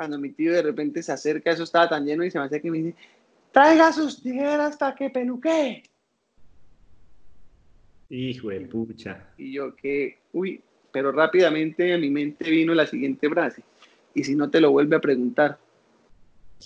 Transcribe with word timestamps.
cuando 0.00 0.18
mi 0.18 0.30
tío 0.30 0.54
de 0.54 0.62
repente 0.62 1.02
se 1.02 1.12
acerca, 1.12 1.50
eso 1.50 1.64
estaba 1.64 1.86
tan 1.86 2.06
lleno 2.06 2.24
y 2.24 2.30
se 2.30 2.38
me 2.38 2.46
hace 2.46 2.58
que 2.62 2.70
me 2.70 2.78
dice, 2.78 2.94
traiga 3.52 3.92
sus 3.92 4.22
tijeras 4.22 4.70
hasta 4.70 4.94
que 4.94 5.10
peluque. 5.10 5.82
Hijo 8.08 8.48
de 8.48 8.60
pucha. 8.60 9.26
Y 9.36 9.52
yo 9.52 9.76
que, 9.76 10.20
uy, 10.32 10.62
pero 10.90 11.12
rápidamente 11.12 11.92
a 11.92 11.98
mi 11.98 12.08
mente 12.08 12.50
vino 12.50 12.72
la 12.72 12.86
siguiente 12.86 13.28
frase. 13.28 13.62
Y 14.14 14.24
si 14.24 14.34
no 14.34 14.48
te 14.48 14.62
lo 14.62 14.70
vuelve 14.70 14.96
a 14.96 15.00
preguntar. 15.00 15.58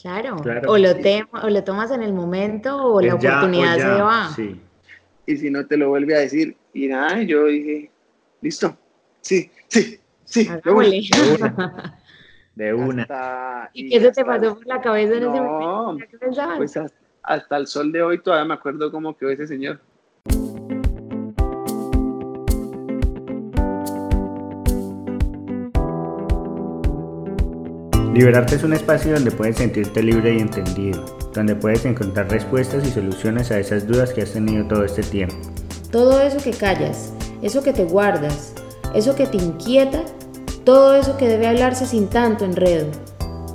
Claro, 0.01 0.37
O, 0.69 0.79
lo 0.79 0.91
o 1.43 1.51
lo 1.51 1.65
tomas 1.65 1.91
en 1.91 2.05
el 2.05 2.13
momento 2.13 2.85
o 2.85 3.01
la 3.01 3.17
oportunidad 3.17 3.77
se 3.79 4.01
va. 4.01 4.33
Sí. 4.37 4.61
Y 5.27 5.37
si 5.39 5.51
no 5.51 5.67
te 5.67 5.77
lo 5.77 5.89
vuelve 5.89 6.15
a 6.15 6.21
decir, 6.21 6.57
y 6.73 6.87
nada, 6.87 7.21
yo 7.25 7.47
dije, 7.47 7.91
listo, 8.41 8.79
sí, 9.23 9.51
sí, 9.67 9.99
sí, 10.25 10.49
de 10.65 10.71
una. 10.71 11.99
De 12.55 12.73
una. 12.73 13.71
¿Y, 13.73 13.91
qué 13.91 14.01
se 14.01 14.13
te 14.13 14.25
pasó 14.25 14.55
por 14.55 14.67
la 14.67 14.81
cabeza 14.81 15.15
en 15.15 15.25
ese 15.25 15.41
momento? 15.41 16.07
¿Qué? 16.09 16.29
Pues 16.57 16.77
hasta, 16.77 16.97
hasta 17.23 17.57
el 17.57 17.67
sol 17.67 17.91
de 17.91 18.03
hoy 18.03 18.21
todavía 18.21 18.45
me 18.45 18.55
acuerdo 18.55 18.91
cómo 18.93 19.17
quedó 19.17 19.31
ese 19.31 19.47
señor. 19.47 19.81
Liberarte 28.15 28.55
es 28.55 28.63
un 28.63 28.73
espacio 28.73 29.13
donde 29.13 29.33
puedes 29.33 29.57
sentirte 29.57 30.01
libre 30.01 30.35
y 30.35 30.39
entendido, 30.39 31.05
donde 31.35 31.57
puedes 31.57 31.85
encontrar 31.85 32.31
respuestas 32.31 32.87
y 32.87 32.91
soluciones 32.93 33.51
a 33.51 33.59
esas 33.59 33.89
dudas 33.89 34.13
que 34.13 34.23
has 34.23 34.33
tenido 34.33 34.69
todo 34.69 34.85
este 34.85 35.03
tiempo. 35.03 35.35
Todo 35.91 36.21
eso 36.21 36.39
que 36.39 36.53
callas, 36.53 37.13
eso 37.43 37.61
que 37.65 37.73
te 37.73 37.83
guardas, 37.83 38.55
eso 38.95 39.17
que 39.17 39.27
te 39.27 39.39
inquieta, 39.39 40.05
todo 40.65 40.97
eso 40.97 41.17
que 41.17 41.29
debe 41.29 41.47
hablarse 41.47 41.87
sin 41.87 42.09
tanto 42.09 42.45
enredo. 42.45 42.87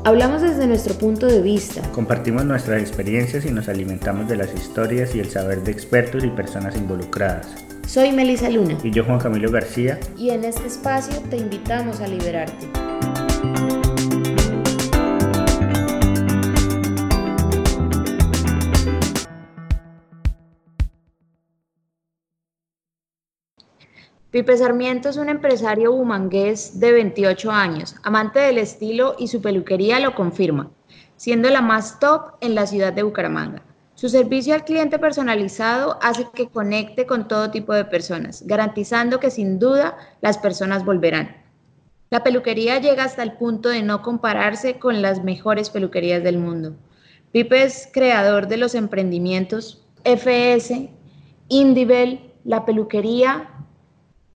Hablamos 0.06 0.42
desde 0.42 0.68
nuestro 0.68 0.94
punto 0.94 1.26
de 1.26 1.42
vista. 1.42 1.82
Compartimos 1.92 2.46
nuestras 2.46 2.82
experiencias 2.82 3.46
y 3.46 3.52
nos 3.52 3.68
alimentamos 3.68 4.30
de 4.30 4.38
las 4.38 4.54
historias 4.54 5.14
y 5.16 5.20
el 5.20 5.30
saber 5.30 5.64
de 5.64 5.72
expertos 5.72 6.24
y 6.24 6.30
personas 6.30 6.76
involucradas. 6.78 7.48
Soy 7.86 8.12
Melisa 8.12 8.50
Luna. 8.50 8.78
Y 8.84 8.92
yo 8.92 9.04
Juan 9.04 9.20
Camilo 9.20 9.52
García. 9.52 10.00
Y 10.16 10.30
en 10.30 10.46
este 10.46 10.68
espacio 10.68 11.20
te 11.30 11.38
invitamos 11.38 12.00
a 12.00 12.08
liberarte. 12.08 12.68
Pipe 24.32 24.56
Sarmiento 24.58 25.10
es 25.10 25.18
un 25.18 25.28
empresario 25.28 25.92
bumangués 25.92 26.80
de 26.80 26.92
28 26.92 27.50
años, 27.50 27.96
amante 28.04 28.38
del 28.38 28.60
estilo 28.60 29.16
y 29.18 29.28
su 29.28 29.42
peluquería 29.42 30.00
lo 30.00 30.14
confirma, 30.14 30.70
siendo 31.16 31.50
la 31.50 31.62
más 31.62 32.00
top 32.00 32.34
en 32.40 32.54
la 32.54 32.68
ciudad 32.68 32.94
de 32.94 33.02
Bucaramanga. 33.02 33.64
Su 33.96 34.08
servicio 34.08 34.54
al 34.54 34.66
cliente 34.66 35.00
personalizado 35.00 35.98
hace 36.04 36.28
que 36.32 36.48
conecte 36.48 37.08
con 37.08 37.28
todo 37.28 37.50
tipo 37.50 37.74
de 37.74 37.86
personas, 37.86 38.46
garantizando 38.46 39.20
que 39.20 39.32
sin 39.32 39.58
duda 39.58 39.98
las 40.22 40.38
personas 40.38 40.86
volverán. 40.86 41.36
La 42.12 42.24
peluquería 42.24 42.80
llega 42.80 43.06
hasta 43.06 43.24
el 43.24 43.34
punto 43.34 43.70
de 43.70 43.82
no 43.82 44.04
compararse 44.04 44.78
con 44.78 45.02
las 45.02 45.24
mejores 45.24 45.72
peluquerías 45.72 46.24
del 46.24 46.38
mundo. 46.38 46.76
Pipe 47.32 47.64
es 47.64 47.90
creador 47.92 48.48
de 48.48 48.58
los 48.58 48.76
emprendimientos 48.76 49.88
FS, 50.04 50.92
Indibel, 51.48 52.32
la 52.44 52.64
peluquería 52.64 53.56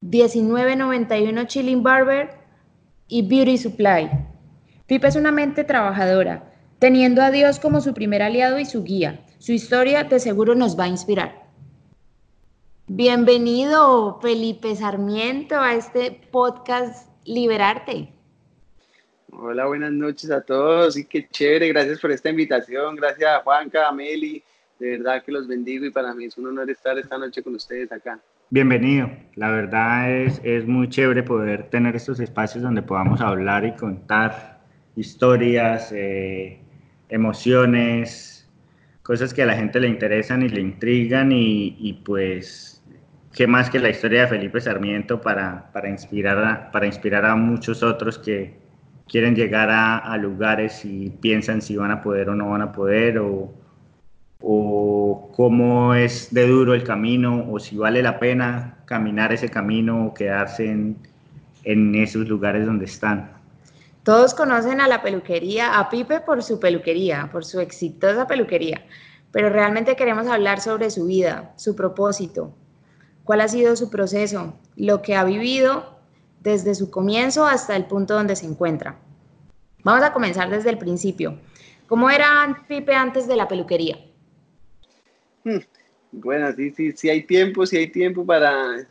1991 0.05 1.47
Chilling 1.47 1.83
Barber 1.83 2.29
y 3.09 3.27
Beauty 3.27 3.57
Supply. 3.57 4.11
Pipa 4.87 5.09
es 5.09 5.17
una 5.17 5.33
mente 5.33 5.65
trabajadora, 5.65 6.53
teniendo 6.79 7.23
a 7.23 7.31
Dios 7.31 7.59
como 7.59 7.81
su 7.81 7.95
primer 7.95 8.23
aliado 8.23 8.59
y 8.59 8.67
su 8.67 8.85
guía. 8.85 9.25
Su 9.39 9.53
historia 9.53 10.05
de 10.05 10.21
seguro 10.21 10.55
nos 10.55 10.79
va 10.79 10.85
a 10.85 10.89
inspirar. 10.89 11.47
Bienvenido, 12.87 14.21
Felipe 14.21 14.77
Sarmiento, 14.77 15.59
a 15.59 15.73
este 15.75 16.21
podcast 16.31 17.09
Liberarte. 17.25 18.13
Hola, 19.33 19.65
buenas 19.65 19.93
noches 19.93 20.31
a 20.31 20.43
todos 20.43 20.99
y 20.99 21.07
qué 21.07 21.27
chévere, 21.31 21.69
gracias 21.69 21.99
por 21.99 22.13
esta 22.13 22.29
invitación, 22.29 22.95
gracias 22.97 23.31
a 23.31 23.41
Juanca, 23.41 23.89
a 23.89 23.93
Meli, 23.93 24.43
de 24.79 24.99
verdad 24.99 25.25
que 25.25 25.33
los 25.33 25.49
bendigo 25.49 25.87
y 25.87 25.91
para 25.91 26.13
mí 26.13 26.27
es 26.27 26.37
un 26.37 26.49
honor 26.49 26.69
estar 26.69 26.99
esta 26.99 27.17
noche 27.17 27.43
con 27.43 27.55
ustedes 27.55 27.91
acá. 27.91 28.21
Bienvenido. 28.51 29.11
La 29.37 29.51
verdad 29.51 30.11
es, 30.11 30.41
es 30.45 30.67
muy 30.67 30.89
chévere 30.89 31.23
poder 31.23 31.71
tener 31.71 31.97
estos 31.97 32.21
espacios 32.21 32.63
donde 32.63 32.83
podamos 32.83 33.21
hablar 33.23 33.65
y 33.65 33.73
contar 33.75 34.61
historias, 34.97 35.91
eh, 35.93 36.61
emociones, 37.09 38.49
cosas 39.03 39.33
que 39.33 39.43
a 39.43 39.47
la 39.47 39.55
gente 39.55 39.81
le 39.81 39.89
interesan 39.89 40.43
y 40.43 40.51
le 40.51 40.61
intrigan 40.61 41.33
y, 41.33 42.03
pues 42.05 42.85
qué 43.33 43.47
más 43.47 43.71
que 43.71 43.79
la 43.79 43.89
historia 43.89 44.23
de 44.23 44.29
Felipe 44.29 44.61
Sarmiento 44.61 45.21
para, 45.21 45.73
para, 45.73 45.89
inspirar, 45.89 46.39
a, 46.45 46.71
para 46.71 46.87
inspirar 46.87 47.25
a 47.25 47.35
muchos 47.35 47.83
otros 47.83 48.19
que 48.19 48.59
quieren 49.09 49.35
llegar 49.35 49.71
a, 49.71 49.99
a 49.99 50.17
lugares 50.19 50.85
y 50.85 51.11
piensan 51.11 51.63
si 51.63 51.77
van 51.77 51.91
a 51.91 52.03
poder 52.03 52.29
o 52.29 52.35
no 52.35 52.51
van 52.51 52.63
a 52.63 52.73
poder 52.73 53.19
o, 53.19 53.64
o 54.47 55.31
cómo 55.35 55.95
es 55.95 56.33
de 56.33 56.47
duro 56.47 56.75
el 56.75 56.85
camino 56.85 57.47
o 57.51 57.59
si 57.59 57.77
vale 57.77 58.03
la 58.03 58.19
pena 58.19 58.77
caminar 58.85 59.33
ese 59.33 59.49
camino 59.49 60.07
o 60.07 60.15
quedarse 60.15 60.71
en, 60.71 60.99
en 61.65 61.95
esos 61.95 62.29
lugares 62.29 62.67
donde 62.67 62.85
están. 62.85 63.33
Todos 64.03 64.35
conocen 64.35 64.83
a 64.83 64.89
la 64.89 65.03
peluquería, 65.03 65.79
a 65.79 65.89
Pipe 65.89 66.21
por 66.21 66.43
su 66.43 66.61
peluquería, 66.61 67.31
por 67.33 67.45
su 67.47 67.59
exitosa 67.59 68.27
peluquería, 68.27 68.85
pero 69.33 69.49
realmente 69.49 69.97
queremos 69.97 70.27
hablar 70.27 70.61
sobre 70.61 70.91
su 70.91 71.07
vida, 71.07 71.53
su 71.57 71.75
propósito, 71.75 72.55
cuál 73.25 73.41
ha 73.41 73.49
sido 73.49 73.77
su 73.77 73.89
proceso, 73.89 74.53
lo 74.77 75.01
que 75.01 75.17
ha 75.17 75.25
vivido 75.25 75.97
desde 76.41 76.75
su 76.75 76.91
comienzo 76.91 77.47
hasta 77.47 77.75
el 77.77 77.87
punto 77.87 78.13
donde 78.13 78.37
se 78.37 78.45
encuentra. 78.45 78.97
Vamos 79.85 80.05
a 80.05 80.13
comenzar 80.13 80.51
desde 80.51 80.69
el 80.69 80.77
principio. 80.77 81.39
¿Cómo 81.87 82.11
era 82.11 82.65
Pipe 82.69 82.95
antes 82.95 83.27
de 83.27 83.37
la 83.37 83.49
peluquería? 83.49 83.97
Hmm. 85.45 85.59
Bueno, 86.13 86.53
sí, 86.53 86.71
sí, 86.71 86.93
sí 86.93 87.11
hay 87.11 87.23
tiempo, 87.23 87.67
sí 87.67 87.77
hay 87.77 87.89
tiempo 87.89 88.25
para... 88.25 88.87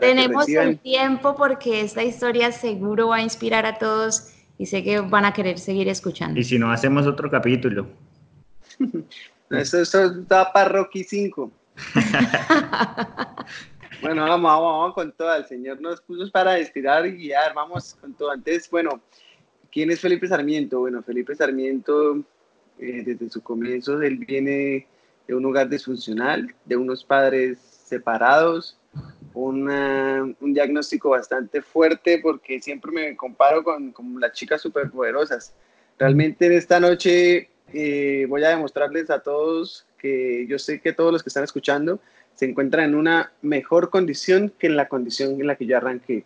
Tenemos 0.00 0.48
el 0.48 0.78
tiempo 0.78 1.34
porque 1.34 1.80
esta 1.80 2.04
historia 2.04 2.52
seguro 2.52 3.08
va 3.08 3.16
a 3.16 3.22
inspirar 3.22 3.66
a 3.66 3.78
todos 3.78 4.32
y 4.56 4.66
sé 4.66 4.84
que 4.84 5.00
van 5.00 5.24
a 5.24 5.32
querer 5.32 5.58
seguir 5.58 5.88
escuchando. 5.88 6.38
Y 6.38 6.44
si 6.44 6.58
no, 6.58 6.70
hacemos 6.70 7.06
otro 7.06 7.28
capítulo. 7.28 7.88
eso, 9.50 9.80
eso 9.80 10.10
da 10.22 10.52
para 10.52 10.68
Rocky 10.68 11.02
5. 11.02 11.50
bueno, 14.02 14.22
vamos, 14.22 14.50
vamos, 14.50 14.72
vamos 14.72 14.94
con 14.94 15.12
todo. 15.12 15.34
El 15.34 15.46
Señor 15.46 15.80
nos 15.80 16.00
puso 16.00 16.30
para 16.30 16.60
inspirar 16.60 17.04
y 17.06 17.12
guiar. 17.12 17.54
Vamos 17.54 17.96
con 18.00 18.14
todo. 18.14 18.30
Antes, 18.30 18.70
bueno, 18.70 19.00
¿quién 19.72 19.90
es 19.90 20.00
Felipe 20.00 20.28
Sarmiento? 20.28 20.80
Bueno, 20.80 21.02
Felipe 21.02 21.34
Sarmiento, 21.34 22.18
eh, 22.78 23.02
desde 23.04 23.30
su 23.30 23.42
comienzo, 23.42 24.00
él 24.00 24.18
viene 24.18 24.86
de 25.28 25.34
un 25.34 25.44
hogar 25.44 25.68
disfuncional, 25.68 26.52
de 26.64 26.76
unos 26.76 27.04
padres 27.04 27.58
separados, 27.60 28.78
un 29.34 30.36
diagnóstico 30.40 31.10
bastante 31.10 31.62
fuerte 31.62 32.18
porque 32.20 32.60
siempre 32.60 32.90
me 32.90 33.16
comparo 33.16 33.62
con, 33.62 33.92
con 33.92 34.18
las 34.18 34.32
chicas 34.32 34.60
superpoderosas. 34.60 35.54
Realmente 35.98 36.46
en 36.46 36.52
esta 36.52 36.80
noche 36.80 37.50
eh, 37.72 38.26
voy 38.28 38.42
a 38.44 38.48
demostrarles 38.48 39.10
a 39.10 39.20
todos 39.20 39.86
que 39.98 40.46
yo 40.48 40.58
sé 40.58 40.80
que 40.80 40.92
todos 40.92 41.12
los 41.12 41.22
que 41.22 41.28
están 41.28 41.44
escuchando 41.44 42.00
se 42.34 42.46
encuentran 42.46 42.90
en 42.90 42.94
una 42.94 43.32
mejor 43.42 43.90
condición 43.90 44.52
que 44.58 44.68
en 44.68 44.76
la 44.76 44.88
condición 44.88 45.32
en 45.40 45.46
la 45.46 45.56
que 45.56 45.66
yo 45.66 45.76
arranqué. 45.76 46.24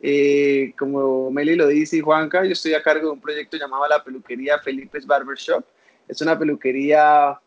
Eh, 0.00 0.74
como 0.78 1.30
Meli 1.30 1.56
lo 1.56 1.66
dice 1.66 1.96
y 1.96 2.00
Juanca, 2.00 2.44
yo 2.44 2.52
estoy 2.52 2.74
a 2.74 2.82
cargo 2.82 3.06
de 3.06 3.12
un 3.14 3.20
proyecto 3.20 3.56
llamado 3.56 3.88
La 3.88 4.04
Peluquería 4.04 4.58
Felipe's 4.58 5.06
Barbershop. 5.06 5.64
Es 6.06 6.20
una 6.20 6.38
peluquería 6.38 7.40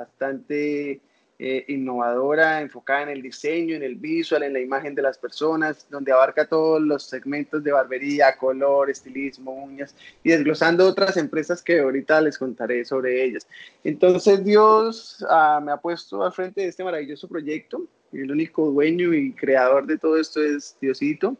bastante 0.00 1.00
eh, 1.38 1.64
innovadora, 1.68 2.60
enfocada 2.60 3.04
en 3.04 3.08
el 3.10 3.22
diseño, 3.22 3.74
en 3.74 3.82
el 3.82 3.96
visual, 3.96 4.42
en 4.42 4.52
la 4.52 4.60
imagen 4.60 4.94
de 4.94 5.02
las 5.02 5.16
personas, 5.16 5.86
donde 5.90 6.12
abarca 6.12 6.46
todos 6.46 6.80
los 6.82 7.04
segmentos 7.04 7.62
de 7.64 7.72
barbería, 7.72 8.36
color, 8.36 8.90
estilismo, 8.90 9.52
uñas 9.52 9.94
y 10.22 10.30
desglosando 10.30 10.86
otras 10.86 11.16
empresas 11.16 11.62
que 11.62 11.80
ahorita 11.80 12.20
les 12.20 12.36
contaré 12.36 12.84
sobre 12.84 13.24
ellas. 13.24 13.46
Entonces 13.84 14.44
Dios 14.44 15.24
ah, 15.30 15.60
me 15.64 15.72
ha 15.72 15.78
puesto 15.78 16.22
al 16.22 16.32
frente 16.32 16.60
de 16.60 16.68
este 16.68 16.84
maravilloso 16.84 17.26
proyecto. 17.28 17.86
El 18.12 18.30
único 18.30 18.70
dueño 18.70 19.14
y 19.14 19.32
creador 19.32 19.86
de 19.86 19.96
todo 19.96 20.18
esto 20.18 20.42
es 20.42 20.76
Diosito. 20.80 21.36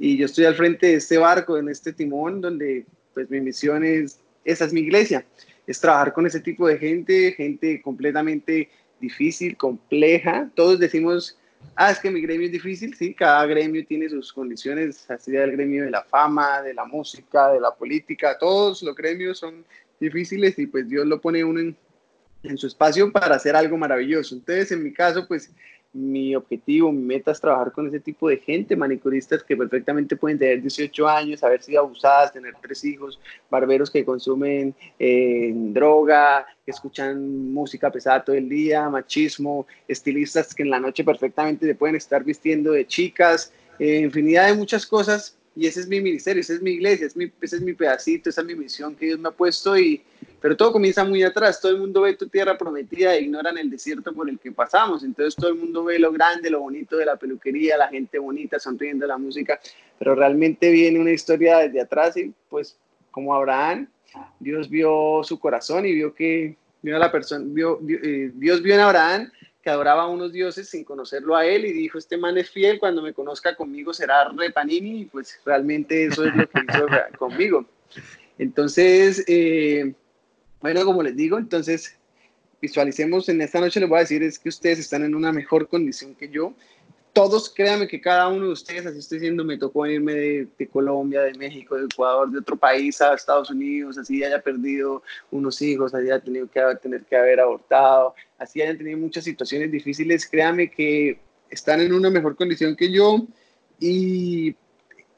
Y 0.00 0.16
yo 0.16 0.26
estoy 0.26 0.46
al 0.46 0.56
frente 0.56 0.88
de 0.88 0.94
este 0.94 1.18
barco, 1.18 1.56
en 1.56 1.68
este 1.68 1.92
timón, 1.92 2.40
donde 2.40 2.86
pues 3.12 3.30
mi 3.30 3.40
misión 3.40 3.84
es, 3.84 4.18
esa 4.44 4.64
es 4.64 4.72
mi 4.72 4.80
iglesia 4.80 5.24
es 5.66 5.80
trabajar 5.80 6.12
con 6.12 6.26
ese 6.26 6.40
tipo 6.40 6.66
de 6.68 6.78
gente, 6.78 7.32
gente 7.32 7.80
completamente 7.82 8.68
difícil, 9.00 9.56
compleja. 9.56 10.50
Todos 10.54 10.78
decimos 10.78 11.38
Ah, 11.76 11.90
es 11.90 11.98
que 11.98 12.10
mi 12.10 12.20
gremio 12.20 12.46
es 12.46 12.52
difícil, 12.52 12.94
sí, 12.94 13.14
cada 13.14 13.44
gremio 13.46 13.84
tiene 13.86 14.08
sus 14.08 14.32
condiciones, 14.32 15.10
así 15.10 15.32
sea 15.32 15.44
el 15.44 15.52
gremio 15.52 15.84
de 15.84 15.90
la 15.90 16.02
fama, 16.02 16.62
de 16.62 16.72
la 16.72 16.84
música, 16.84 17.52
de 17.52 17.60
la 17.60 17.74
política, 17.74 18.36
todos 18.38 18.82
los 18.82 18.94
gremios 18.94 19.38
son 19.38 19.64
difíciles 19.98 20.58
y 20.58 20.66
pues 20.66 20.88
Dios 20.88 21.06
lo 21.06 21.20
pone 21.20 21.42
uno 21.42 21.60
en, 21.60 21.76
en 22.44 22.58
su 22.58 22.68
espacio 22.68 23.10
para 23.10 23.36
hacer 23.36 23.56
algo 23.56 23.76
maravilloso. 23.76 24.36
Entonces, 24.36 24.70
en 24.70 24.84
mi 24.84 24.92
caso, 24.92 25.26
pues 25.26 25.52
mi 25.94 26.34
objetivo, 26.34 26.92
mi 26.92 27.02
meta 27.02 27.30
es 27.30 27.40
trabajar 27.40 27.72
con 27.72 27.86
ese 27.86 28.00
tipo 28.00 28.28
de 28.28 28.38
gente, 28.38 28.74
manicuristas 28.74 29.44
que 29.44 29.56
perfectamente 29.56 30.16
pueden 30.16 30.38
tener 30.38 30.60
18 30.60 31.08
años, 31.08 31.42
haber 31.44 31.62
sido 31.62 31.82
abusadas, 31.82 32.32
tener 32.32 32.54
tres 32.60 32.84
hijos, 32.84 33.20
barberos 33.48 33.90
que 33.90 34.04
consumen 34.04 34.74
eh, 34.98 35.52
droga, 35.54 36.46
que 36.64 36.72
escuchan 36.72 37.52
música 37.52 37.90
pesada 37.92 38.24
todo 38.24 38.34
el 38.34 38.48
día, 38.48 38.90
machismo, 38.90 39.66
estilistas 39.86 40.52
que 40.52 40.64
en 40.64 40.70
la 40.70 40.80
noche 40.80 41.04
perfectamente 41.04 41.64
se 41.64 41.74
pueden 41.76 41.94
estar 41.94 42.24
vistiendo 42.24 42.72
de 42.72 42.86
chicas, 42.86 43.52
eh, 43.78 44.00
infinidad 44.00 44.48
de 44.48 44.54
muchas 44.54 44.84
cosas 44.84 45.38
y 45.56 45.66
ese 45.68 45.80
es 45.80 45.88
mi 45.88 46.00
ministerio, 46.00 46.40
esa 46.40 46.54
es 46.54 46.62
mi 46.62 46.72
iglesia, 46.72 47.06
es 47.06 47.16
mi, 47.16 47.30
ese 47.40 47.56
es 47.56 47.62
mi 47.62 47.74
pedacito, 47.74 48.28
esa 48.28 48.40
es 48.40 48.46
mi 48.46 48.56
misión 48.56 48.96
que 48.96 49.06
Dios 49.06 49.20
me 49.20 49.28
ha 49.28 49.32
puesto, 49.32 49.78
y, 49.78 50.02
pero 50.44 50.58
todo 50.58 50.72
comienza 50.72 51.02
muy 51.06 51.22
atrás, 51.22 51.58
todo 51.58 51.72
el 51.72 51.78
mundo 51.78 52.02
ve 52.02 52.16
tu 52.16 52.28
tierra 52.28 52.58
prometida 52.58 53.14
e 53.14 53.22
ignoran 53.22 53.56
el 53.56 53.70
desierto 53.70 54.12
por 54.12 54.28
el 54.28 54.38
que 54.38 54.52
pasamos, 54.52 55.02
entonces 55.02 55.34
todo 55.34 55.48
el 55.48 55.56
mundo 55.56 55.84
ve 55.84 55.98
lo 55.98 56.12
grande, 56.12 56.50
lo 56.50 56.60
bonito 56.60 56.98
de 56.98 57.06
la 57.06 57.16
peluquería, 57.16 57.78
la 57.78 57.88
gente 57.88 58.18
bonita, 58.18 58.58
sonriendo 58.58 59.06
la 59.06 59.16
música, 59.16 59.58
pero 59.98 60.14
realmente 60.14 60.70
viene 60.70 61.00
una 61.00 61.12
historia 61.12 61.60
desde 61.60 61.80
atrás 61.80 62.18
y 62.18 62.30
pues 62.50 62.76
como 63.10 63.34
Abraham, 63.34 63.88
Dios 64.38 64.68
vio 64.68 65.22
su 65.24 65.40
corazón 65.40 65.86
y 65.86 65.94
vio 65.94 66.14
que 66.14 66.58
vio 66.82 66.96
a 66.96 66.98
la 66.98 67.10
persona, 67.10 67.42
vio, 67.48 67.80
eh, 67.88 68.30
Dios 68.34 68.60
vio 68.60 68.74
en 68.74 68.80
Abraham 68.80 69.32
que 69.62 69.70
adoraba 69.70 70.02
a 70.02 70.08
unos 70.08 70.30
dioses 70.30 70.68
sin 70.68 70.84
conocerlo 70.84 71.34
a 71.36 71.46
él 71.46 71.64
y 71.64 71.72
dijo, 71.72 71.96
este 71.96 72.18
man 72.18 72.36
es 72.36 72.50
fiel, 72.50 72.78
cuando 72.78 73.00
me 73.00 73.14
conozca 73.14 73.56
conmigo 73.56 73.94
será 73.94 74.28
repanini 74.28 75.00
y 75.00 75.04
pues 75.06 75.40
realmente 75.46 76.04
eso 76.04 76.22
es 76.22 76.36
lo 76.36 76.46
que 76.46 76.60
hizo 76.68 76.86
conmigo. 77.18 77.64
Entonces, 78.36 79.24
eh, 79.26 79.94
bueno, 80.64 80.82
como 80.86 81.02
les 81.02 81.14
digo, 81.14 81.36
entonces 81.36 81.94
visualicemos 82.62 83.28
en 83.28 83.42
esta 83.42 83.60
noche, 83.60 83.80
les 83.80 83.86
voy 83.86 83.98
a 83.98 84.00
decir 84.00 84.22
es 84.22 84.38
que 84.38 84.48
ustedes 84.48 84.78
están 84.78 85.04
en 85.04 85.14
una 85.14 85.30
mejor 85.30 85.68
condición 85.68 86.14
que 86.14 86.30
yo. 86.30 86.54
Todos, 87.12 87.52
créanme 87.52 87.86
que 87.86 88.00
cada 88.00 88.28
uno 88.28 88.46
de 88.46 88.52
ustedes, 88.52 88.86
así 88.86 88.98
estoy 89.00 89.18
diciendo, 89.18 89.44
me 89.44 89.58
tocó 89.58 89.86
irme 89.86 90.14
de, 90.14 90.68
Colombia, 90.72 91.20
de 91.20 91.34
México, 91.34 91.76
de 91.76 91.84
Ecuador, 91.84 92.30
de 92.30 92.38
otro 92.38 92.56
país 92.56 92.98
a 93.02 93.12
Estados 93.12 93.50
Unidos, 93.50 93.98
así 93.98 94.24
haya 94.24 94.40
perdido 94.40 95.02
unos 95.30 95.60
hijos, 95.60 95.92
así 95.92 96.06
haya 96.06 96.20
tenido 96.20 96.48
que 96.50 96.62
tener 96.80 97.02
que 97.04 97.14
haber 97.14 97.40
abortado, 97.40 98.14
así 98.38 98.62
hayan 98.62 98.78
tenido 98.78 98.96
muchas 98.96 99.24
situaciones 99.24 99.70
difíciles, 99.70 100.26
créanme 100.26 100.70
que 100.70 101.18
están 101.50 101.82
en 101.82 101.92
una 101.92 102.08
mejor 102.08 102.36
condición 102.36 102.74
que 102.74 102.90
yo 102.90 103.26
y 103.78 104.56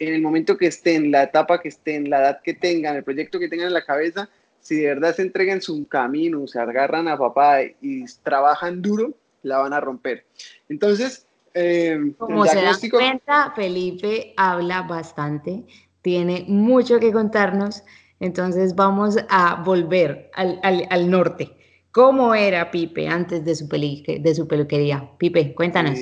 en 0.00 0.12
el 0.12 0.22
momento 0.22 0.56
que 0.56 0.66
estén, 0.66 1.12
la 1.12 1.22
etapa 1.22 1.62
que 1.62 1.68
estén, 1.68 2.10
la 2.10 2.18
edad 2.18 2.40
que 2.42 2.54
tengan, 2.54 2.96
el 2.96 3.04
proyecto 3.04 3.38
que 3.38 3.48
tengan 3.48 3.68
en 3.68 3.74
la 3.74 3.84
cabeza, 3.84 4.28
si 4.66 4.80
de 4.80 4.88
verdad 4.88 5.14
se 5.14 5.22
entregan 5.22 5.62
su 5.62 5.86
camino, 5.86 6.44
se 6.48 6.58
agarran 6.58 7.06
a 7.06 7.16
papá 7.16 7.62
y 7.80 8.04
trabajan 8.24 8.82
duro, 8.82 9.14
la 9.44 9.58
van 9.58 9.72
a 9.72 9.78
romper. 9.78 10.26
Entonces, 10.68 11.24
eh, 11.54 11.96
Como 12.18 12.44
se 12.46 12.62
dan 12.62 12.74
cuenta, 12.90 13.52
Felipe 13.54 14.34
habla 14.36 14.82
bastante, 14.82 15.62
tiene 16.02 16.46
mucho 16.48 16.98
que 16.98 17.12
contarnos, 17.12 17.84
entonces 18.18 18.74
vamos 18.74 19.16
a 19.28 19.62
volver 19.62 20.32
al, 20.34 20.58
al, 20.64 20.84
al 20.90 21.10
norte. 21.12 21.52
¿Cómo 21.92 22.34
era 22.34 22.72
Pipe 22.72 23.06
antes 23.06 23.44
de 23.44 23.54
su, 23.54 23.68
peli, 23.68 24.04
de 24.20 24.34
su 24.34 24.48
peluquería? 24.48 25.08
Pipe, 25.16 25.54
cuéntanos. 25.54 26.00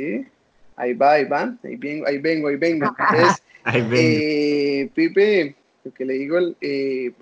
Ahí 0.76 0.94
va, 0.94 1.12
ahí 1.12 1.24
va, 1.26 1.54
ahí 1.62 1.76
vengo, 1.76 2.06
ahí 2.06 2.16
vengo, 2.16 2.48
ahí 2.48 2.56
vengo. 2.56 2.96
ahí 3.64 3.82
vengo. 3.82 3.94
Eh, 3.94 4.90
Pipe, 4.94 5.54
lo 5.84 5.92
que 5.92 6.04
le 6.06 6.14
digo, 6.14 6.38
eh, 6.62 7.12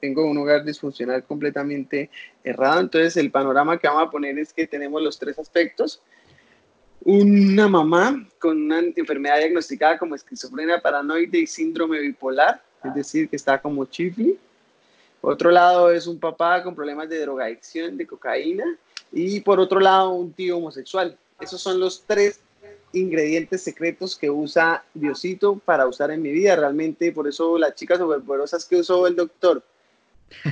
tengo 0.00 0.24
un 0.24 0.38
hogar 0.38 0.64
disfuncional 0.64 1.24
completamente 1.24 2.10
errado, 2.44 2.80
entonces 2.80 3.16
el 3.16 3.30
panorama 3.30 3.78
que 3.78 3.88
vamos 3.88 4.08
a 4.08 4.10
poner 4.10 4.38
es 4.38 4.52
que 4.52 4.66
tenemos 4.66 5.02
los 5.02 5.18
tres 5.18 5.38
aspectos 5.38 6.02
una 7.04 7.68
mamá 7.68 8.26
con 8.38 8.62
una 8.64 8.80
enfermedad 8.80 9.38
diagnosticada 9.38 9.98
como 9.98 10.14
esquizofrenia 10.14 10.80
paranoide 10.80 11.38
y 11.38 11.46
síndrome 11.46 12.00
bipolar, 12.00 12.62
es 12.84 12.94
decir, 12.94 13.28
que 13.28 13.36
está 13.36 13.60
como 13.60 13.84
chifli. 13.86 14.38
Otro 15.20 15.50
lado 15.50 15.90
es 15.90 16.06
un 16.06 16.18
papá 16.18 16.62
con 16.62 16.74
problemas 16.74 17.08
de 17.08 17.20
drogadicción, 17.20 17.96
de 17.96 18.06
cocaína. 18.06 18.64
Y 19.12 19.40
por 19.40 19.58
otro 19.58 19.80
lado, 19.80 20.10
un 20.10 20.32
tío 20.32 20.58
homosexual. 20.58 21.16
Esos 21.40 21.60
son 21.60 21.80
los 21.80 22.02
tres 22.02 22.40
ingredientes 22.92 23.62
secretos 23.62 24.16
que 24.16 24.30
usa 24.30 24.84
Diosito 24.94 25.60
para 25.64 25.86
usar 25.86 26.10
en 26.10 26.22
mi 26.22 26.30
vida. 26.30 26.56
Realmente, 26.56 27.10
por 27.12 27.26
eso 27.26 27.58
las 27.58 27.74
chicas 27.74 27.98
superpoderosas 27.98 28.64
que 28.64 28.76
usó 28.76 29.06
el 29.06 29.16
doctor 29.16 29.62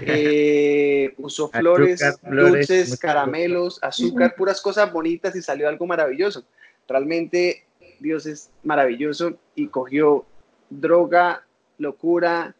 eh, 0.01 1.15
usó 1.19 1.49
flores, 1.49 2.01
dulces, 2.23 2.99
caramelos, 2.99 3.83
azúcar, 3.83 4.35
puras 4.37 4.61
cosas 4.61 4.93
bonitas 4.93 5.35
y 5.37 5.43
salió 5.43 5.69
algo 5.69 5.87
maravilloso. 5.87 6.45
Realmente 6.89 7.65
Dios 8.01 8.27
es 8.27 8.51
maravilloso 8.63 9.39
y 9.55 9.69
cogió 9.69 10.25
droga, 10.71 11.45
locura, 11.79 12.55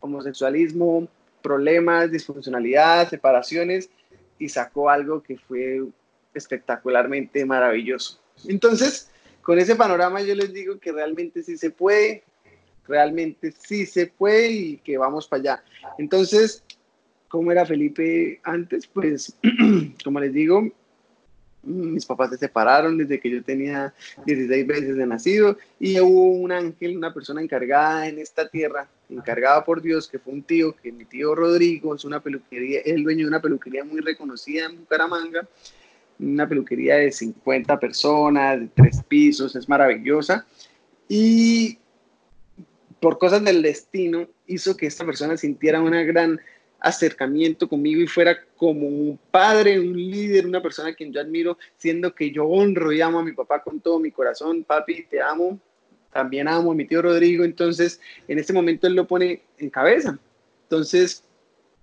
homosexualismo, 0.00 1.08
problemas, 1.42 2.10
disfuncionalidad, 2.10 3.08
separaciones 3.08 3.90
y 4.38 4.48
sacó 4.48 4.90
algo 4.90 5.22
que 5.22 5.36
fue 5.36 5.82
espectacularmente 6.34 7.44
maravilloso. 7.44 8.20
Entonces, 8.46 9.10
con 9.42 9.58
ese 9.58 9.74
panorama 9.74 10.20
yo 10.22 10.34
les 10.34 10.52
digo 10.52 10.78
que 10.78 10.92
realmente 10.92 11.42
sí 11.42 11.56
se 11.56 11.70
puede, 11.70 12.22
realmente 12.88 13.52
sí 13.52 13.86
se 13.86 14.06
puede 14.06 14.50
y 14.50 14.76
que 14.78 14.98
vamos 14.98 15.28
para 15.28 15.40
allá. 15.40 15.64
Entonces, 15.98 16.64
¿cómo 17.28 17.52
era 17.52 17.66
Felipe 17.66 18.40
antes? 18.42 18.86
Pues, 18.86 19.36
como 20.04 20.20
les 20.20 20.32
digo, 20.32 20.72
mis 21.62 22.06
papás 22.06 22.30
se 22.30 22.38
separaron 22.38 22.96
desde 22.98 23.20
que 23.20 23.30
yo 23.30 23.42
tenía 23.42 23.92
16 24.24 24.66
veces 24.66 24.96
de 24.96 25.06
nacido 25.06 25.58
y 25.78 26.00
hubo 26.00 26.30
un 26.30 26.52
ángel, 26.52 26.96
una 26.96 27.12
persona 27.12 27.42
encargada 27.42 28.08
en 28.08 28.18
esta 28.18 28.48
tierra, 28.48 28.88
encargada 29.10 29.64
por 29.64 29.82
Dios, 29.82 30.08
que 30.08 30.18
fue 30.18 30.32
un 30.32 30.42
tío, 30.42 30.74
que 30.76 30.92
mi 30.92 31.04
tío 31.04 31.34
Rodrigo 31.34 31.94
es 31.94 32.04
una 32.04 32.20
peluquería, 32.20 32.80
es 32.80 32.94
el 32.94 33.04
dueño 33.04 33.24
de 33.24 33.28
una 33.28 33.42
peluquería 33.42 33.84
muy 33.84 34.00
reconocida 34.00 34.66
en 34.66 34.78
Bucaramanga, 34.78 35.46
una 36.18 36.48
peluquería 36.48 36.96
de 36.96 37.12
50 37.12 37.78
personas, 37.78 38.60
de 38.60 38.68
tres 38.74 39.02
pisos, 39.06 39.54
es 39.54 39.68
maravillosa. 39.68 40.46
Y 41.08 41.78
por 43.00 43.18
cosas 43.18 43.44
del 43.44 43.62
destino, 43.62 44.28
hizo 44.46 44.76
que 44.76 44.86
esta 44.86 45.04
persona 45.04 45.36
sintiera 45.36 45.80
un 45.80 45.90
gran 45.90 46.40
acercamiento 46.80 47.68
conmigo 47.68 48.00
y 48.00 48.06
fuera 48.06 48.38
como 48.56 48.86
un 48.86 49.18
padre, 49.30 49.80
un 49.80 49.96
líder, 49.96 50.46
una 50.46 50.62
persona 50.62 50.90
a 50.90 50.94
quien 50.94 51.12
yo 51.12 51.20
admiro, 51.20 51.58
siendo 51.76 52.14
que 52.14 52.30
yo 52.30 52.44
honro 52.44 52.92
y 52.92 53.00
amo 53.00 53.18
a 53.18 53.24
mi 53.24 53.32
papá 53.32 53.62
con 53.62 53.80
todo 53.80 53.98
mi 53.98 54.10
corazón. 54.10 54.64
Papi, 54.64 55.06
te 55.10 55.20
amo. 55.20 55.58
También 56.12 56.48
amo 56.48 56.72
a 56.72 56.74
mi 56.74 56.86
tío 56.86 57.02
Rodrigo. 57.02 57.44
Entonces, 57.44 58.00
en 58.26 58.38
este 58.38 58.52
momento 58.52 58.86
él 58.86 58.94
lo 58.94 59.06
pone 59.06 59.42
en 59.58 59.70
cabeza. 59.70 60.18
Entonces, 60.64 61.24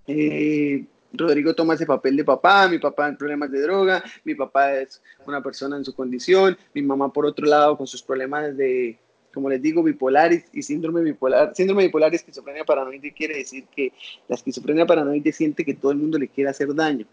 eh, 0.06 0.84
Rodrigo 1.12 1.54
toma 1.54 1.74
ese 1.74 1.86
papel 1.86 2.16
de 2.16 2.24
papá, 2.24 2.68
mi 2.68 2.78
papá 2.78 3.08
en 3.08 3.16
problemas 3.16 3.50
de 3.50 3.62
droga, 3.62 4.02
mi 4.24 4.34
papá 4.34 4.74
es 4.74 5.02
una 5.26 5.42
persona 5.42 5.76
en 5.76 5.84
su 5.84 5.94
condición, 5.94 6.56
mi 6.74 6.82
mamá 6.82 7.12
por 7.12 7.26
otro 7.26 7.46
lado 7.46 7.76
con 7.76 7.86
sus 7.86 8.02
problemas 8.02 8.56
de, 8.56 8.98
como 9.36 9.50
les 9.50 9.60
digo, 9.60 9.82
bipolar 9.82 10.32
y, 10.32 10.62
síndrome 10.62 11.02
bipolar. 11.02 11.54
Síndrome 11.54 11.84
bipolar 11.84 12.10
y 12.10 12.16
esquizofrenia 12.16 12.64
paranoide 12.64 13.12
quiere 13.12 13.36
decir 13.36 13.64
que 13.64 13.92
la 14.28 14.34
esquizofrenia 14.34 14.86
paranoide 14.86 15.30
siente 15.30 15.62
que 15.62 15.74
todo 15.74 15.92
el 15.92 15.98
mundo 15.98 16.18
le 16.18 16.26
quiere 16.26 16.48
hacer 16.48 16.74
daño. 16.74 17.04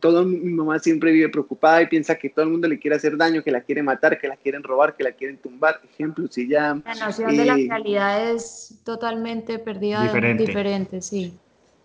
Todo, 0.00 0.24
mi 0.24 0.52
mamá 0.52 0.80
siempre 0.80 1.12
vive 1.12 1.28
preocupada 1.28 1.80
y 1.80 1.86
piensa 1.86 2.16
que 2.16 2.28
todo 2.28 2.44
el 2.44 2.50
mundo 2.50 2.66
le 2.66 2.80
quiere 2.80 2.96
hacer 2.96 3.16
daño, 3.16 3.44
que 3.44 3.52
la 3.52 3.60
quiere 3.60 3.84
matar, 3.84 4.18
que 4.18 4.26
la 4.26 4.36
quieren 4.36 4.64
robar, 4.64 4.96
que 4.96 5.04
la 5.04 5.12
quieren 5.12 5.36
tumbar. 5.36 5.80
Ejemplo, 5.92 6.26
si 6.26 6.48
ya... 6.48 6.74
La 6.84 6.94
noción 6.96 7.36
de 7.36 7.44
la 7.44 7.56
eh, 7.56 7.66
realidad 7.68 8.32
es 8.32 8.80
totalmente 8.82 9.60
perdida, 9.60 10.02
diferente, 10.02 10.44
diferente 10.44 11.00
sí 11.02 11.38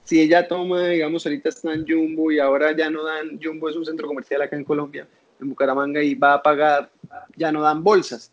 si 0.03 0.19
ella 0.19 0.47
toma, 0.47 0.87
digamos, 0.87 1.23
ahorita 1.23 1.49
está 1.49 1.71
en 1.71 1.85
Jumbo 1.87 2.31
y 2.31 2.39
ahora 2.39 2.75
ya 2.75 2.89
no 2.89 3.03
dan, 3.03 3.39
Jumbo 3.39 3.69
es 3.69 3.75
un 3.75 3.85
centro 3.85 4.07
comercial 4.07 4.41
acá 4.41 4.55
en 4.55 4.63
Colombia, 4.63 5.07
en 5.39 5.49
Bucaramanga, 5.49 6.01
y 6.01 6.15
va 6.15 6.33
a 6.33 6.41
pagar, 6.41 6.89
ya 7.35 7.51
no 7.51 7.61
dan 7.61 7.83
bolsas 7.83 8.31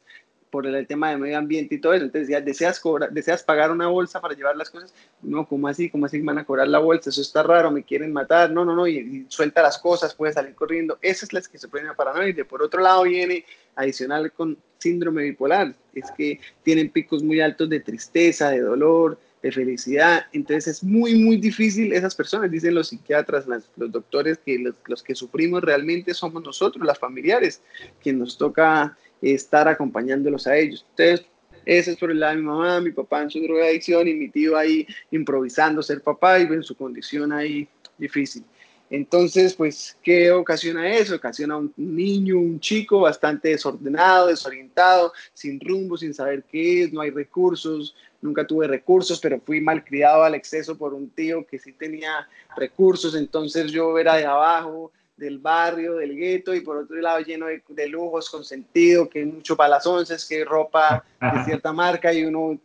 por 0.57 0.67
el 0.67 0.87
tema 0.87 1.11
de 1.11 1.19
medio 1.19 1.37
ambiente 1.37 1.75
y 1.75 1.79
todo 1.79 1.93
eso. 1.93 2.07
Entonces, 2.07 2.31
ya 2.31 2.41
deseas, 2.41 2.81
cobrar, 2.81 3.13
deseas 3.13 3.43
pagar 3.43 3.71
una 3.71 3.89
bolsa 3.89 4.23
para 4.23 4.35
llevar 4.35 4.57
las 4.57 4.71
cosas. 4.71 4.95
No, 5.21 5.47
¿cómo 5.47 5.69
así? 5.69 5.91
¿Cómo 5.91 6.07
así 6.07 6.19
van 6.23 6.39
a 6.39 6.47
cobrar 6.47 6.67
la 6.67 6.79
bolsa? 6.79 7.11
Eso 7.11 7.21
está 7.21 7.43
raro, 7.43 7.71
me 7.71 7.83
quieren 7.83 8.11
matar. 8.11 8.51
No, 8.51 8.65
no, 8.65 8.75
no, 8.75 8.87
y, 8.87 9.27
suelta 9.29 9.61
las 9.61 9.77
cosas, 9.77 10.15
puede 10.15 10.33
salir 10.33 10.55
corriendo. 10.55 10.97
Esa 11.03 11.27
es 11.27 11.35
la 11.35 11.41
esquizofrenia 11.41 11.93
paranoide. 11.93 12.47
Por 12.47 12.63
otro 12.63 12.81
lado, 12.81 13.03
viene 13.03 13.45
adicional 13.75 14.33
con 14.33 14.57
síndrome 14.79 15.25
bipolar. 15.25 15.75
Es 15.95 16.11
que 16.17 16.41
tienen 16.63 16.89
picos 16.89 17.23
muy 17.23 17.43
altos 17.43 17.69
de 17.69 17.81
tristeza, 17.81 18.49
de 18.49 18.61
dolor, 18.61 19.19
de 19.43 19.53
felicidad. 19.53 20.25
Entonces 20.33 20.79
es 20.79 20.83
muy, 20.83 21.17
muy 21.17 21.37
difícil 21.37 21.93
esas 21.93 22.15
personas, 22.15 22.51
dicen 22.51 22.75
los 22.75 22.89
psiquiatras, 22.89 23.47
los 23.47 23.93
doctores, 23.93 24.39
que 24.39 24.73
los, 24.87 25.03
que 25.03 25.15
sufrimos 25.15 25.63
realmente 25.63 26.15
somos 26.15 26.43
nosotros, 26.43 26.87
las 26.87 26.99
familiares, 26.99 27.61
quien 28.03 28.19
nos 28.19 28.39
toca 28.39 28.97
estar 29.23 29.69
acompañándolos 29.69 30.47
a 30.47 30.57
ellos. 30.57 30.87
Entonces, 30.91 31.27
ese 31.65 31.93
es 31.93 31.97
por 31.97 32.11
el 32.11 32.21
lado 32.21 32.35
de 32.35 32.41
mi 32.41 32.47
mamá, 32.47 32.81
mi 32.81 32.93
papá 32.93 33.23
en 33.23 33.31
su 33.31 33.41
drogadicción 33.41 34.07
y 34.07 34.15
mi 34.15 34.29
tío 34.29 34.57
ahí 34.57 34.87
improvisando 35.11 35.83
ser 35.83 36.01
papá 36.01 36.39
y 36.39 36.45
en 36.45 36.63
su 36.63 36.77
condición 36.77 37.33
ahí 37.33 37.69
difícil. 37.99 38.45
Entonces, 38.89 39.55
pues, 39.55 39.99
¿qué 40.01 40.31
ocasiona 40.31 40.95
eso? 40.95 41.17
Ocasiona 41.17 41.57
un 41.57 41.73
niño, 41.77 42.39
un 42.39 42.61
chico 42.61 43.01
bastante 43.01 43.49
desordenado, 43.49 44.29
desorientado, 44.29 45.13
sin 45.35 45.59
rumbo, 45.59 45.97
sin 45.97 46.15
saber 46.15 46.45
qué 46.45 46.85
es, 46.85 46.93
no 46.93 47.01
hay 47.01 47.11
recursos, 47.11 47.97
nunca 48.23 48.47
tuve 48.47 48.69
recursos, 48.69 49.19
pero 49.19 49.41
fui 49.41 49.61
mal 49.61 49.85
criado 49.85 50.23
al 50.23 50.37
exceso 50.37 50.79
por 50.79 50.95
un 50.95 51.11
tío 51.11 51.45
que 51.47 51.59
sí 51.59 51.73
tenía 51.73 52.29
recursos, 52.57 53.17
entonces 53.17 53.73
yo 53.73 53.99
era 53.99 54.17
de 54.17 54.27
abajo, 54.27 54.93
del 55.17 55.39
barrio, 55.39 55.97
del 55.97 56.15
gueto, 56.17 56.55
y 56.55 56.61
por 56.61 56.77
otro 56.77 56.97
lado 56.97 57.21
lleno 57.21 57.47
de, 57.47 57.63
de 57.69 57.89
lujos, 57.89 58.29
con 58.29 58.45
sentido, 58.45 59.09
que 59.09 59.25
mucho 59.25 59.57
para 59.57 59.71
las 59.71 59.87
once, 59.87 60.17
que 60.29 60.45
ropa 60.45 61.05
de 61.21 61.45
cierta 61.45 61.73
marca, 61.73 62.13
y 62.13 62.25
uno, 62.25 62.59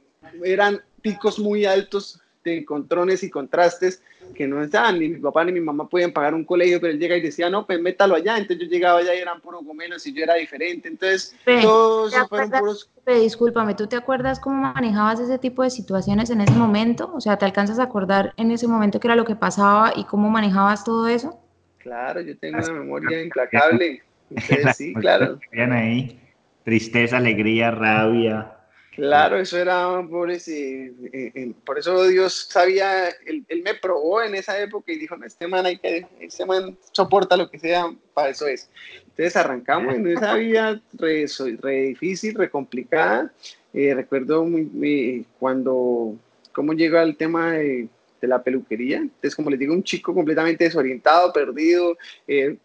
eran 0.44 0.82
picos 1.02 1.40
muy 1.40 1.66
altos 1.66 2.20
de 2.44 2.58
encontrones 2.60 3.24
y 3.24 3.30
contrastes 3.30 4.02
que 4.34 4.48
no 4.48 4.64
estaban, 4.64 4.98
ni 4.98 5.10
mi 5.10 5.20
papá 5.20 5.44
ni 5.44 5.52
mi 5.52 5.60
mamá 5.60 5.88
podían 5.88 6.12
pagar 6.12 6.34
un 6.34 6.46
colegio, 6.46 6.80
pero 6.80 6.94
él 6.94 7.00
llega 7.00 7.18
y 7.18 7.22
decía, 7.22 7.50
no, 7.50 7.66
pues 7.66 7.80
métalo 7.82 8.16
allá, 8.16 8.38
entonces 8.38 8.66
yo 8.66 8.72
llegaba 8.72 9.00
allá 9.00 9.14
y 9.14 9.20
eran 9.20 9.42
puros 9.42 9.64
gomelos 9.64 10.06
y 10.08 10.14
yo 10.14 10.24
era 10.24 10.36
diferente, 10.36 10.88
entonces 10.88 11.36
todos 11.62 12.16
fueron 12.30 12.50
puros... 12.50 12.90
discúlpame, 13.06 13.76
¿tú 13.76 13.88
te 13.88 13.96
acuerdas 13.96 14.40
cómo 14.40 14.74
manejabas 14.74 15.20
ese 15.20 15.38
tipo 15.38 15.64
de 15.64 15.70
situaciones 15.70 16.30
en 16.30 16.42
ese 16.42 16.54
momento? 16.54 17.12
O 17.14 17.22
sea, 17.22 17.38
¿te 17.38 17.46
alcanzas 17.46 17.80
a 17.80 17.84
acordar 17.84 18.34
en 18.38 18.52
ese 18.52 18.68
momento 18.68 19.00
qué 19.00 19.08
era 19.08 19.16
lo 19.16 19.26
que 19.26 19.36
pasaba 19.36 19.92
y 19.96 20.06
cómo 20.06 20.30
manejabas 20.30 20.84
todo 20.84 21.08
eso? 21.08 21.41
Claro, 21.84 22.22
yo 22.22 22.38
tengo 22.38 22.58
una 22.58 22.74
memoria 22.74 23.22
implacable. 23.22 24.02
Ustedes 24.30 24.78
sí, 24.78 24.94
claro. 24.94 25.40
ahí 25.52 26.18
tristeza, 26.64 27.18
alegría, 27.18 27.72
rabia. 27.72 28.54
Claro, 28.96 29.38
eso 29.38 29.58
era 29.58 30.06
por 30.10 30.30
ese, 30.30 30.88
eh, 30.88 31.32
eh, 31.34 31.54
por 31.66 31.80
eso 31.80 32.08
Dios 32.08 32.48
sabía, 32.50 33.08
él, 33.26 33.46
me 33.64 33.74
probó 33.76 34.22
en 34.22 34.36
esa 34.36 34.60
época 34.60 34.92
y 34.92 35.00
dijo, 35.00 35.16
no, 35.16 35.26
este 35.26 35.48
man 35.48 35.66
hay 35.66 35.78
que, 35.78 36.06
este 36.20 36.46
man 36.46 36.78
soporta 36.92 37.38
lo 37.38 37.50
que 37.50 37.58
sea, 37.58 37.86
para 38.14 38.30
eso 38.30 38.48
es. 38.48 38.70
Entonces 39.04 39.36
arrancamos 39.38 39.96
en 39.96 40.08
esa 40.08 40.36
vida 40.36 40.82
re, 40.94 41.26
re 41.62 41.82
difícil, 41.84 42.36
re 42.36 42.50
complicada. 42.50 43.32
Eh, 43.74 43.94
recuerdo 43.96 44.44
muy, 44.44 45.26
cuando, 45.40 46.16
cómo 46.52 46.74
llega 46.74 47.02
el 47.02 47.16
tema 47.16 47.54
de 47.54 47.88
de 48.22 48.28
la 48.28 48.42
peluquería. 48.42 48.98
Entonces, 48.98 49.36
como 49.36 49.50
les 49.50 49.60
digo, 49.60 49.74
un 49.74 49.84
chico 49.84 50.14
completamente 50.14 50.64
desorientado, 50.64 51.34
perdido, 51.34 51.98
eh, 52.28 52.56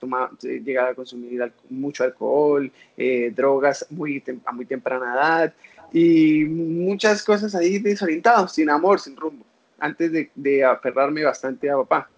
eh 0.43 0.61
llegaba 0.65 0.91
a 0.91 0.95
consumir 0.95 1.53
mucho 1.71 2.05
alcohol, 2.05 2.71
eh, 2.97 3.33
drogas 3.35 3.87
muy 3.91 4.23
a 4.45 4.53
muy 4.53 4.67
temprana 4.67 5.15
edad 5.15 5.55
y 5.93 6.45
muchas 6.45 7.25
cosas 7.25 7.55
ahí 7.55 7.79
desorientados, 7.79 8.53
sin 8.53 8.69
amor, 8.69 9.01
sin 9.01 9.17
rumbo, 9.17 9.45
antes 9.79 10.13
de, 10.13 10.31
de 10.35 10.65
aferrarme 10.65 11.25
bastante 11.25 11.71
a 11.71 11.77
papá. 11.77 12.11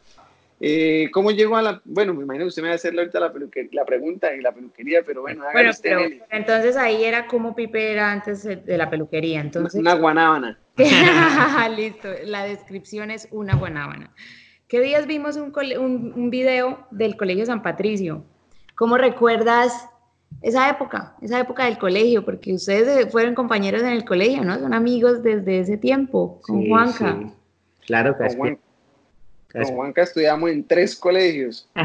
Eh, 0.61 1.09
¿Cómo 1.13 1.31
llegó 1.31 1.57
a 1.57 1.63
la.? 1.63 1.83
Bueno, 1.85 2.15
me 2.15 2.25
imagino 2.25 2.45
que 2.45 2.49
usted 2.49 2.63
me 2.63 2.69
va 2.69 2.73
a 2.73 2.77
hacer 2.77 2.99
ahorita 2.99 3.21
la, 3.21 3.33
la 3.73 3.85
pregunta 3.85 4.35
y 4.35 4.41
la 4.41 4.53
peluquería, 4.53 5.03
pero 5.07 5.23
bueno, 5.23 5.45
bueno 5.53 5.71
pero, 5.83 6.01
entonces 6.31 6.77
ahí 6.77 7.05
era 7.05 7.27
como 7.27 7.55
Pipe 7.55 7.93
era 7.93 8.11
antes 8.11 8.43
de 8.43 8.79
la 8.79 8.91
peluquería. 8.91 9.41
Entonces... 9.41 9.81
Una 9.81 9.95
guanábana. 9.95 10.59
Listo, 11.77 12.09
la 12.25 12.45
descripción 12.45 13.11
es 13.11 13.29
una 13.31 13.55
guanábana. 13.55 14.13
¿Qué 14.67 14.81
días 14.81 15.07
vimos 15.07 15.37
un, 15.37 15.53
un, 15.79 16.13
un 16.15 16.31
video 16.31 16.87
del 16.91 17.17
Colegio 17.17 17.47
San 17.47 17.63
Patricio? 17.63 18.25
¿Cómo 18.75 18.99
recuerdas 18.99 19.89
esa 20.43 20.69
época, 20.69 21.15
esa 21.21 21.41
época 21.41 21.65
del 21.65 21.79
colegio, 21.79 22.25
porque 22.25 22.53
ustedes 22.53 23.11
fueron 23.11 23.35
compañeros 23.35 23.83
en 23.83 23.89
el 23.89 24.05
colegio, 24.05 24.45
¿no? 24.45 24.59
Son 24.59 24.73
amigos 24.73 25.23
desde 25.23 25.61
ese 25.61 25.77
tiempo, 25.77 26.41
con 26.43 26.69
Juanca. 26.69 27.33
Claro, 27.87 28.17
que 28.17 28.59
con 29.53 29.65
Juanca 29.65 30.03
estudiamos 30.03 30.51
en 30.51 30.65
tres 30.65 30.95
colegios. 30.97 31.69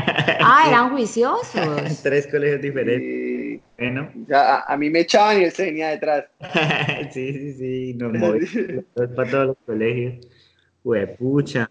Ah, 0.46 0.66
eran 0.68 0.90
juiciosos. 0.92 2.02
tres 2.04 2.28
colegios 2.28 2.62
diferentes. 2.62 3.62
Bueno. 3.78 4.12
a, 4.32 4.76
mí 4.78 4.90
me 4.90 5.02
echaban 5.02 5.42
y 5.42 5.46
él 5.46 5.52
se 5.52 5.66
venía 5.66 5.90
detrás. 5.90 6.26
sí, 7.12 7.34
sí, 7.34 7.54
sí. 7.54 7.94
Nos 7.94 8.12
para 9.16 9.30
todos 9.30 9.48
los 9.48 9.58
colegios. 9.66 10.28
Huepucha. 10.84 11.70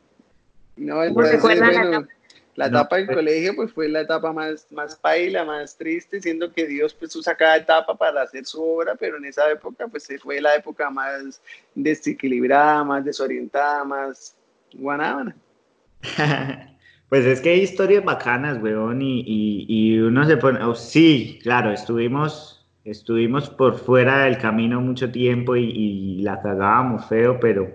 No, 0.76 1.04
entonces, 1.04 1.40
bueno, 1.42 2.06
la 2.54 2.66
etapa 2.66 2.96
del 2.96 3.06
colegio 3.06 3.54
pues 3.56 3.72
fue 3.72 3.88
la 3.88 4.00
etapa 4.00 4.32
más, 4.32 4.70
más 4.72 4.96
paila, 4.96 5.44
más 5.44 5.76
triste, 5.76 6.20
siendo 6.20 6.52
que 6.52 6.66
Dios 6.66 6.94
pues 6.94 7.14
usa 7.16 7.34
cada 7.34 7.56
etapa 7.56 7.96
para 7.96 8.22
hacer 8.22 8.44
su 8.44 8.62
obra, 8.62 8.94
pero 8.94 9.16
en 9.16 9.26
esa 9.26 9.50
época 9.50 9.88
pues 9.88 10.08
fue 10.22 10.40
la 10.40 10.56
época 10.56 10.90
más 10.90 11.40
desequilibrada, 11.75 12.84
más 12.84 13.04
desorientada, 13.04 13.84
más 13.84 14.34
guanábana. 14.75 15.34
Pues 17.12 17.26
es 17.26 17.42
que 17.42 17.50
hay 17.50 17.61
historias 17.61 18.02
bacanas, 18.02 18.56
weón, 18.62 19.02
y, 19.02 19.23
y, 19.68 19.99
uno 19.99 20.25
se 20.25 20.38
pone, 20.38 20.64
oh, 20.64 20.75
sí, 20.75 21.38
claro, 21.42 21.71
estuvimos, 21.71 22.66
estuvimos 22.87 23.50
por 23.50 23.76
fuera 23.76 24.25
del 24.25 24.38
camino 24.38 24.80
mucho 24.80 25.12
tiempo 25.12 25.54
y, 25.54 26.23
la 26.23 26.40
cagábamos 26.40 27.04
feo, 27.11 27.38
pero, 27.38 27.68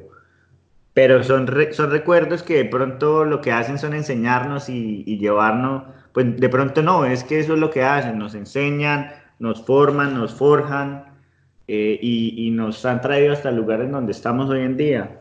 pero 0.96 1.24
son, 1.24 1.48
son 1.72 1.92
recuerdos 1.92 2.42
que 2.42 2.56
de 2.56 2.66
pronto 2.66 3.26
lo 3.26 3.40
que 3.40 3.52
hacen 3.52 3.78
son 3.78 3.94
enseñarnos 3.94 4.70
y, 4.70 5.04
llevarnos, 5.20 5.84
pues 6.14 6.36
de 6.36 6.50
pronto 6.50 6.82
no, 6.82 7.06
es 7.06 7.24
que 7.24 7.40
eso 7.40 7.54
es 7.54 7.60
lo 7.60 7.70
que 7.70 7.84
hacen, 7.84 8.18
nos 8.18 8.34
enseñan, 8.34 9.12
nos 9.38 9.64
forman, 9.64 10.16
nos 10.16 10.34
forjan 10.34 11.06
eh, 11.68 12.00
y, 12.02 12.50
nos 12.50 12.84
han 12.88 13.02
traído 13.02 13.34
hasta 13.34 13.50
el 13.50 13.58
lugar 13.58 13.82
en 13.82 13.92
donde 13.92 14.14
estamos 14.14 14.50
hoy 14.50 14.62
en 14.62 14.78
día 14.78 15.20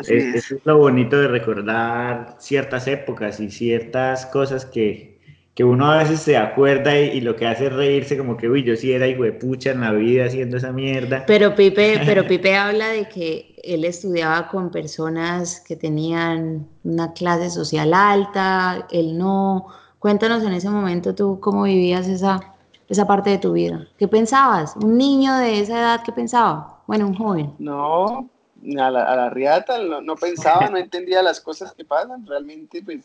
es, 0.00 0.50
es. 0.50 0.54
lo 0.64 0.78
bonito 0.78 1.18
de 1.20 1.28
recordar 1.28 2.36
ciertas 2.38 2.86
épocas 2.88 3.40
y 3.40 3.50
ciertas 3.50 4.26
cosas 4.26 4.64
que, 4.66 5.14
que 5.54 5.62
uno 5.62 5.90
a 5.90 5.98
veces 5.98 6.20
se 6.20 6.36
acuerda 6.36 6.98
y, 6.98 7.20
lo 7.20 7.36
que 7.36 7.46
hace 7.46 7.66
es 7.66 7.72
reírse 7.72 8.18
como 8.18 8.36
que, 8.36 8.48
uy, 8.48 8.64
yo 8.64 8.74
sí 8.76 8.92
era 8.92 9.06
pucha 9.38 9.70
en 9.70 9.80
la 9.80 9.92
vida 9.92 10.26
haciendo 10.26 10.56
esa 10.56 10.72
mierda. 10.72 11.24
Pero 11.26 11.54
Pipe, 11.54 12.00
pero 12.06 12.26
Pipe 12.26 12.56
habla 12.56 12.88
de 12.88 13.08
que 13.08 13.54
él 13.62 13.84
estudiaba 13.84 14.48
con 14.48 14.70
personas 14.70 15.60
que 15.60 15.76
tenían 15.76 16.66
una 16.82 17.12
clase 17.12 17.50
social 17.50 17.94
alta, 17.94 18.86
él 18.90 19.16
no. 19.16 19.66
Cuéntanos 20.00 20.42
en 20.42 20.52
ese 20.52 20.68
momento 20.68 21.14
tú 21.14 21.38
cómo 21.40 21.62
vivías 21.62 22.08
esa, 22.08 22.40
esa 22.88 23.06
parte 23.06 23.30
de 23.30 23.38
tu 23.38 23.52
vida. 23.52 23.86
¿Qué 23.96 24.08
pensabas? 24.08 24.76
¿Un 24.76 24.98
niño 24.98 25.36
de 25.38 25.60
esa 25.60 25.78
edad 25.78 26.02
qué 26.04 26.12
pensaba? 26.12 26.82
Bueno, 26.86 27.06
un 27.06 27.14
joven. 27.14 27.54
No, 27.58 28.28
a 28.78 28.90
la, 28.90 29.04
a 29.04 29.16
la 29.16 29.30
riata, 29.30 29.78
no, 29.78 30.16
pensaba, 30.16 30.68
no 30.68 30.76
entendía 30.76 31.22
las 31.22 31.40
cosas 31.40 31.72
que 31.74 31.84
pasan, 31.84 32.26
realmente 32.26 32.82
pues 32.82 33.04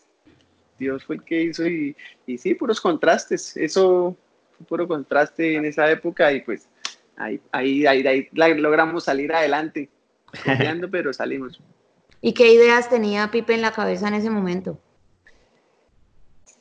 Dios 0.77 1.03
fue 1.03 1.17
el 1.17 1.23
que 1.23 1.43
hizo 1.43 1.67
y, 1.67 1.95
y 2.25 2.37
sí, 2.37 2.55
puros 2.55 2.79
contrastes, 2.79 3.57
eso 3.57 4.15
fue 4.57 4.65
puro 4.65 4.87
contraste 4.87 5.55
en 5.55 5.65
esa 5.65 5.89
época 5.91 6.31
y 6.31 6.41
pues 6.41 6.67
ahí, 7.17 7.39
ahí, 7.51 7.85
ahí, 7.85 8.29
logramos 8.31 9.03
salir 9.03 9.33
adelante, 9.33 9.89
confiando, 10.43 10.89
pero 10.91 11.13
salimos. 11.13 11.61
¿Y 12.21 12.33
qué 12.33 12.51
ideas 12.51 12.89
tenía 12.89 13.31
Pipe 13.31 13.53
en 13.53 13.61
la 13.61 13.71
cabeza 13.71 14.07
en 14.07 14.15
ese 14.15 14.29
momento? 14.29 14.79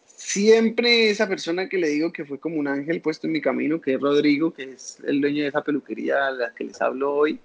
Siempre 0.06 1.10
esa 1.10 1.26
persona 1.26 1.68
que 1.68 1.78
le 1.78 1.88
digo 1.88 2.12
que 2.12 2.24
fue 2.24 2.38
como 2.38 2.56
un 2.56 2.68
ángel 2.68 3.00
puesto 3.00 3.26
en 3.26 3.32
mi 3.32 3.40
camino, 3.40 3.80
que 3.80 3.94
es 3.94 4.00
Rodrigo, 4.00 4.52
que 4.52 4.64
es 4.64 4.98
el 5.06 5.20
dueño 5.20 5.42
de 5.42 5.48
esa 5.48 5.62
peluquería 5.62 6.26
a 6.26 6.30
la 6.32 6.54
que 6.54 6.64
les 6.64 6.80
hablo 6.82 7.14
hoy, 7.14 7.40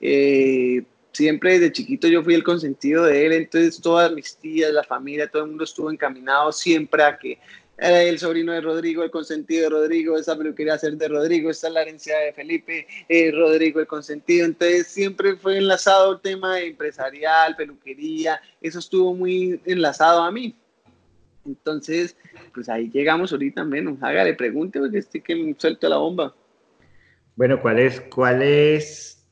eh, 0.00 0.82
siempre 1.12 1.58
desde 1.58 1.72
chiquito 1.72 2.08
yo 2.08 2.22
fui 2.22 2.34
el 2.34 2.42
consentido 2.42 3.04
de 3.04 3.26
él, 3.26 3.32
entonces 3.32 3.80
todas 3.80 4.12
mis 4.12 4.36
tías, 4.36 4.72
la 4.72 4.84
familia, 4.84 5.28
todo 5.28 5.42
el 5.44 5.50
mundo 5.50 5.64
estuvo 5.64 5.90
encaminado 5.90 6.52
siempre 6.52 7.02
a 7.02 7.16
que 7.18 7.38
el 7.76 8.18
sobrino 8.18 8.52
de 8.52 8.60
Rodrigo, 8.60 9.02
el 9.02 9.10
consentido 9.10 9.64
de 9.64 9.70
Rodrigo, 9.70 10.16
esa 10.16 10.36
peluquería 10.36 10.78
ser 10.78 10.96
de 10.96 11.08
Rodrigo, 11.08 11.50
esa 11.50 11.68
es 11.68 11.72
la 11.72 11.82
herencia 11.82 12.16
de 12.18 12.32
Felipe, 12.32 12.86
eh, 13.08 13.32
Rodrigo 13.32 13.80
el 13.80 13.86
consentido, 13.86 14.46
entonces 14.46 14.86
siempre 14.86 15.36
fue 15.36 15.58
enlazado 15.58 16.12
el 16.12 16.20
tema 16.20 16.60
empresarial, 16.60 17.56
peluquería, 17.56 18.40
eso 18.60 18.78
estuvo 18.78 19.14
muy 19.14 19.60
enlazado 19.64 20.22
a 20.22 20.30
mí. 20.30 20.54
Entonces, 21.46 22.16
pues 22.54 22.68
ahí 22.68 22.90
llegamos 22.90 23.32
ahorita 23.32 23.64
menos. 23.64 23.98
Hágale, 24.02 24.32
pregunte 24.32 24.78
porque 24.78 24.98
estoy 24.98 25.20
que 25.20 25.36
me 25.36 25.54
suelto 25.58 25.88
la 25.88 25.98
bomba. 25.98 26.34
Bueno, 27.36 27.60
¿cuál 27.60 27.80
es, 27.80 28.00
cuál 28.00 28.42
es 28.42 29.23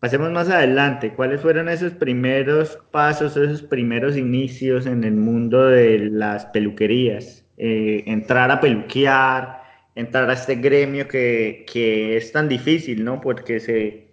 Pasemos 0.00 0.30
más 0.30 0.48
adelante. 0.48 1.12
¿Cuáles 1.14 1.40
fueron 1.40 1.68
esos 1.68 1.92
primeros 1.92 2.78
pasos, 2.92 3.36
esos 3.36 3.62
primeros 3.62 4.16
inicios 4.16 4.86
en 4.86 5.02
el 5.02 5.14
mundo 5.14 5.66
de 5.66 5.98
las 5.98 6.46
peluquerías? 6.46 7.44
Eh, 7.56 8.04
entrar 8.06 8.52
a 8.52 8.60
peluquear, 8.60 9.60
entrar 9.96 10.30
a 10.30 10.34
este 10.34 10.54
gremio 10.54 11.08
que, 11.08 11.66
que 11.70 12.16
es 12.16 12.30
tan 12.30 12.48
difícil, 12.48 13.04
¿no? 13.04 13.20
Porque 13.20 13.58
se, 13.58 14.06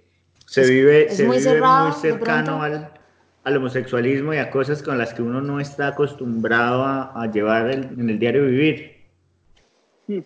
se 0.48 0.68
vive, 0.68 1.12
se 1.12 1.26
muy, 1.26 1.38
vive 1.38 1.62
muy 1.62 1.92
cercano 1.94 2.64
al, 2.64 2.92
al, 3.44 3.58
homosexualismo 3.58 4.34
y 4.34 4.38
a 4.38 4.50
cosas 4.50 4.82
con 4.82 4.98
las 4.98 5.14
que 5.14 5.22
uno 5.22 5.40
no 5.42 5.60
está 5.60 5.90
acostumbrado 5.90 6.84
a, 6.84 7.22
a 7.22 7.32
llevar 7.32 7.70
en 7.70 8.10
el 8.10 8.18
diario 8.18 8.46
vivir. 8.46 8.96
Hmm. 10.08 10.22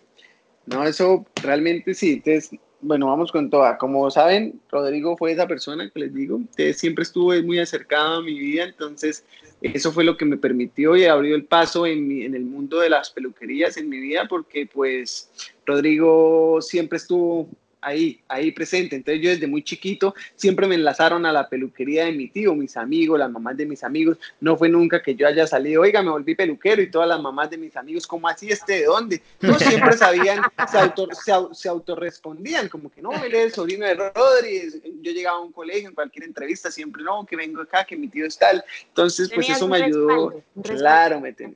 No, 0.68 0.86
eso 0.86 1.26
realmente 1.44 1.94
sí. 1.94 2.22
Entonces, 2.26 2.58
bueno, 2.82 3.08
vamos 3.08 3.32
con 3.32 3.50
toda. 3.50 3.78
Como 3.78 4.10
saben, 4.10 4.60
Rodrigo 4.70 5.18
fue 5.18 5.32
esa 5.32 5.48
persona 5.48 5.90
que 5.90 6.00
les 6.00 6.14
digo, 6.14 6.38
Entonces, 6.38 6.78
siempre 6.78 7.04
estuvo 7.04 7.34
muy 7.44 7.60
acercado 7.60 8.18
a 8.18 8.22
mi 8.22 8.38
vida, 8.38 8.64
entonces 8.64 9.26
eso 9.62 9.92
fue 9.92 10.04
lo 10.04 10.16
que 10.16 10.26
me 10.26 10.38
permitió 10.38 10.96
y 10.96 11.06
abrió 11.06 11.36
el 11.36 11.44
paso 11.44 11.86
en, 11.86 12.12
en 12.12 12.34
el 12.36 12.46
mundo 12.46 12.80
de 12.80 12.90
las 12.90 13.10
peluquerías 13.10 13.76
en 13.78 13.90
mi 13.90 14.00
vida, 14.00 14.28
porque 14.30 14.66
pues 14.66 15.30
Rodrigo 15.66 16.62
siempre 16.62 16.98
estuvo 16.98 17.50
ahí, 17.82 18.22
ahí 18.28 18.52
presente. 18.52 18.96
Entonces 18.96 19.24
yo 19.24 19.30
desde 19.30 19.48
muy 19.48 19.64
chiquito 19.64 20.14
siempre 20.36 20.68
me 20.68 20.76
enlazaron 20.76 21.26
a 21.26 21.32
la 21.32 21.50
peluquería 21.50 22.06
de 22.06 22.12
mi 22.12 22.28
tío, 22.30 22.56
mis 22.56 22.78
amigos, 22.78 23.20
las 23.20 23.32
mamás 23.32 23.58
de 23.58 23.66
mis 23.66 23.84
amigos. 23.84 24.18
No 24.40 24.58
fue 24.58 24.70
nunca 24.70 25.02
que 25.02 25.16
yo 25.16 25.28
haya 25.28 25.48
salido, 25.48 25.82
oiga, 25.82 26.02
me 26.02 26.12
volví 26.12 26.36
peluquero 26.36 26.82
y 26.82 26.92
todas 26.92 27.08
las 27.08 27.22
mamás 27.22 27.50
de 27.50 27.58
mis 27.58 27.76
amigos, 27.76 28.08
¿cómo 28.08 28.28
así 28.28 28.50
este 28.50 28.74
de 28.74 28.86
dónde? 28.86 29.22
No 29.42 29.58
siempre 29.58 29.94
sabían, 29.94 30.42
se, 30.70 30.78
auto, 30.78 31.08
se, 31.54 31.70
autorrespondían, 31.70 32.70
como 32.70 32.90
que 32.90 33.02
no, 33.02 33.12
él 33.24 33.34
es 33.34 33.46
el 33.46 33.52
sobrino 33.52 33.86
de 33.86 33.96
Rodri. 33.96 34.82
Yo 35.02 35.12
llegaba 35.12 35.38
a 35.38 35.42
un 35.42 35.52
colegio, 35.52 35.90
en 35.90 35.96
cualquier 35.96 36.26
entrevista, 36.26 36.72
siempre 36.72 37.04
no, 37.04 37.26
que 37.26 37.36
vengo 37.36 37.62
acá, 37.62 37.86
que 37.86 37.96
mi 37.96 38.08
tío 38.08 38.26
es 38.26 38.38
tal. 38.38 38.64
Entonces, 38.88 39.32
pues 39.34 39.50
eso 39.50 39.68
me 39.68 39.78
ayudó. 39.78 40.44
claro, 40.64 41.20
me 41.20 41.34
tenía, 41.34 41.56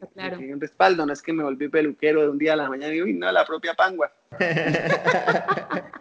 un 0.53 0.61
respaldo, 0.61 1.05
no 1.05 1.13
es 1.13 1.21
que 1.21 1.33
me 1.33 1.43
volví 1.43 1.67
peluquero 1.67 2.21
de 2.21 2.29
un 2.29 2.37
día 2.37 2.53
a 2.53 2.57
la 2.57 2.69
mañana 2.69 2.93
y 2.93 3.13
no, 3.13 3.31
la 3.31 3.45
propia 3.45 3.73
pangua. 3.73 4.11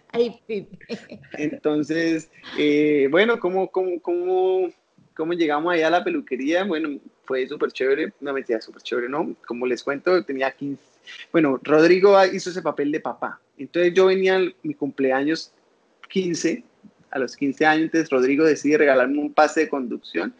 Entonces, 1.34 2.30
eh, 2.58 3.08
bueno, 3.10 3.40
¿cómo, 3.40 3.70
cómo, 3.70 4.00
cómo, 4.00 4.68
cómo 5.14 5.32
llegamos 5.32 5.72
allá 5.72 5.86
a 5.88 5.90
la 5.90 6.04
peluquería? 6.04 6.64
Bueno, 6.64 6.98
fue 7.24 7.46
súper 7.46 7.72
chévere, 7.72 8.12
una 8.20 8.32
metida 8.32 8.60
súper 8.60 8.82
chévere, 8.82 9.08
¿no? 9.08 9.34
Como 9.46 9.66
les 9.66 9.82
cuento, 9.82 10.22
tenía 10.24 10.50
15. 10.50 10.82
Bueno, 11.32 11.58
Rodrigo 11.62 12.16
hizo 12.26 12.50
ese 12.50 12.62
papel 12.62 12.92
de 12.92 13.00
papá. 13.00 13.40
Entonces 13.58 13.94
yo 13.94 14.06
venía 14.06 14.40
mi 14.62 14.74
cumpleaños 14.74 15.52
15, 16.08 16.64
a 17.12 17.18
los 17.18 17.36
15 17.36 17.66
años, 17.66 17.84
entonces 17.84 18.10
Rodrigo 18.10 18.44
decide 18.44 18.78
regalarme 18.78 19.18
un 19.18 19.32
pase 19.32 19.60
de 19.60 19.68
conducción. 19.68 20.34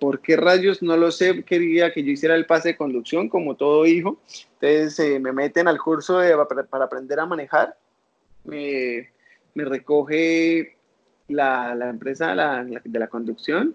¿Por 0.00 0.20
qué 0.20 0.36
rayos? 0.36 0.82
No 0.82 0.96
lo 0.96 1.10
sé, 1.10 1.44
quería 1.44 1.92
que 1.92 2.02
yo 2.02 2.10
hiciera 2.10 2.34
el 2.34 2.46
pase 2.46 2.70
de 2.70 2.76
conducción 2.76 3.28
como 3.28 3.54
todo 3.54 3.86
hijo. 3.86 4.18
Entonces 4.60 4.98
eh, 4.98 5.20
me 5.20 5.32
meten 5.32 5.68
al 5.68 5.78
curso 5.78 6.18
de, 6.18 6.34
para 6.70 6.84
aprender 6.84 7.20
a 7.20 7.26
manejar 7.26 7.76
me, 8.44 9.10
me 9.54 9.64
recoge 9.64 10.76
la, 11.28 11.74
la 11.74 11.90
empresa 11.90 12.34
la, 12.34 12.64
de 12.64 12.98
la 12.98 13.08
conducción 13.08 13.74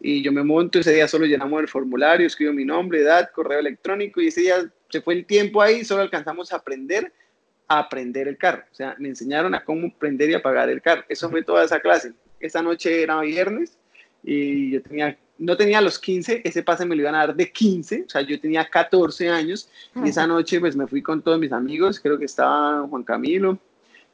y 0.00 0.22
yo 0.22 0.32
me 0.32 0.42
monto, 0.42 0.78
ese 0.78 0.92
día 0.92 1.08
solo 1.08 1.24
llenamos 1.24 1.60
el 1.60 1.68
formulario, 1.68 2.26
escribo 2.26 2.52
mi 2.52 2.64
nombre, 2.64 3.00
edad, 3.00 3.30
correo 3.32 3.58
electrónico 3.58 4.20
y 4.20 4.28
ese 4.28 4.42
día 4.42 4.70
se 4.90 5.00
fue 5.00 5.14
el 5.14 5.24
tiempo 5.24 5.62
ahí, 5.62 5.84
solo 5.84 6.02
alcanzamos 6.02 6.52
a 6.52 6.56
aprender 6.56 7.12
a 7.66 7.78
aprender 7.78 8.28
el 8.28 8.36
carro. 8.36 8.62
O 8.70 8.74
sea, 8.74 8.94
me 8.98 9.08
enseñaron 9.08 9.54
a 9.54 9.64
cómo 9.64 9.90
prender 9.96 10.28
y 10.28 10.34
apagar 10.34 10.68
el 10.68 10.82
carro. 10.82 11.02
Eso 11.08 11.30
fue 11.30 11.42
toda 11.42 11.64
esa 11.64 11.80
clase. 11.80 12.12
Esa 12.38 12.60
noche 12.60 13.02
era 13.02 13.18
viernes 13.22 13.78
y 14.22 14.72
yo 14.72 14.82
tenía, 14.82 15.18
no 15.38 15.56
tenía 15.56 15.80
los 15.80 15.98
15, 15.98 16.42
ese 16.44 16.62
pase 16.62 16.86
me 16.86 16.94
lo 16.94 17.02
iban 17.02 17.14
a 17.14 17.18
dar 17.18 17.34
de 17.34 17.50
15, 17.50 18.04
o 18.06 18.10
sea, 18.10 18.22
yo 18.22 18.40
tenía 18.40 18.68
14 18.68 19.28
años 19.28 19.68
y 20.04 20.08
esa 20.08 20.26
noche 20.26 20.60
pues 20.60 20.76
me 20.76 20.86
fui 20.86 21.02
con 21.02 21.22
todos 21.22 21.38
mis 21.38 21.52
amigos, 21.52 21.98
creo 22.00 22.18
que 22.18 22.26
estaba 22.26 22.86
Juan 22.88 23.02
Camilo, 23.02 23.58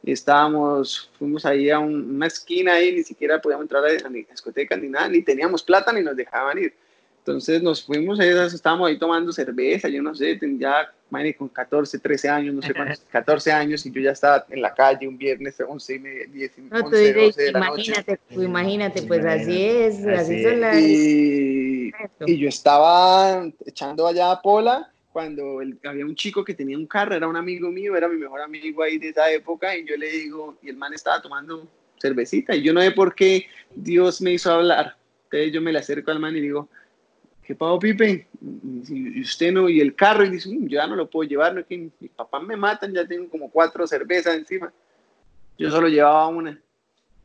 estábamos, 0.03 1.11
fuimos 1.19 1.45
ahí 1.45 1.71
a 1.71 1.79
una 1.79 2.27
esquina 2.27 2.81
y 2.81 2.93
ni 2.93 3.03
siquiera 3.03 3.41
podíamos 3.41 3.65
entrar 3.65 3.85
a 3.85 3.89
la 3.89 4.09
discoteca 4.09 4.77
ni 4.77 4.89
nada, 4.89 5.09
ni 5.09 5.23
teníamos 5.23 5.63
plata 5.63 5.93
ni 5.93 6.03
nos 6.03 6.17
dejaban 6.17 6.59
ir. 6.59 6.75
Entonces 7.21 7.63
nos 7.63 7.85
fuimos, 7.85 8.19
estábamos 8.19 8.89
ahí 8.89 8.99
tomando 8.99 9.31
cerveza, 9.31 9.89
yo 9.89 10.03
no 10.03 10.15
sé, 10.15 10.39
ya 10.59 10.91
con 11.37 11.49
14, 11.49 11.99
13 11.99 12.29
años, 12.29 12.55
no 12.55 12.63
sé 12.63 12.73
cuántos, 12.73 13.01
14 13.11 13.53
años, 13.53 13.85
y 13.85 13.91
yo 13.91 14.01
ya 14.01 14.13
estaba 14.13 14.47
en 14.49 14.63
la 14.63 14.73
calle 14.73 15.07
un 15.07 15.19
viernes, 15.19 15.57
11, 15.61 16.29
10, 16.33 16.59
no, 16.59 16.79
11, 16.87 17.13
12 17.13 17.43
de 17.43 17.53
la 17.53 17.59
imagínate, 17.59 18.13
noche. 18.31 18.45
imagínate, 18.45 19.03
pues 19.03 19.25
así 19.25 19.65
es, 19.65 20.07
así, 20.07 20.43
son 20.43 20.61
las... 20.61 20.77
Y, 20.79 21.93
y, 22.27 22.39
yo 22.39 22.49
estaba 22.49 23.47
echando 23.67 24.07
allá 24.07 24.31
a 24.31 24.41
Pola, 24.41 24.91
cuando 25.13 25.61
había 25.85 26.07
un 26.07 26.15
chico 26.15 26.45
que 26.45 26.55
tenía 26.55 26.79
un 26.79 26.87
carro, 26.87 27.15
era 27.15 27.29
un 27.29 27.37
amigo 27.37 27.69
mío, 27.71 27.97
era 27.97 28.09
mi 28.09 28.17
mejor 28.17 28.41
amigo 28.41 28.83
ahí 28.83 28.97
de 28.97 29.11
esa 29.11 29.31
época, 29.31 29.77
y 29.77 29.85
yo 29.85 29.97
le 29.97 30.11
digo, 30.11 30.57
y 30.63 30.71
el 30.71 30.77
man 30.77 30.95
estaba 30.95 31.21
tomando 31.21 31.69
cervecita, 32.01 32.55
y 32.55 32.63
yo 32.63 32.73
no 32.73 32.81
sé 32.81 32.93
por 32.93 33.15
qué 33.15 33.47
Dios 33.75 34.23
me 34.23 34.33
hizo 34.33 34.53
hablar. 34.53 34.97
Entonces 35.25 35.53
yo 35.53 35.61
me 35.61 35.73
le 35.73 35.81
acerco 35.81 36.11
al 36.11 36.19
man 36.19 36.37
y 36.37 36.41
digo, 36.41 36.69
¿qué 37.51 37.57
pago, 37.57 37.81
Pipe? 37.81 38.29
Y 38.89 39.23
usted 39.23 39.51
no, 39.51 39.69
y 39.69 39.81
el 39.81 39.97
carro, 39.97 40.25
y 40.25 40.31
dice, 40.31 40.49
mm, 40.49 40.69
yo 40.69 40.79
ya 40.79 40.87
no 40.87 40.95
lo 40.95 41.11
puedo 41.11 41.29
llevar, 41.29 41.53
no 41.53 41.61
es 41.61 41.67
que 41.67 41.91
mis 41.99 42.11
papás 42.13 42.45
me 42.45 42.57
matan, 42.57 42.95
ya 42.95 43.05
tengo 43.05 43.29
como 43.29 43.51
cuatro 43.51 43.85
cervezas 43.89 44.37
encima. 44.37 44.73
Yo 45.59 45.69
solo 45.69 45.89
llevaba 45.89 46.29
una. 46.29 46.57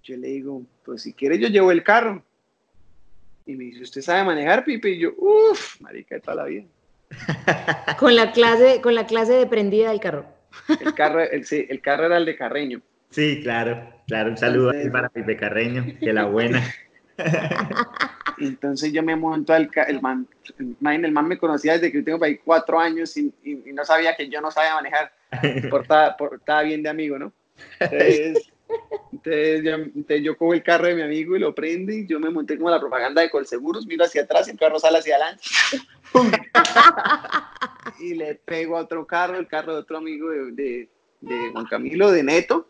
Yo 0.01 0.17
le 0.17 0.29
digo, 0.29 0.63
pues 0.83 1.03
si 1.03 1.13
quiere 1.13 1.37
yo 1.37 1.47
llevo 1.47 1.71
el 1.71 1.83
carro. 1.83 2.23
Y 3.45 3.53
me 3.55 3.65
dice, 3.65 3.83
¿usted 3.83 4.01
sabe 4.01 4.23
manejar, 4.23 4.65
Pipe? 4.65 4.89
Y 4.89 4.99
yo, 4.99 5.11
uff, 5.15 5.79
marica 5.79 6.15
de 6.15 6.21
toda 6.21 6.37
la 6.37 6.45
vida. 6.45 6.63
con 7.99 8.15
la 8.15 8.31
clase, 8.31 8.81
con 8.81 8.95
la 8.95 9.05
clase 9.05 9.33
de 9.33 9.45
prendida 9.45 9.91
del 9.91 9.99
carro. 9.99 10.25
El 10.81 10.95
carro, 10.95 11.21
el, 11.21 11.45
sí, 11.45 11.67
el 11.69 11.81
carro 11.81 12.07
era 12.07 12.17
el 12.17 12.25
de 12.25 12.35
Carreño. 12.35 12.81
Sí, 13.11 13.41
claro, 13.43 13.93
claro. 14.07 14.31
Un 14.31 14.37
saludo 14.37 14.71
para 14.91 15.09
Pipe 15.09 15.37
Carreño, 15.37 15.85
que 15.99 16.13
la 16.13 16.25
buena. 16.25 16.63
Entonces 18.37 18.91
yo 18.91 19.01
me 19.01 19.15
monto 19.15 19.53
al 19.53 19.69
el 19.87 20.01
man, 20.01 20.27
el 20.45 21.11
man, 21.11 21.27
me 21.27 21.37
conocía 21.37 21.73
desde 21.73 21.91
que 21.91 21.99
yo 21.99 22.03
tengo 22.03 22.25
ahí 22.25 22.37
cuatro 22.37 22.79
años 22.79 23.15
y, 23.17 23.33
no 23.73 23.85
sabía 23.85 24.15
que 24.15 24.27
yo 24.29 24.41
no 24.41 24.51
sabía 24.51 24.75
manejar, 24.75 25.13
por, 25.69 25.85
estaba 26.35 26.63
bien 26.63 26.83
de 26.83 26.89
amigo, 26.89 27.17
¿no? 27.17 27.31
Entonces, 27.79 28.51
entonces, 29.11 29.63
yo, 29.63 30.15
yo 30.17 30.37
cojo 30.37 30.53
el 30.53 30.63
carro 30.63 30.87
de 30.87 30.95
mi 30.95 31.01
amigo 31.01 31.35
y 31.35 31.39
lo 31.39 31.55
prendo 31.55 31.91
y 31.91 32.05
yo 32.05 32.19
me 32.19 32.29
monté 32.29 32.57
como 32.57 32.69
la 32.69 32.79
propaganda 32.79 33.21
de 33.21 33.29
Colseguros, 33.29 33.85
miro 33.85 34.03
hacia 34.03 34.23
atrás 34.23 34.47
y 34.47 34.51
el 34.51 34.59
carro 34.59 34.79
sale 34.79 34.99
hacia 34.99 35.15
adelante. 35.15 35.43
y 37.99 38.15
le 38.15 38.35
pego 38.35 38.77
a 38.77 38.81
otro 38.81 39.05
carro, 39.05 39.37
el 39.37 39.47
carro 39.47 39.73
de 39.73 39.79
otro 39.79 39.97
amigo 39.97 40.29
de, 40.29 40.89
de, 41.21 41.49
Juan 41.51 41.65
Camilo, 41.65 42.11
de 42.11 42.23
Neto. 42.23 42.67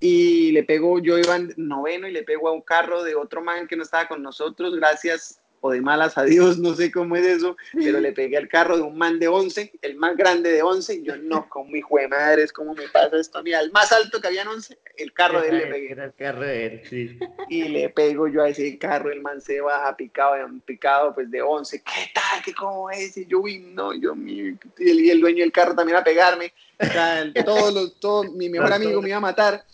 Y 0.00 0.52
le 0.52 0.64
pego, 0.64 0.98
yo 0.98 1.18
iba 1.18 1.36
en 1.36 1.54
noveno 1.56 2.06
y 2.06 2.12
le 2.12 2.24
pego 2.24 2.48
a 2.48 2.52
un 2.52 2.62
carro 2.62 3.02
de 3.02 3.14
otro 3.14 3.42
man 3.42 3.66
que 3.66 3.76
no 3.76 3.82
estaba 3.82 4.08
con 4.08 4.22
nosotros, 4.22 4.74
gracias 4.74 5.40
o 5.66 5.70
de 5.70 5.80
malas 5.80 6.18
a 6.18 6.24
Dios, 6.24 6.58
no 6.58 6.74
sé 6.74 6.92
cómo 6.92 7.16
es 7.16 7.24
eso, 7.24 7.56
pero 7.72 7.98
le 7.98 8.12
pegué 8.12 8.36
al 8.36 8.48
carro 8.48 8.76
de 8.76 8.82
un 8.82 8.98
man 8.98 9.18
de 9.18 9.28
11, 9.28 9.72
el 9.80 9.96
más 9.96 10.14
grande 10.14 10.52
de 10.52 10.62
11, 10.62 10.96
y 10.96 11.02
yo 11.04 11.16
no, 11.16 11.48
con 11.48 11.72
mi 11.72 11.78
hijo 11.78 11.96
de 11.96 12.06
madre, 12.06 12.46
¿cómo 12.48 12.74
me 12.74 12.86
pasa 12.88 13.16
esto? 13.16 13.42
Mira, 13.42 13.60
el 13.60 13.72
más 13.72 13.90
alto 13.90 14.20
que 14.20 14.26
había 14.26 14.42
en 14.42 14.48
11, 14.48 14.78
el 14.98 15.14
carro 15.14 15.40
de 15.40 15.48
él 15.48 15.56
le 15.56 15.66
pegué. 15.68 15.92
Era 15.92 16.04
el 16.04 16.12
carro 16.12 16.42
de 16.42 16.66
él, 16.66 16.82
sí. 16.84 17.18
Y 17.48 17.64
le 17.68 17.88
pego 17.88 18.28
yo 18.28 18.42
a 18.42 18.50
ese 18.50 18.76
carro, 18.76 19.10
el 19.10 19.22
man 19.22 19.40
se 19.40 19.62
baja 19.62 19.96
picado, 19.96 20.34
picado 20.66 21.14
pues 21.14 21.30
de 21.30 21.40
11, 21.40 21.82
¿qué 21.82 22.10
tal? 22.12 22.42
¿Qué 22.44 22.52
cómo 22.52 22.90
es? 22.90 23.16
Y 23.16 23.24
yo, 23.24 23.38
uy, 23.38 23.60
no, 23.60 23.94
yo, 23.94 24.14
mi, 24.14 24.54
y 24.76 25.08
el 25.08 25.20
dueño 25.22 25.44
del 25.44 25.52
carro 25.52 25.74
también 25.74 25.96
a 25.96 26.04
pegarme, 26.04 26.52
o 26.78 26.84
sea, 26.84 27.24
todos 27.42 27.72
los, 27.72 27.98
todo, 28.00 28.24
mi 28.24 28.50
mejor 28.50 28.70
amigo 28.70 29.00
me 29.00 29.08
iba 29.08 29.16
a 29.16 29.20
matar. 29.20 29.64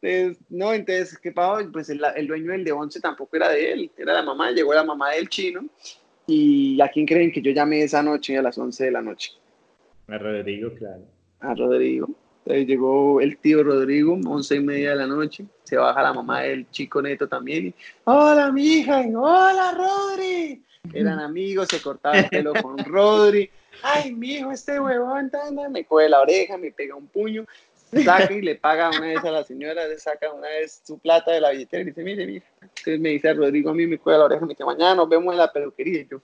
Entonces, 0.00 0.44
no, 0.48 0.72
entonces, 0.72 1.18
¿qué 1.18 1.32
pasó? 1.32 1.68
Pues 1.72 1.88
el, 1.90 2.00
el, 2.16 2.26
dueño 2.26 2.52
del 2.52 2.64
de 2.64 2.72
11 2.72 3.00
tampoco 3.00 3.36
era 3.36 3.48
de 3.50 3.72
él, 3.72 3.90
era 3.96 4.12
la 4.12 4.22
mamá, 4.22 4.50
llegó 4.52 4.72
la 4.72 4.84
mamá 4.84 5.10
del 5.10 5.28
chino. 5.28 5.64
¿Y 6.26 6.80
a 6.80 6.88
quién 6.88 7.06
creen 7.06 7.32
que 7.32 7.40
yo 7.40 7.50
llamé 7.52 7.82
esa 7.82 8.02
noche 8.02 8.36
a 8.36 8.42
las 8.42 8.56
11 8.58 8.84
de 8.84 8.90
la 8.90 9.02
noche? 9.02 9.32
A 10.06 10.18
Rodrigo, 10.18 10.72
claro. 10.74 11.02
A 11.40 11.54
Rodrigo. 11.54 12.08
Entonces 12.44 12.66
llegó 12.66 13.20
el 13.20 13.38
tío 13.38 13.62
Rodrigo, 13.62 14.18
11 14.24 14.56
y 14.56 14.60
media 14.60 14.90
de 14.90 14.96
la 14.96 15.06
noche, 15.06 15.44
se 15.64 15.76
baja 15.76 16.02
la 16.02 16.14
mamá 16.14 16.42
del 16.42 16.70
chico 16.70 17.02
neto 17.02 17.28
también 17.28 17.66
y, 17.66 17.74
hola 18.04 18.50
mi 18.50 18.62
hija, 18.62 19.04
hola 19.14 19.74
Rodri. 19.76 20.62
Eran 20.94 21.18
amigos, 21.18 21.68
se 21.68 21.82
cortaba 21.82 22.18
el 22.18 22.28
pelo 22.28 22.54
con 22.54 22.78
Rodri. 22.78 23.50
Ay, 23.82 24.14
mi 24.14 24.34
hijo, 24.34 24.50
este 24.50 24.80
huevón, 24.80 25.30
me 25.70 25.84
coge 25.84 26.08
la 26.08 26.20
oreja, 26.20 26.56
me 26.56 26.72
pega 26.72 26.94
un 26.94 27.06
puño 27.06 27.44
saca 27.92 28.32
y 28.32 28.42
le 28.42 28.56
paga 28.56 28.90
una 28.90 29.00
vez 29.00 29.24
a 29.24 29.30
la 29.30 29.44
señora, 29.44 29.86
le 29.86 29.98
saca 29.98 30.32
una 30.32 30.48
vez 30.48 30.82
su 30.84 30.98
plata 30.98 31.32
de 31.32 31.40
la 31.40 31.50
billetera 31.50 31.82
y 31.82 31.86
dice, 31.86 32.02
mire, 32.02 32.26
mire. 32.26 32.44
Entonces 32.60 33.00
me 33.00 33.10
dice 33.10 33.32
Rodrigo 33.32 33.70
a 33.70 33.74
mí, 33.74 33.86
me 33.86 33.98
cuelga 33.98 34.18
la 34.18 34.24
oreja, 34.26 34.42
me 34.42 34.50
dice, 34.50 34.64
mañana 34.64 34.94
nos 34.94 35.08
vemos 35.08 35.32
en 35.32 35.38
la 35.38 35.52
peluquería. 35.52 36.00
Y 36.00 36.08
yo, 36.08 36.20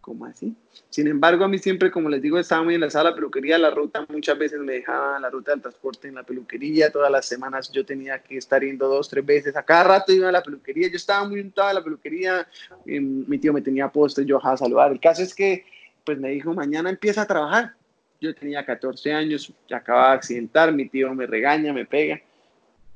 ¿cómo 0.00 0.26
así? 0.26 0.54
Sin 0.90 1.06
embargo, 1.06 1.44
a 1.44 1.48
mí 1.48 1.58
siempre, 1.58 1.90
como 1.90 2.08
les 2.08 2.20
digo, 2.20 2.38
estaba 2.38 2.62
muy 2.62 2.74
en 2.74 2.80
la 2.80 2.90
sala 2.90 3.14
peluquería, 3.14 3.56
la 3.56 3.70
ruta 3.70 4.04
muchas 4.08 4.36
veces 4.36 4.58
me 4.58 4.74
dejaban 4.74 5.22
la 5.22 5.30
ruta 5.30 5.52
del 5.52 5.62
transporte 5.62 6.08
en 6.08 6.16
la 6.16 6.22
peluquería, 6.22 6.90
todas 6.90 7.10
las 7.10 7.26
semanas 7.26 7.70
yo 7.72 7.86
tenía 7.86 8.18
que 8.18 8.36
estar 8.36 8.62
yendo 8.62 8.88
dos, 8.88 9.08
tres 9.08 9.24
veces, 9.24 9.56
a 9.56 9.62
cada 9.62 9.84
rato 9.84 10.12
iba 10.12 10.28
a 10.28 10.32
la 10.32 10.42
peluquería, 10.42 10.88
yo 10.88 10.96
estaba 10.96 11.26
muy 11.26 11.40
untado 11.40 11.70
en 11.70 11.74
la 11.76 11.84
peluquería, 11.84 12.46
mi 12.84 13.38
tío 13.38 13.52
me 13.52 13.62
tenía 13.62 13.88
puesto, 13.88 14.22
yo 14.22 14.44
a 14.44 14.56
saludar. 14.56 14.92
El 14.92 15.00
caso 15.00 15.22
es 15.22 15.34
que, 15.34 15.64
pues 16.04 16.18
me 16.18 16.30
dijo, 16.30 16.52
mañana 16.52 16.90
empieza 16.90 17.22
a 17.22 17.26
trabajar 17.26 17.74
yo 18.22 18.34
tenía 18.34 18.64
14 18.64 19.12
años, 19.12 19.52
acababa 19.70 20.10
de 20.10 20.16
accidentar, 20.16 20.72
mi 20.72 20.88
tío 20.88 21.12
me 21.12 21.26
regaña, 21.26 21.72
me 21.72 21.84
pega. 21.84 22.20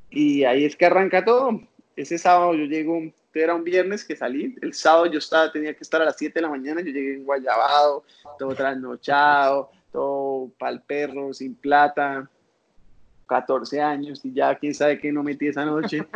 Y 0.09 0.45
ahí 0.45 0.65
es 0.65 0.77
que 0.77 0.87
arranca 0.87 1.25
todo. 1.25 1.61
Ese 1.97 2.17
sábado 2.17 2.55
yo 2.55 2.65
llego, 2.65 3.01
era 3.35 3.55
un 3.55 3.65
viernes 3.65 4.05
que 4.05 4.17
salí, 4.17 4.57
el 4.63 4.73
sábado 4.73 5.07
yo 5.07 5.19
estaba, 5.19 5.51
tenía 5.51 5.75
que 5.75 5.83
estar 5.83 6.01
a 6.01 6.05
las 6.05 6.17
7 6.17 6.33
de 6.35 6.43
la 6.43 6.49
mañana, 6.49 6.81
yo 6.81 6.93
llegué 6.93 7.15
en 7.15 7.25
Guayabado, 7.25 8.05
todo 8.39 8.55
trasnochado, 8.55 9.71
todo 9.91 10.51
pal 10.59 10.83
perro, 10.87 11.35
sin 11.35 11.55
plata, 11.55 12.31
14 13.27 13.81
años 13.81 14.25
y 14.25 14.33
ya 14.33 14.55
quién 14.55 14.75
sabe 14.75 14.99
qué 14.99 15.11
no 15.11 15.23
metí 15.23 15.49
esa 15.49 15.65
noche. 15.65 16.07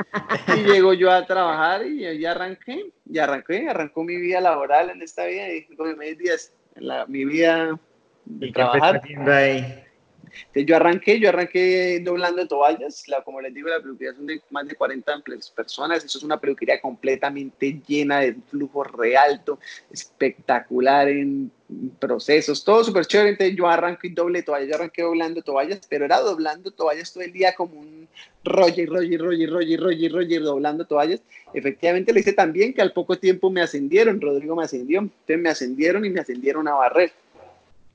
y 0.57 0.61
llego 0.71 0.95
yo 0.95 1.11
a 1.11 1.27
trabajar 1.27 1.85
y 1.85 2.19
ya 2.21 2.31
arranqué, 2.31 2.93
y 3.05 3.19
arranqué, 3.19 3.69
arrancó 3.69 4.05
mi 4.05 4.17
vida 4.17 4.41
laboral 4.41 4.91
en 4.91 5.03
esta 5.03 5.27
vida 5.27 5.49
y 5.49 5.67
mis 5.99 6.19
días, 6.19 6.53
en 6.77 6.87
la, 6.87 7.07
mi 7.07 7.25
vida 7.25 7.79
de 8.39 8.47
¿Y 8.47 8.53
trabajar. 8.53 9.01
Entonces 10.33 10.67
yo 10.67 10.77
arranqué, 10.77 11.19
yo 11.19 11.29
arranqué 11.29 12.01
doblando 12.01 12.47
toallas, 12.47 13.09
la, 13.09 13.23
como 13.23 13.41
les 13.41 13.53
digo, 13.53 13.69
la 13.69 13.81
peluquería 13.81 14.15
son 14.15 14.27
de 14.27 14.41
más 14.51 14.67
de 14.67 14.75
40 14.75 15.23
personas, 15.55 16.05
eso 16.05 16.19
es 16.19 16.25
una 16.25 16.39
peluquería 16.39 16.81
completamente 16.81 17.81
llena 17.87 18.21
de 18.21 18.37
flujo 18.49 18.85
realto, 18.85 19.59
espectacular 19.91 21.09
en 21.09 21.51
procesos, 21.99 22.65
todo 22.65 22.83
súper 22.83 23.07
chévere, 23.07 23.31
entonces 23.31 23.57
yo 23.57 23.69
arranqué 23.69 24.09
y 24.09 24.11
doble 24.11 24.43
toallas, 24.43 24.69
yo 24.69 24.75
arranqué 24.77 25.03
doblando 25.03 25.43
toallas, 25.43 25.81
pero 25.89 26.05
era 26.05 26.21
doblando 26.21 26.71
toallas 26.71 27.13
todo 27.13 27.23
el 27.23 27.33
día 27.33 27.55
como 27.55 27.79
un 27.81 28.09
Roger, 28.45 28.89
Roger, 28.89 29.21
Roger, 29.21 29.51
Roger, 29.51 29.81
Roger, 29.81 30.13
Roger, 30.13 30.43
doblando 30.43 30.87
toallas. 30.87 31.21
Efectivamente 31.53 32.13
lo 32.13 32.19
hice 32.19 32.33
tan 32.33 32.53
bien 32.53 32.73
que 32.73 32.83
al 32.83 32.93
poco 32.93 33.19
tiempo 33.19 33.51
me 33.51 33.61
ascendieron, 33.61 34.21
Rodrigo 34.21 34.57
me 34.57 34.65
ascendió, 34.65 35.01
entonces 35.01 35.39
me 35.39 35.51
ascendieron 35.51 36.05
y 36.05 36.11
me 36.11 36.21
ascendieron 36.21 36.67
a 36.67 36.75
barrer. 36.75 37.13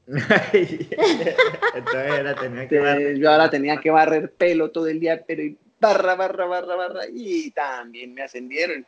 Entonces 0.54 2.12
era, 2.20 2.36
tenía 2.36 2.68
que 2.68 2.76
Entonces, 2.76 2.82
barrer. 2.82 3.18
yo 3.18 3.32
ahora 3.32 3.50
tenía 3.50 3.78
que 3.78 3.90
barrer 3.90 4.32
pelo 4.32 4.72
todo 4.72 4.88
el 4.88 5.00
día, 5.00 5.24
pero 5.26 5.42
y 5.44 5.58
barra, 5.80 6.16
barra, 6.16 6.46
barra, 6.46 6.76
barra, 6.76 7.02
y 7.12 7.52
también 7.52 8.14
me 8.14 8.24
ascendieron. 8.24 8.86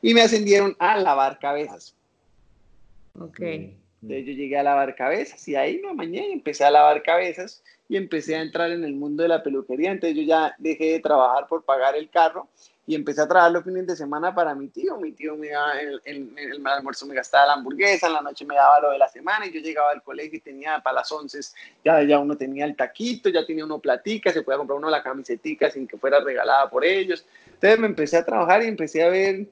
Y 0.00 0.14
me 0.14 0.22
ascendieron 0.22 0.74
a 0.78 0.96
lavar 0.98 1.38
cabezas. 1.38 1.94
Ok. 3.18 3.40
Entonces 3.40 4.26
yo 4.26 4.32
llegué 4.32 4.58
a 4.58 4.62
lavar 4.62 4.94
cabezas 4.94 5.46
y 5.48 5.56
ahí 5.56 5.78
me 5.78 5.90
amañé 5.90 6.28
y 6.28 6.32
empecé 6.32 6.64
a 6.64 6.70
lavar 6.70 7.02
cabezas 7.02 7.62
y 7.88 7.96
empecé 7.96 8.36
a 8.36 8.42
entrar 8.42 8.70
en 8.70 8.84
el 8.84 8.94
mundo 8.94 9.22
de 9.22 9.28
la 9.30 9.42
peluquería. 9.42 9.90
Entonces 9.90 10.16
yo 10.16 10.22
ya 10.22 10.54
dejé 10.58 10.92
de 10.92 11.00
trabajar 11.00 11.46
por 11.48 11.64
pagar 11.64 11.96
el 11.96 12.08
carro 12.10 12.48
y 12.86 12.94
empecé 12.94 13.20
a 13.20 13.26
trabajar 13.26 13.50
los 13.50 13.64
fines 13.64 13.86
de 13.86 13.96
semana 13.96 14.32
para 14.34 14.54
mi 14.54 14.68
tío. 14.68 14.96
Mi 14.96 15.10
tío 15.12 15.36
me 15.36 15.48
daba 15.48 15.80
el, 15.80 16.00
el, 16.04 16.66
almuerzo, 16.66 17.06
me 17.06 17.14
gastaba 17.14 17.46
la 17.46 17.52
hamburguesa, 17.54 18.06
en 18.06 18.12
la 18.12 18.20
noche 18.20 18.44
me 18.44 18.54
daba 18.54 18.80
lo 18.80 18.90
de 18.90 18.98
la 18.98 19.08
semana 19.08 19.46
y 19.46 19.52
yo 19.52 19.60
llegaba 19.60 19.90
al 19.90 20.02
colegio 20.02 20.38
y 20.38 20.40
tenía 20.40 20.80
para 20.80 20.96
las 20.96 21.10
once, 21.10 21.40
ya, 21.84 22.02
ya 22.02 22.18
uno 22.20 22.36
tenía 22.36 22.64
el 22.64 22.76
taquito, 22.76 23.28
ya 23.28 23.44
tenía 23.44 23.64
uno 23.64 23.80
platica, 23.80 24.32
se 24.32 24.42
podía 24.42 24.58
comprar 24.58 24.78
uno 24.78 24.88
la 24.88 25.02
camisetica 25.02 25.68
sin 25.68 25.88
que 25.88 25.98
fuera 25.98 26.20
regalada 26.20 26.70
por 26.70 26.84
ellos. 26.84 27.26
Entonces 27.46 27.78
me 27.80 27.86
empecé 27.88 28.18
a 28.18 28.24
trabajar 28.24 28.62
y 28.62 28.68
empecé 28.68 29.02
a 29.02 29.08
ver 29.08 29.46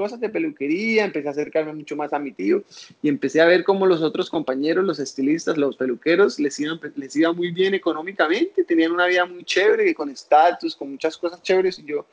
cosas 0.00 0.18
de 0.18 0.30
peluquería, 0.30 1.04
empecé 1.04 1.28
a 1.28 1.32
acercarme 1.32 1.74
mucho 1.74 1.94
más 1.94 2.14
a 2.14 2.18
mi 2.18 2.32
tío 2.32 2.64
y 3.02 3.10
empecé 3.10 3.42
a 3.42 3.44
ver 3.44 3.64
cómo 3.64 3.84
los 3.84 4.00
otros 4.00 4.30
compañeros, 4.30 4.82
los 4.82 4.98
estilistas, 4.98 5.58
los 5.58 5.76
peluqueros, 5.76 6.40
les 6.40 6.58
iban, 6.58 6.80
les 6.96 7.14
iba 7.16 7.30
muy 7.34 7.50
bien 7.50 7.74
económicamente, 7.74 8.64
tenían 8.64 8.92
una 8.92 9.06
vida 9.06 9.26
muy 9.26 9.44
chévere, 9.44 9.94
con 9.94 10.08
estatus, 10.08 10.74
con 10.74 10.92
muchas 10.92 11.18
cosas 11.18 11.42
chéveres 11.42 11.78
y 11.80 11.84
yo, 11.84 12.06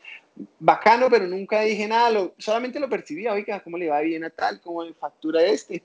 bacano, 0.59 1.09
pero 1.09 1.27
nunca 1.27 1.61
dije 1.61 1.87
nada, 1.87 2.09
lo, 2.09 2.33
solamente 2.37 2.77
lo 2.77 2.89
percibía, 2.89 3.31
oiga, 3.31 3.61
cómo 3.61 3.77
le 3.77 3.87
va 3.87 4.01
bien 4.01 4.25
a 4.25 4.29
tal, 4.29 4.59
cómo 4.59 4.83
le 4.83 4.93
factura 4.93 5.41
este, 5.43 5.81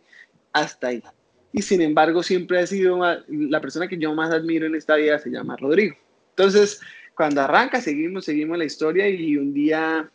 hasta 0.53 0.89
ahí. 0.89 1.05
Y 1.53 1.63
sin 1.63 1.83
embargo, 1.83 2.25
siempre 2.25 2.59
ha 2.59 2.67
sido 2.67 2.99
la 3.29 3.61
persona 3.61 3.87
que 3.87 3.97
yo 3.97 4.13
más 4.13 4.33
admiro 4.33 4.67
en 4.67 4.75
esta 4.75 4.97
vida, 4.97 5.21
se 5.21 5.31
llama 5.31 5.57
Rodrigo. 5.57 5.95
Entonces, 6.31 6.81
cuando 7.15 7.43
arranca, 7.43 7.81
seguimos, 7.81 8.25
seguimos 8.25 8.59
la 8.59 8.65
historia 8.65 9.09
y 9.09 9.37
un 9.37 9.55
día 9.55 10.11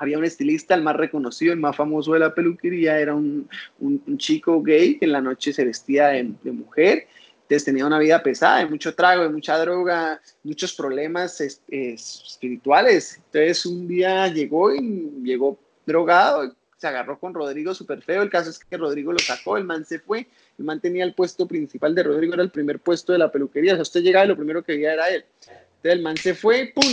había 0.00 0.16
un 0.16 0.24
estilista, 0.24 0.74
el 0.74 0.82
más 0.82 0.96
reconocido, 0.96 1.52
el 1.52 1.60
más 1.60 1.76
famoso 1.76 2.14
de 2.14 2.20
la 2.20 2.34
peluquería, 2.34 2.98
era 2.98 3.14
un, 3.14 3.48
un, 3.80 4.16
chico 4.16 4.62
gay 4.62 4.98
que 4.98 5.04
en 5.04 5.12
la 5.12 5.20
noche 5.20 5.52
se 5.52 5.62
vestía 5.62 6.08
de, 6.08 6.32
de, 6.42 6.52
mujer, 6.52 7.06
entonces 7.42 7.66
tenía 7.66 7.84
una 7.84 7.98
vida 7.98 8.22
pesada, 8.22 8.60
de 8.60 8.66
mucho 8.66 8.94
trago, 8.94 9.24
de 9.24 9.28
mucha 9.28 9.58
droga, 9.58 10.18
muchos 10.42 10.72
problemas 10.72 11.38
es, 11.42 11.60
es, 11.68 12.22
espirituales. 12.26 13.16
Entonces 13.26 13.66
un 13.66 13.86
día 13.86 14.26
llegó 14.28 14.74
y 14.74 14.80
llegó 15.22 15.58
drogado, 15.84 16.54
se 16.78 16.86
agarró 16.86 17.18
con 17.18 17.34
Rodrigo 17.34 17.74
súper 17.74 18.00
feo, 18.00 18.22
el 18.22 18.30
caso 18.30 18.48
es 18.48 18.58
que 18.58 18.78
Rodrigo 18.78 19.12
lo 19.12 19.18
sacó, 19.18 19.58
el 19.58 19.64
man 19.64 19.84
se 19.84 19.98
fue, 19.98 20.26
el 20.58 20.64
man 20.64 20.80
tenía 20.80 21.04
el 21.04 21.12
puesto 21.12 21.46
principal 21.46 21.94
de 21.94 22.04
Rodrigo, 22.04 22.32
era 22.32 22.42
el 22.42 22.50
primer 22.50 22.78
puesto 22.78 23.12
de 23.12 23.18
la 23.18 23.30
peluquería, 23.30 23.74
o 23.74 23.76
sea, 23.76 23.82
usted 23.82 24.00
llegaba 24.00 24.24
y 24.24 24.28
lo 24.28 24.36
primero 24.36 24.64
que 24.64 24.72
veía 24.72 24.94
era 24.94 25.10
él. 25.10 25.26
Entonces 25.40 25.92
el 25.92 26.00
man 26.00 26.16
se 26.16 26.34
fue, 26.34 26.72
¡pum! 26.74 26.84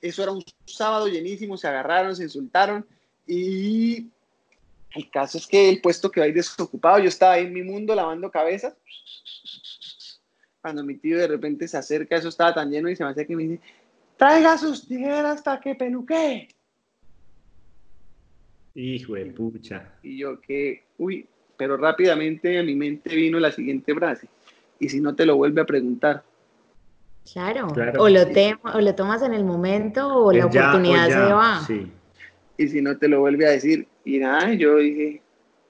Eso 0.00 0.22
era 0.22 0.32
un 0.32 0.42
sábado 0.64 1.08
llenísimo, 1.08 1.56
se 1.56 1.68
agarraron, 1.68 2.16
se 2.16 2.24
insultaron 2.24 2.86
y 3.26 4.08
el 4.94 5.10
caso 5.10 5.38
es 5.38 5.46
que 5.46 5.68
el 5.68 5.80
puesto 5.80 6.10
quedó 6.10 6.24
ahí 6.24 6.32
desocupado, 6.32 6.98
yo 6.98 7.08
estaba 7.08 7.34
ahí 7.34 7.46
en 7.46 7.52
mi 7.52 7.62
mundo 7.62 7.94
lavando 7.94 8.30
cabezas, 8.30 8.74
cuando 10.60 10.82
mi 10.82 10.96
tío 10.96 11.18
de 11.18 11.28
repente 11.28 11.68
se 11.68 11.76
acerca, 11.76 12.16
eso 12.16 12.28
estaba 12.28 12.54
tan 12.54 12.70
lleno 12.70 12.90
y 12.90 12.96
se 12.96 13.04
me 13.04 13.10
hace 13.10 13.26
que 13.26 13.36
me 13.36 13.44
dice, 13.44 13.60
traiga 14.16 14.58
sus 14.58 14.86
tijeras 14.86 15.36
hasta 15.36 15.60
que 15.60 15.74
peluque. 15.74 16.48
Hijo 18.74 19.14
de 19.14 19.26
pucha. 19.26 19.94
Y 20.02 20.18
yo 20.18 20.40
que, 20.40 20.84
uy, 20.98 21.26
pero 21.56 21.76
rápidamente 21.76 22.58
a 22.58 22.62
mi 22.62 22.74
mente 22.74 23.14
vino 23.14 23.38
la 23.38 23.52
siguiente 23.52 23.94
frase, 23.94 24.28
y 24.78 24.88
si 24.88 25.00
no 25.00 25.14
te 25.14 25.26
lo 25.26 25.36
vuelve 25.36 25.60
a 25.60 25.66
preguntar. 25.66 26.24
Claro, 27.32 27.68
claro. 27.68 28.02
O, 28.02 28.08
lo 28.08 28.26
te, 28.26 28.56
o, 28.62 28.80
lo 28.80 28.94
tomas 28.94 29.22
en 29.22 29.34
el 29.34 29.44
momento 29.44 30.06
o 30.08 30.32
la 30.32 30.50
ya, 30.50 30.68
oportunidad 30.68 31.08
ya, 31.08 31.26
se 31.26 31.32
va. 31.32 31.60
Sí. 31.66 31.92
Y 32.56 32.68
si 32.68 32.82
no 32.82 32.96
te 32.98 33.08
lo 33.08 33.20
vuelve 33.20 33.46
a 33.46 33.50
decir, 33.50 33.86
y 34.04 34.18
nada, 34.18 34.52
yo 34.54 34.76
dije, 34.76 35.22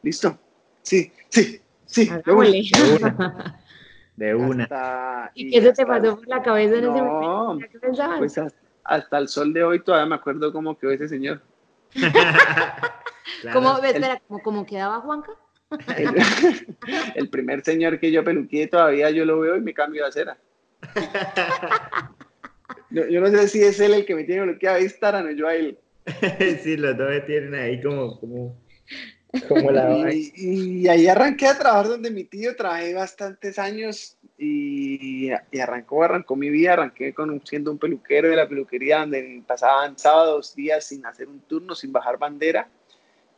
listo, 0.02 0.38
sí, 0.82 1.12
sí, 1.28 1.60
sí, 1.84 2.10
de 2.24 2.32
una. 2.32 2.50
De 2.50 2.94
una. 2.94 3.56
De 4.16 4.34
una. 4.34 4.64
Hasta, 4.64 5.30
¿Y, 5.34 5.50
qué 5.50 5.62
se 5.62 5.72
te 5.72 5.86
pasó 5.86 6.16
por 6.16 6.28
la 6.28 6.42
cabeza 6.42 6.76
en 6.76 6.84
no, 6.84 6.94
ese 6.94 7.02
momento? 7.02 7.68
¿Qué 7.72 7.78
pensabas? 7.78 8.18
Pues 8.18 8.36
hasta, 8.36 8.58
hasta, 8.84 9.18
el 9.18 9.28
sol 9.28 9.52
de 9.54 9.62
hoy 9.62 9.82
todavía 9.82 10.06
me 10.06 10.14
acuerdo 10.16 10.52
cómo 10.52 10.76
quedó 10.76 10.90
ese 10.90 11.08
señor. 11.08 11.40
claro. 11.92 13.54
¿Cómo, 13.54 13.78
espera, 13.78 14.12
el, 14.14 14.20
¿cómo, 14.28 14.42
¿cómo 14.42 14.66
quedaba 14.66 15.00
Juanca? 15.00 15.30
El, 15.96 16.10
el, 17.14 17.30
primer 17.30 17.62
señor 17.62 18.00
que 18.00 18.10
yo 18.10 18.24
peluqué 18.24 18.66
todavía 18.66 19.08
yo 19.10 19.24
lo 19.24 19.38
veo 19.38 19.56
y 19.56 19.60
me 19.60 19.72
cambio 19.72 20.02
de 20.02 20.08
acera. 20.08 20.36
Yo, 22.90 23.06
yo, 23.06 23.20
no 23.20 23.28
sé 23.28 23.46
si 23.46 23.62
es 23.62 23.78
él 23.78 23.94
el 23.94 24.04
que 24.04 24.16
me 24.16 24.24
tiene 24.24 24.42
bloqueado 24.42 24.80
Instagram 24.80 25.28
o 25.28 25.30
yo 25.30 25.46
a 25.46 25.54
él. 25.54 25.78
sí, 26.62 26.76
los 26.76 26.96
dos 26.96 27.08
me 27.08 27.20
tienen 27.20 27.54
ahí 27.54 27.80
como, 27.80 28.18
como, 28.18 28.60
como 29.46 29.70
la 29.70 30.12
y, 30.12 30.32
y, 30.34 30.88
ahí 30.88 31.06
arranqué 31.06 31.46
a 31.46 31.56
trabajar 31.56 31.86
donde 31.86 32.10
mi 32.10 32.24
tío, 32.24 32.56
trabajé 32.56 32.94
bastantes 32.94 33.60
años 33.60 34.16
y, 34.36 35.30
y, 35.30 35.60
arrancó, 35.60 36.02
arrancó 36.02 36.34
mi 36.34 36.50
vida, 36.50 36.72
arranqué 36.72 37.14
con, 37.14 37.40
siendo 37.46 37.70
un 37.70 37.78
peluquero 37.78 38.28
de 38.28 38.36
la 38.36 38.48
peluquería 38.48 39.00
donde 39.00 39.40
pasaban 39.46 39.96
sábados, 39.96 40.56
días 40.56 40.84
sin 40.84 41.06
hacer 41.06 41.28
un 41.28 41.40
turno, 41.42 41.76
sin 41.76 41.92
bajar 41.92 42.18
bandera 42.18 42.68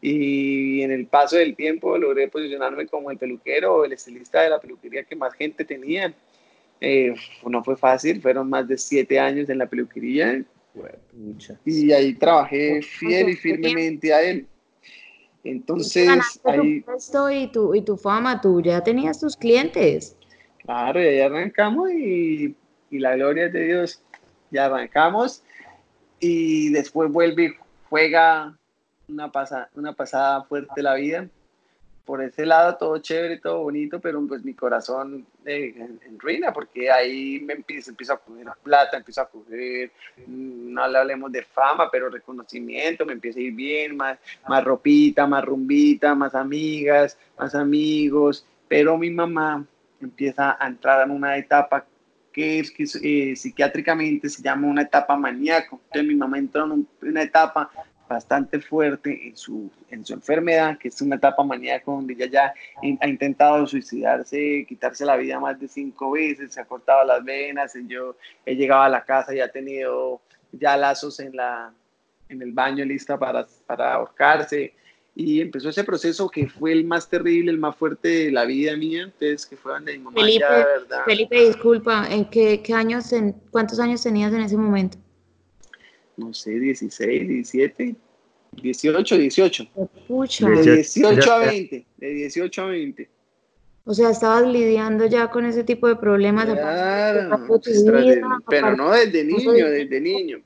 y 0.05 0.83
en 0.83 0.91
el 0.91 1.07
paso 1.07 1.37
del 1.37 1.55
tiempo 1.55 1.97
logré 1.97 2.27
posicionarme 2.27 2.89
como 2.89 3.13
el 3.13 3.19
peluquero 3.19 3.77
o 3.77 3.85
el 3.85 3.93
estilista 3.93 4.43
de 4.43 4.51
la 4.51 4.61
peluquería 4.61 5.05
que 5.05 5.15
más 5.15 5.33
gente 5.35 5.65
tenía. 5.65 6.13
Eh, 6.85 7.15
no 7.47 7.63
fue 7.63 7.77
fácil, 7.77 8.21
fueron 8.21 8.51
más 8.51 8.67
de 8.67 8.77
siete 8.77 9.21
años 9.21 9.49
en 9.49 9.59
la 9.59 9.67
peluquería 9.67 10.43
y 11.65 11.93
ahí 11.93 12.15
trabajé 12.15 12.83
fiel 12.83 13.29
y 13.29 13.37
firmemente 13.37 14.13
a 14.13 14.21
él. 14.21 14.49
Entonces, 15.45 16.09
ahí... 16.43 16.85
Tu 17.13 17.29
y, 17.31 17.47
tu, 17.53 17.75
y 17.77 17.83
tu 17.83 17.97
fama, 17.97 18.41
tú 18.41 18.61
ya 18.61 18.83
tenías 18.83 19.21
tus 19.21 19.37
clientes. 19.37 20.17
Claro, 20.65 21.01
y 21.01 21.07
ahí 21.07 21.21
arrancamos 21.21 21.93
y, 21.93 22.57
y 22.91 22.99
la 22.99 23.15
gloria 23.15 23.49
de 23.49 23.65
Dios, 23.65 24.03
ya 24.51 24.65
arrancamos 24.65 25.45
y 26.19 26.71
después 26.71 27.13
vuelve 27.13 27.45
y 27.45 27.51
juega 27.89 28.59
una, 29.09 29.31
pasa, 29.31 29.71
una 29.77 29.93
pasada 29.93 30.43
fuerte 30.43 30.83
la 30.83 30.95
vida. 30.95 31.29
Por 32.05 32.23
ese 32.23 32.45
lado 32.45 32.77
todo 32.77 32.99
chévere, 32.99 33.39
todo 33.39 33.61
bonito, 33.61 34.01
pero 34.01 34.21
pues 34.27 34.45
mi 34.45 34.55
corazón 34.55 35.25
eh, 35.45 35.75
en, 35.77 36.19
ruina, 36.19 36.53
porque 36.53 36.91
ahí 36.91 37.41
me 37.41 37.55
empiezo, 37.55 37.91
empiezo 37.91 38.15
a 38.15 38.19
coger 38.19 38.49
plata, 38.63 38.97
empiezo 38.97 39.21
a 39.21 39.29
coger, 39.29 39.93
mm, 40.27 40.73
no 40.73 40.89
le 40.89 40.99
hablemos 40.99 41.31
de 41.31 41.43
fama, 41.43 41.89
pero 41.91 42.11
reconocimiento, 42.11 43.07
me 43.07 43.13
empieza 43.13 43.39
a 43.39 43.43
ir 43.43 43.53
bien, 43.53 43.97
más, 43.97 44.19
más 44.49 44.65
ropita, 44.65 45.27
más 45.27 45.45
rumbita, 45.45 46.15
más 46.15 46.35
amigas, 46.35 47.17
más 47.39 47.55
amigos, 47.55 48.45
pero 48.69 48.99
mi 48.99 49.11
mamá 49.11 49.65
empieza 50.01 50.57
a 50.59 50.67
entrar 50.67 51.07
en 51.07 51.13
una 51.13 51.37
etapa 51.37 51.87
que 52.33 52.65
eh, 53.03 53.37
psiquiátricamente 53.37 54.29
se 54.29 54.43
llama 54.43 54.67
una 54.67 54.83
etapa 54.83 55.17
maníaco. 55.17 55.81
Entonces 55.85 56.09
mi 56.09 56.15
mamá 56.15 56.39
entró 56.39 56.65
en 56.65 56.73
un, 56.73 56.89
una 57.03 57.23
etapa 57.23 57.71
bastante 58.13 58.61
fuerte 58.61 59.29
en 59.29 59.37
su, 59.37 59.71
en 59.91 60.05
su 60.05 60.15
enfermedad, 60.15 60.79
que 60.79 60.89
es 60.89 61.01
una 61.01 61.17
etapa 61.17 61.43
maníaca 61.43 61.91
donde 61.91 62.15
ella 62.15 62.27
ya 62.27 62.55
ha 63.01 63.09
intentado 63.09 63.67
suicidarse, 63.67 64.65
quitarse 64.69 65.05
la 65.05 65.17
vida 65.17 65.41
más 65.41 65.59
de 65.59 65.69
cinco 65.69 66.13
veces, 66.13 66.53
se 66.53 66.61
ha 66.61 66.65
cortado 66.65 67.05
las 67.05 67.25
venas, 67.25 67.73
yo 67.87 68.17
he 68.47 68.55
llegado 68.55 68.83
a 68.83 68.89
la 68.89 69.05
casa 69.05 69.35
y 69.35 69.41
ha 69.41 69.51
tenido 69.51 70.21
ya 70.53 70.77
lazos 70.77 71.19
en, 71.21 71.35
la, 71.37 71.73
en 72.29 72.43
el 72.43 72.53
baño 72.53 72.85
lista 72.85 73.19
para, 73.19 73.47
para 73.67 73.95
ahorcarse. 73.95 74.75
y 75.15 75.41
empezó 75.41 75.71
ese 75.71 75.85
proceso 75.85 76.29
que 76.29 76.49
fue 76.49 76.73
el 76.73 76.85
más 76.85 77.09
terrible, 77.09 77.51
el 77.51 77.59
más 77.59 77.77
fuerte 77.77 78.09
de 78.09 78.33
la 78.33 78.45
vida 78.45 78.77
mía, 78.77 79.05
entonces 79.05 79.47
que 79.47 79.57
fue 79.57 79.73
donde 79.73 79.93
mi 79.93 80.05
mamá 80.05 80.21
Felipe, 80.21 80.41
ya, 80.41 80.57
verdad. 80.57 81.05
Felipe, 81.05 81.47
disculpa, 81.47 82.07
¿en 82.11 82.25
qué, 82.27 82.63
qué 82.63 82.75
años, 82.75 83.13
en, 83.13 83.33
cuántos 83.51 83.79
años 83.81 84.03
tenías 84.03 84.33
en 84.33 84.43
ese 84.43 84.57
momento? 84.57 84.99
No 86.17 86.35
sé, 86.35 86.59
16, 86.59 87.29
17, 87.29 87.97
18, 88.63 89.17
18. 89.19 89.69
Pucha. 90.07 90.49
De 90.49 90.77
18 90.77 91.33
a 91.33 91.39
20, 91.39 91.87
de 91.97 92.09
18 92.09 92.63
a 92.63 92.67
20. 92.67 93.11
O 93.85 93.95
sea, 93.95 94.11
estabas 94.11 94.47
lidiando 94.47 95.07
ya 95.07 95.29
con 95.29 95.45
ese 95.45 95.65
tipo 95.65 95.89
de 95.89 95.97
problemas. 95.97 96.47
Claro, 96.47 97.39
de 97.59 97.85
tu 97.85 97.93
vida, 97.93 98.39
pero 98.49 98.77
no 98.77 98.93
desde 98.93 99.25
niño, 99.25 99.53
desde 99.53 100.01
niño. 100.01 100.41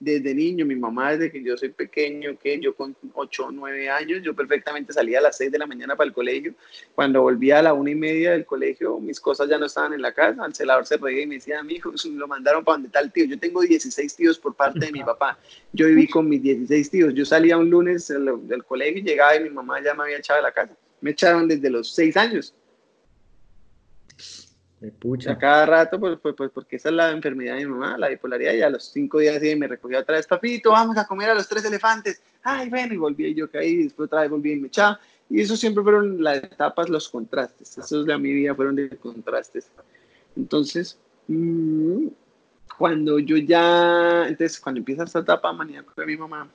Desde 0.00 0.32
niño, 0.32 0.64
mi 0.64 0.76
mamá, 0.76 1.12
desde 1.12 1.32
que 1.32 1.42
yo 1.42 1.56
soy 1.56 1.70
pequeño, 1.70 2.38
que 2.38 2.60
yo 2.60 2.74
con 2.76 2.96
8 3.14 3.46
o 3.46 3.50
9 3.50 3.90
años, 3.90 4.22
yo 4.22 4.32
perfectamente 4.32 4.92
salía 4.92 5.18
a 5.18 5.22
las 5.22 5.36
6 5.36 5.50
de 5.50 5.58
la 5.58 5.66
mañana 5.66 5.96
para 5.96 6.06
el 6.06 6.14
colegio. 6.14 6.54
Cuando 6.94 7.22
volvía 7.22 7.58
a 7.58 7.62
la 7.62 7.72
una 7.72 7.90
y 7.90 7.96
media 7.96 8.30
del 8.30 8.46
colegio, 8.46 9.00
mis 9.00 9.18
cosas 9.18 9.48
ya 9.48 9.58
no 9.58 9.66
estaban 9.66 9.92
en 9.94 10.02
la 10.02 10.12
casa. 10.12 10.46
El 10.46 10.54
celador 10.54 10.86
se 10.86 10.98
reía 10.98 11.22
y 11.22 11.26
me 11.26 11.34
decía, 11.34 11.62
mi 11.64 11.74
hijo, 11.74 11.92
lo 12.12 12.28
mandaron 12.28 12.64
para 12.64 12.76
donde 12.76 12.90
tal 12.90 13.12
tío. 13.12 13.24
Yo 13.24 13.38
tengo 13.40 13.60
16 13.60 14.14
tíos 14.14 14.38
por 14.38 14.54
parte 14.54 14.86
de 14.86 14.92
mi 14.92 15.02
papá. 15.02 15.36
Yo 15.72 15.88
viví 15.88 16.06
con 16.06 16.28
mis 16.28 16.42
16 16.42 16.90
tíos. 16.90 17.14
Yo 17.14 17.24
salía 17.24 17.58
un 17.58 17.68
lunes 17.68 18.06
del, 18.06 18.46
del 18.46 18.62
colegio 18.62 19.00
y 19.00 19.02
llegaba 19.02 19.34
y 19.34 19.42
mi 19.42 19.50
mamá 19.50 19.82
ya 19.82 19.94
me 19.94 20.04
había 20.04 20.18
echado 20.18 20.36
de 20.38 20.44
la 20.44 20.52
casa. 20.52 20.76
Me 21.00 21.10
echaron 21.10 21.48
desde 21.48 21.70
los 21.70 21.92
6 21.92 22.16
años. 22.16 22.54
De 24.80 24.88
a 24.88 24.92
pucha. 24.92 25.36
cada 25.36 25.66
rato, 25.66 25.98
pues, 25.98 26.18
pues, 26.22 26.34
pues, 26.36 26.50
porque 26.52 26.76
esa 26.76 26.88
es 26.90 26.94
la 26.94 27.10
enfermedad 27.10 27.56
de 27.56 27.66
mi 27.66 27.72
mamá, 27.72 27.98
la 27.98 28.08
bipolaridad, 28.08 28.54
y 28.54 28.62
a 28.62 28.70
los 28.70 28.84
cinco 28.84 29.18
días 29.18 29.40
sí 29.40 29.56
me 29.56 29.66
recogió 29.66 29.98
otra 29.98 30.16
vez, 30.16 30.26
papito, 30.26 30.70
vamos 30.70 30.96
a 30.96 31.06
comer 31.06 31.30
a 31.30 31.34
los 31.34 31.48
tres 31.48 31.64
elefantes, 31.64 32.22
ay, 32.44 32.70
bueno, 32.70 32.94
y 32.94 32.96
volví 32.96 33.26
y 33.26 33.34
yo 33.34 33.50
caí, 33.50 33.70
y 33.70 33.84
después 33.84 34.06
otra 34.06 34.20
vez 34.20 34.30
volví 34.30 34.52
y 34.52 34.56
me 34.56 34.68
echaba, 34.68 35.00
y 35.28 35.40
eso 35.40 35.56
siempre 35.56 35.82
fueron 35.82 36.22
las 36.22 36.44
etapas, 36.44 36.88
los 36.88 37.08
contrastes, 37.08 37.76
esos 37.76 38.06
de 38.06 38.16
mi 38.18 38.32
vida 38.32 38.54
fueron 38.54 38.76
de 38.76 38.88
contrastes. 38.96 39.68
Entonces, 40.36 40.96
mm, 41.26 42.06
cuando 42.78 43.18
yo 43.18 43.36
ya, 43.36 44.28
entonces, 44.28 44.60
cuando 44.60 44.78
empieza 44.78 45.02
esta 45.02 45.18
etapa 45.18 45.52
maníaca 45.52 45.92
de 45.96 46.06
mi 46.06 46.16
mamá, 46.16 46.48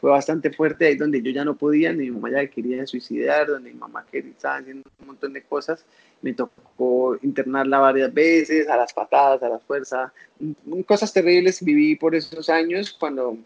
fue 0.00 0.10
bastante 0.10 0.50
fuerte, 0.50 0.86
ahí 0.86 0.96
donde 0.96 1.20
yo 1.22 1.30
ya 1.30 1.44
no 1.44 1.56
podía, 1.56 1.92
ni 1.92 2.04
mi 2.04 2.10
mamá 2.12 2.30
ya 2.30 2.46
quería 2.46 2.86
suicidar, 2.86 3.48
donde 3.48 3.72
mi 3.72 3.78
mamá 3.78 4.04
quería, 4.10 4.30
estaba 4.30 4.56
haciendo 4.56 4.88
un 5.00 5.06
montón 5.08 5.32
de 5.32 5.42
cosas, 5.42 5.84
me 6.22 6.32
tocó 6.32 7.16
internarla 7.22 7.78
varias 7.78 8.12
veces, 8.12 8.68
a 8.68 8.76
las 8.76 8.92
patadas, 8.92 9.42
a 9.42 9.48
la 9.48 9.58
fuerza, 9.58 10.12
mm, 10.38 10.80
cosas 10.82 11.12
terribles 11.12 11.64
viví 11.64 11.96
por 11.96 12.14
esos 12.14 12.48
años 12.48 12.96
cuando 12.98 13.36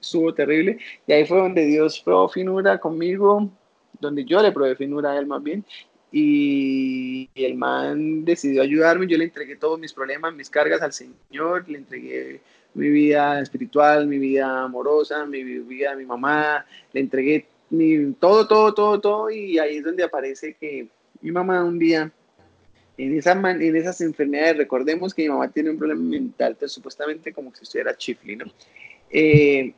estuvo 0.00 0.34
terrible, 0.34 0.78
y 1.06 1.12
ahí 1.12 1.26
fue 1.26 1.38
donde 1.38 1.64
Dios 1.64 2.00
probó 2.00 2.28
finura 2.28 2.78
conmigo, 2.78 3.50
donde 4.00 4.24
yo 4.24 4.42
le 4.42 4.52
probé 4.52 4.76
finura 4.76 5.12
a 5.12 5.18
él 5.18 5.26
más 5.26 5.42
bien, 5.42 5.64
y 6.12 7.30
el 7.34 7.54
man 7.54 8.24
decidió 8.24 8.62
ayudarme, 8.62 9.06
yo 9.06 9.16
le 9.16 9.24
entregué 9.24 9.56
todos 9.56 9.80
mis 9.80 9.92
problemas, 9.94 10.34
mis 10.34 10.50
cargas 10.50 10.82
al 10.82 10.92
Señor, 10.92 11.66
le 11.68 11.78
entregué 11.78 12.40
mi 12.74 12.90
vida 12.90 13.40
espiritual, 13.40 14.06
mi 14.06 14.18
vida 14.18 14.62
amorosa, 14.62 15.24
mi 15.24 15.42
vida 15.42 15.92
a 15.92 15.96
mi 15.96 16.04
mamá, 16.04 16.64
le 16.92 17.00
entregué 17.00 17.46
mi, 17.70 18.12
todo, 18.12 18.46
todo, 18.46 18.74
todo, 18.74 19.00
todo, 19.00 19.30
y 19.30 19.58
ahí 19.58 19.78
es 19.78 19.84
donde 19.84 20.02
aparece 20.04 20.54
que 20.54 20.86
mi 21.22 21.30
mamá 21.30 21.64
un 21.64 21.78
día, 21.78 22.10
en, 22.98 23.16
esa 23.16 23.34
man- 23.34 23.62
en 23.62 23.74
esas 23.74 24.00
enfermedades, 24.02 24.58
recordemos 24.58 25.14
que 25.14 25.22
mi 25.22 25.28
mamá 25.30 25.48
tiene 25.50 25.70
un 25.70 25.78
problema 25.78 26.02
mental, 26.02 26.52
entonces 26.52 26.72
supuestamente 26.72 27.32
como 27.32 27.54
si 27.54 27.62
estuviera 27.64 27.96
chifli, 27.96 28.36
¿no? 28.36 28.44
Eh, 29.10 29.72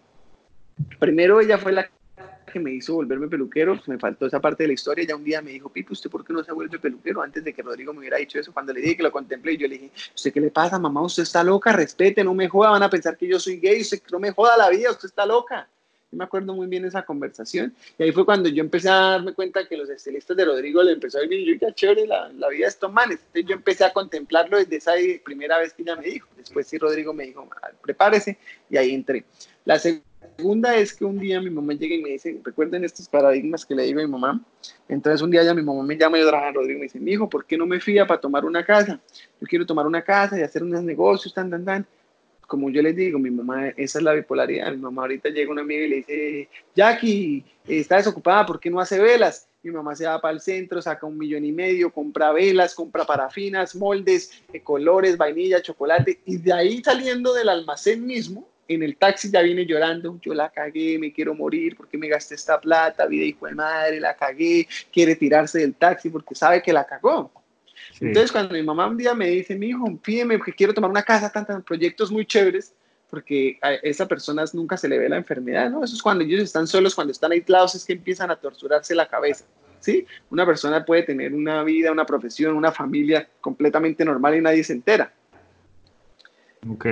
primero 0.99 1.41
ella 1.41 1.59
fue 1.59 1.73
la 1.73 1.89
que 2.55 2.61
me 2.61 2.71
hizo 2.71 2.95
volverme 2.95 3.27
peluquero, 3.27 3.75
pues 3.75 3.89
me 3.89 3.99
faltó 3.99 4.27
esa 4.27 4.41
parte 4.41 4.63
de 4.63 4.69
la 4.69 4.75
historia, 4.75 5.05
ya 5.05 5.17
un 5.17 5.25
día 5.25 5.43
me 5.43 5.51
dijo, 5.51 5.69
Pipo, 5.69 5.93
¿usted 5.93 6.09
por 6.09 6.25
qué 6.25 6.33
no 6.33 6.45
se 6.45 6.53
vuelve 6.53 6.79
peluquero? 6.79 7.21
Antes 7.21 7.43
de 7.43 7.53
que 7.53 7.63
Rodrigo 7.63 7.93
me 7.93 7.99
hubiera 7.99 8.17
dicho 8.17 8.39
eso, 8.39 8.53
cuando 8.53 8.73
le 8.73 8.81
dije 8.81 8.97
que 8.99 9.03
lo 9.03 9.11
contemplé, 9.11 9.57
yo 9.57 9.67
le 9.67 9.75
dije, 9.75 9.91
¿usted 10.15 10.33
qué 10.33 10.41
le 10.41 10.51
pasa, 10.53 10.79
mamá? 10.79 11.03
Usted 11.03 11.25
está 11.25 11.43
loca, 11.43 11.73
respete, 11.73 12.23
no 12.23 12.33
me 12.33 12.49
joda, 12.49 12.71
van 12.71 12.85
a 12.85 12.89
pensar 12.89 13.17
que 13.17 13.27
yo 13.27 13.41
soy 13.41 13.59
gay, 13.59 13.81
usted 13.81 14.01
no 14.13 14.21
me 14.21 14.31
joda 14.31 14.57
la 14.57 14.71
vida, 14.71 14.93
usted 14.93 15.09
está 15.09 15.27
loca. 15.27 15.69
Yo 16.13 16.19
me 16.19 16.25
acuerdo 16.25 16.55
muy 16.55 16.69
bien 16.69 16.85
esa 16.85 17.03
conversación, 17.03 17.75
y 17.99 18.05
ahí 18.05 18.13
fue 18.13 18.25
cuando 18.25 18.49
yo 18.49 18.63
empecé 18.63 18.89
a 18.89 18.95
darme 18.95 19.35
cuenta 19.35 19.67
que 19.67 19.77
los 19.77 19.91
estilistas 19.91 20.37
de 20.37 20.45
Rodrigo 20.45 20.81
le 20.81 20.93
empezó 20.93 21.19
a 21.19 21.25
ir 21.25 21.29
bien, 21.29 21.45
yo 21.45 21.55
ya 21.61 21.75
chévere 21.75 22.07
la, 22.07 22.29
la 22.29 22.49
vida 22.51 22.67
de 22.67 22.71
estos 22.71 22.93
manes, 22.93 23.19
entonces 23.19 23.47
yo 23.47 23.55
empecé 23.57 23.85
a 23.85 23.93
contemplarlo 23.93 24.57
desde 24.59 24.77
esa 24.77 24.93
primera 25.25 25.59
vez 25.59 25.73
que 25.73 25.83
ella 25.83 25.97
me 25.97 26.05
dijo, 26.05 26.29
después 26.37 26.69
sí 26.69 26.79
Rodrigo 26.79 27.13
me 27.13 27.25
dijo, 27.25 27.49
"Ah, 27.61 27.71
prepárese, 27.83 28.39
y 28.71 28.77
ahí 28.77 28.95
entré. 28.95 29.25
La 29.65 29.79
segunda 29.79 30.05
es 30.77 30.95
que 30.95 31.05
un 31.05 31.19
día 31.19 31.41
mi 31.41 31.51
mamá 31.51 31.75
llega 31.75 31.95
y 31.95 32.03
me 32.03 32.11
dice, 32.11 32.41
recuerden 32.43 32.85
estos 32.85 33.09
paradigmas 33.09 33.65
que 33.65 33.75
le 33.75 33.85
digo 33.85 34.01
a 34.01 34.05
mi 34.05 34.11
mamá, 34.11 34.45
entonces 34.89 35.23
un 35.23 35.31
día 35.31 35.43
ya 35.43 35.55
mi 35.55 35.63
mamá 35.63 35.83
me 35.83 35.97
llama 35.97 36.19
y 36.19 36.23
trabajo 36.23 36.49
en 36.49 36.55
Rodrigo 36.55 36.79
me 36.79 36.85
dice, 36.85 36.99
mi 36.99 37.13
hijo, 37.13 37.29
¿por 37.29 37.47
qué 37.47 37.57
no 37.57 37.67
me 37.67 37.81
fía 37.81 38.07
para 38.07 38.21
tomar 38.21 38.45
una 38.45 38.65
casa? 38.65 39.01
Yo 39.41 39.47
quiero 39.47 39.65
tomar 39.65 39.87
una 39.87 40.03
casa 40.03 40.39
y 40.39 40.43
hacer 40.43 40.63
unos 40.63 40.83
negocios, 40.83 41.33
tan, 41.33 41.51
tan, 41.51 41.65
tan 41.65 41.87
como 42.47 42.71
yo 42.71 42.83
les 42.83 42.95
digo, 42.97 43.19
mi 43.19 43.31
mamá, 43.31 43.69
esa 43.69 43.99
es 43.99 44.05
la 44.05 44.13
bipolaridad. 44.13 44.71
Mi 44.73 44.79
mamá 44.79 45.03
ahorita 45.03 45.29
llega 45.29 45.51
una 45.51 45.63
amiga 45.63 45.85
y 45.85 45.89
le 45.89 45.97
dice, 45.97 46.49
Jackie, 46.75 47.45
está 47.67 47.97
desocupada, 47.97 48.47
¿por 48.47 48.61
qué 48.61 48.71
no 48.71 48.81
hace 48.81 49.01
velas? 49.01 49.49
Mi 49.63 49.71
mamá 49.71 49.95
se 49.95 50.07
va 50.07 50.21
para 50.21 50.35
el 50.35 50.41
centro, 50.41 50.83
saca 50.83 51.07
un 51.07 51.17
millón 51.17 51.45
y 51.45 51.53
medio, 51.53 51.91
compra 51.91 52.33
velas, 52.33 52.75
compra 52.75 53.05
parafinas, 53.05 53.75
moldes, 53.75 54.43
eh, 54.53 54.61
colores, 54.61 55.17
vainilla, 55.17 55.63
chocolate, 55.63 56.21
y 56.27 56.37
de 56.37 56.53
ahí 56.53 56.83
saliendo 56.85 57.33
del 57.33 57.49
almacén 57.49 58.05
mismo, 58.05 58.47
en 58.69 58.83
el 58.83 58.97
taxi 58.97 59.31
ya 59.31 59.43
viene 59.43 59.67
llorando, 59.67 60.19
yo 60.23 60.35
la 60.35 60.51
cagué, 60.51 60.99
me 60.99 61.13
quiero 61.13 61.35
morir, 61.35 61.77
porque 61.77 61.99
me 61.99 62.09
gasté 62.09 62.35
esta 62.35 62.61
plata, 62.61 63.07
vida 63.07 63.25
hijo 63.25 63.47
de 63.47 63.55
madre, 63.55 64.01
la 64.01 64.17
cagué, 64.17 64.67
quiere 64.93 65.17
tirarse 65.17 65.59
del 65.59 65.75
taxi 65.75 66.11
porque 66.11 66.35
sabe 66.35 66.63
que 66.63 66.73
la 66.73 66.85
cagó. 66.85 67.31
Sí. 67.93 68.07
Entonces, 68.07 68.33
cuando 68.33 68.55
mi 68.55 68.63
mamá 68.63 68.87
un 68.87 68.97
día 68.97 69.15
me 69.15 69.29
dice, 69.29 69.55
mi 69.55 69.69
hijo, 69.69 69.85
pídeme 69.99 70.39
porque 70.39 70.53
quiero 70.53 70.75
tomar 70.75 70.91
una 70.91 71.03
casa, 71.03 71.31
tantos 71.31 71.63
proyectos 71.63 72.11
muy 72.11 72.27
chéveres, 72.27 72.75
porque 73.11 73.59
a 73.63 73.75
esas 73.75 74.09
personas 74.09 74.55
nunca 74.55 74.77
se 74.77 74.89
le 74.89 74.99
ve 74.99 75.09
la 75.09 75.17
enfermedad, 75.17 75.71
¿no? 75.71 75.85
Eso 75.85 75.95
es 75.95 76.03
cuando 76.03 76.25
ellos 76.25 76.43
están 76.43 76.67
solos, 76.67 76.95
cuando 76.95 77.13
están 77.13 77.31
aislados, 77.33 77.75
es 77.75 77.85
que 77.85 77.93
empiezan 77.93 78.31
a 78.31 78.37
torturarse 78.37 78.95
la 78.95 79.07
cabeza, 79.07 79.45
¿sí? 79.79 80.07
Una 80.31 80.45
persona 80.45 80.85
puede 80.85 81.05
tener 81.05 81.33
una 81.33 81.63
vida, 81.63 81.93
una 81.93 82.07
profesión, 82.07 82.57
una 82.57 82.73
familia 82.73 83.29
completamente 83.41 84.05
normal 84.05 84.37
y 84.37 84.41
nadie 84.41 84.65
se 84.65 84.73
entera. 84.73 85.13
Ok. 86.69 86.87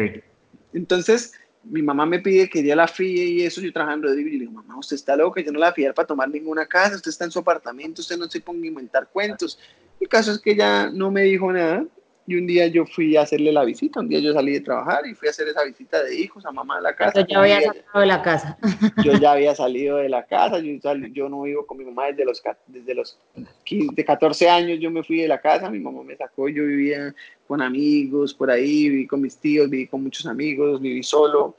Entonces, 0.74 1.32
mi 1.64 1.82
mamá 1.82 2.06
me 2.06 2.18
pide 2.18 2.48
que 2.48 2.62
ya 2.62 2.74
la 2.74 2.88
fíe 2.88 3.24
y 3.24 3.42
eso, 3.42 3.60
yo 3.60 3.72
trabajando 3.72 4.10
de 4.10 4.20
y 4.20 4.24
le 4.24 4.30
digo, 4.40 4.52
mamá, 4.52 4.78
usted 4.78 4.96
está 4.96 5.16
loca, 5.16 5.40
yo 5.40 5.52
no 5.52 5.58
la 5.58 5.72
fiar 5.72 5.94
para 5.94 6.06
tomar 6.06 6.28
ninguna 6.28 6.66
casa, 6.66 6.96
usted 6.96 7.10
está 7.10 7.24
en 7.24 7.30
su 7.30 7.38
apartamento, 7.38 8.00
usted 8.00 8.16
no 8.16 8.28
se 8.28 8.40
ponga 8.40 8.64
a 8.64 8.68
inventar 8.68 9.08
cuentos. 9.12 9.58
El 10.00 10.08
caso 10.08 10.32
es 10.32 10.38
que 10.38 10.52
ella 10.52 10.90
no 10.90 11.10
me 11.10 11.22
dijo 11.22 11.52
nada 11.52 11.84
y 12.26 12.36
un 12.36 12.46
día 12.46 12.68
yo 12.68 12.86
fui 12.86 13.16
a 13.16 13.22
hacerle 13.22 13.50
la 13.52 13.64
visita, 13.64 13.98
un 14.00 14.08
día 14.08 14.20
yo 14.20 14.32
salí 14.32 14.52
de 14.52 14.60
trabajar 14.60 15.06
y 15.06 15.14
fui 15.14 15.26
a 15.28 15.30
hacer 15.32 15.48
esa 15.48 15.64
visita 15.64 16.02
de 16.02 16.14
hijos 16.14 16.46
a 16.46 16.52
mamá 16.52 16.78
a 16.78 16.80
la 16.80 16.94
casa. 16.94 17.20
Yo 17.20 17.26
ya 17.26 17.40
había 17.40 17.60
sacado 17.72 18.00
de 18.00 18.06
la 18.06 18.22
casa. 18.22 18.58
yo 19.04 19.12
ya 19.14 19.32
había 19.32 19.54
salido 19.54 19.96
de 19.96 20.08
la 20.08 20.24
casa, 20.26 20.58
yo, 20.60 20.80
sal- 20.80 21.12
yo 21.12 21.28
no 21.28 21.42
vivo 21.42 21.66
con 21.66 21.78
mi 21.78 21.84
mamá 21.84 22.06
desde 22.06 22.24
los, 22.24 22.40
desde 22.68 22.94
los 22.94 23.18
15, 23.64 23.94
de 23.94 24.04
14 24.04 24.48
años, 24.48 24.78
yo 24.80 24.90
me 24.90 25.02
fui 25.02 25.18
de 25.20 25.28
la 25.28 25.40
casa, 25.40 25.68
mi 25.68 25.80
mamá 25.80 26.02
me 26.04 26.16
sacó, 26.16 26.48
yo 26.48 26.64
vivía 26.64 27.14
con 27.48 27.60
amigos 27.60 28.32
por 28.34 28.50
ahí, 28.50 28.88
viví 28.88 29.06
con 29.06 29.20
mis 29.20 29.36
tíos, 29.36 29.68
viví 29.68 29.86
con 29.88 30.02
muchos 30.02 30.24
amigos, 30.26 30.80
viví 30.80 31.02
solo. 31.02 31.56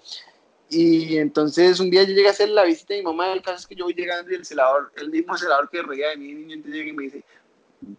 Y 0.69 1.17
entonces 1.17 1.79
un 1.79 1.91
día 1.91 2.03
yo 2.03 2.15
llegué 2.15 2.27
a 2.27 2.31
hacer 2.31 2.49
la 2.49 2.63
visita 2.63 2.93
de 2.93 3.01
mi 3.01 3.05
mamá, 3.05 3.31
el 3.33 3.41
caso 3.43 3.57
es 3.57 3.67
que 3.67 3.75
yo 3.75 3.83
voy 3.85 3.93
llegando 3.93 4.31
y 4.31 4.35
el 4.35 4.45
celador, 4.45 4.91
el 4.95 5.11
mismo 5.11 5.37
celador 5.37 5.69
que 5.69 5.81
reía 5.83 6.09
de 6.09 6.17
mí, 6.17 6.33
niño, 6.33 6.55
entonces 6.55 6.73
llega 6.79 6.89
y 6.89 6.93
me 6.93 7.03
dice, 7.03 7.23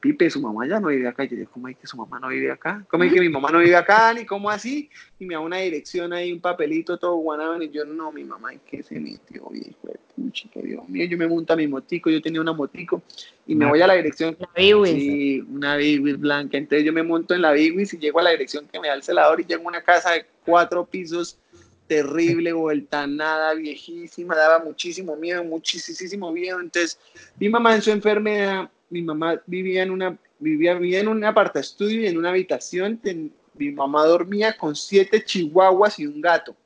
Pipe, 0.00 0.30
su 0.30 0.40
mamá 0.40 0.66
ya 0.66 0.80
no 0.80 0.88
vive 0.88 1.08
acá. 1.08 1.24
Y 1.24 1.28
yo 1.28 1.36
digo, 1.36 1.50
¿cómo 1.52 1.68
es 1.68 1.76
que 1.76 1.86
su 1.86 1.96
mamá 1.96 2.18
no 2.18 2.28
vive 2.28 2.50
acá? 2.50 2.84
¿Cómo 2.88 3.04
es 3.04 3.12
que 3.12 3.20
mi 3.20 3.28
mamá 3.28 3.50
no 3.50 3.58
vive 3.58 3.76
acá? 3.76 4.12
Ni 4.14 4.24
cómo 4.24 4.50
así. 4.50 4.90
Y 5.18 5.26
me 5.26 5.34
da 5.34 5.40
una 5.40 5.58
dirección 5.58 6.12
ahí, 6.12 6.32
un 6.32 6.40
papelito 6.40 6.98
todo 6.98 7.16
guanado. 7.16 7.60
Y 7.62 7.70
yo, 7.70 7.84
no, 7.84 8.12
mi 8.12 8.24
mamá, 8.24 8.52
¿en 8.52 8.60
qué 8.60 8.82
se 8.82 8.98
metió? 8.98 9.48
Viejo 9.50 9.88
de 9.88 9.98
puchica, 10.16 10.60
Dios 10.60 10.88
mío. 10.88 11.06
Yo 11.06 11.18
me 11.18 11.26
monto 11.26 11.52
a 11.52 11.56
mi 11.56 11.66
motico, 11.66 12.10
yo 12.10 12.20
tenía 12.20 12.40
una 12.40 12.52
motico. 12.52 13.02
Y 13.46 13.54
me 13.54 13.66
voy 13.66 13.80
a 13.82 13.86
la 13.86 13.94
dirección. 13.94 14.36
La 14.38 14.48
Biwis. 14.56 14.92
Sí, 14.92 15.40
una 15.40 15.76
Bigwis 15.76 16.18
blanca. 16.18 16.56
Entonces 16.56 16.84
yo 16.84 16.92
me 16.92 17.02
monto 17.02 17.34
en 17.34 17.42
la 17.42 17.52
Bigwis 17.52 17.94
y 17.94 17.98
llego 17.98 18.20
a 18.20 18.22
la 18.22 18.30
dirección 18.30 18.66
que 18.72 18.80
me 18.80 18.88
da 18.88 18.94
el 18.94 19.02
celador 19.02 19.40
y 19.40 19.44
llego 19.44 19.64
a 19.64 19.68
una 19.68 19.82
casa 19.82 20.12
de 20.12 20.26
cuatro 20.44 20.84
pisos 20.86 21.38
terrible, 21.86 22.52
vuelta 22.52 23.06
nada, 23.06 23.54
viejísima, 23.54 24.34
daba 24.34 24.64
muchísimo 24.64 25.16
miedo, 25.16 25.44
muchísimo 25.44 26.32
miedo. 26.32 26.60
Entonces, 26.60 26.98
mi 27.38 27.48
mamá 27.48 27.74
en 27.74 27.82
su 27.82 27.90
enfermedad, 27.90 28.70
mi 28.90 29.02
mamá 29.02 29.40
vivía 29.46 29.82
en 29.82 29.90
una, 29.90 30.18
vivía, 30.38 30.74
vivía 30.74 31.00
en 31.00 31.08
un 31.08 31.24
aparta 31.24 31.60
estudio 31.60 32.02
y 32.02 32.06
en 32.06 32.16
una 32.18 32.30
habitación, 32.30 32.98
ten- 32.98 33.32
mi 33.56 33.70
mamá 33.70 34.04
dormía 34.04 34.56
con 34.56 34.74
siete 34.74 35.24
chihuahuas 35.24 35.98
y 35.98 36.06
un 36.06 36.20
gato. 36.20 36.56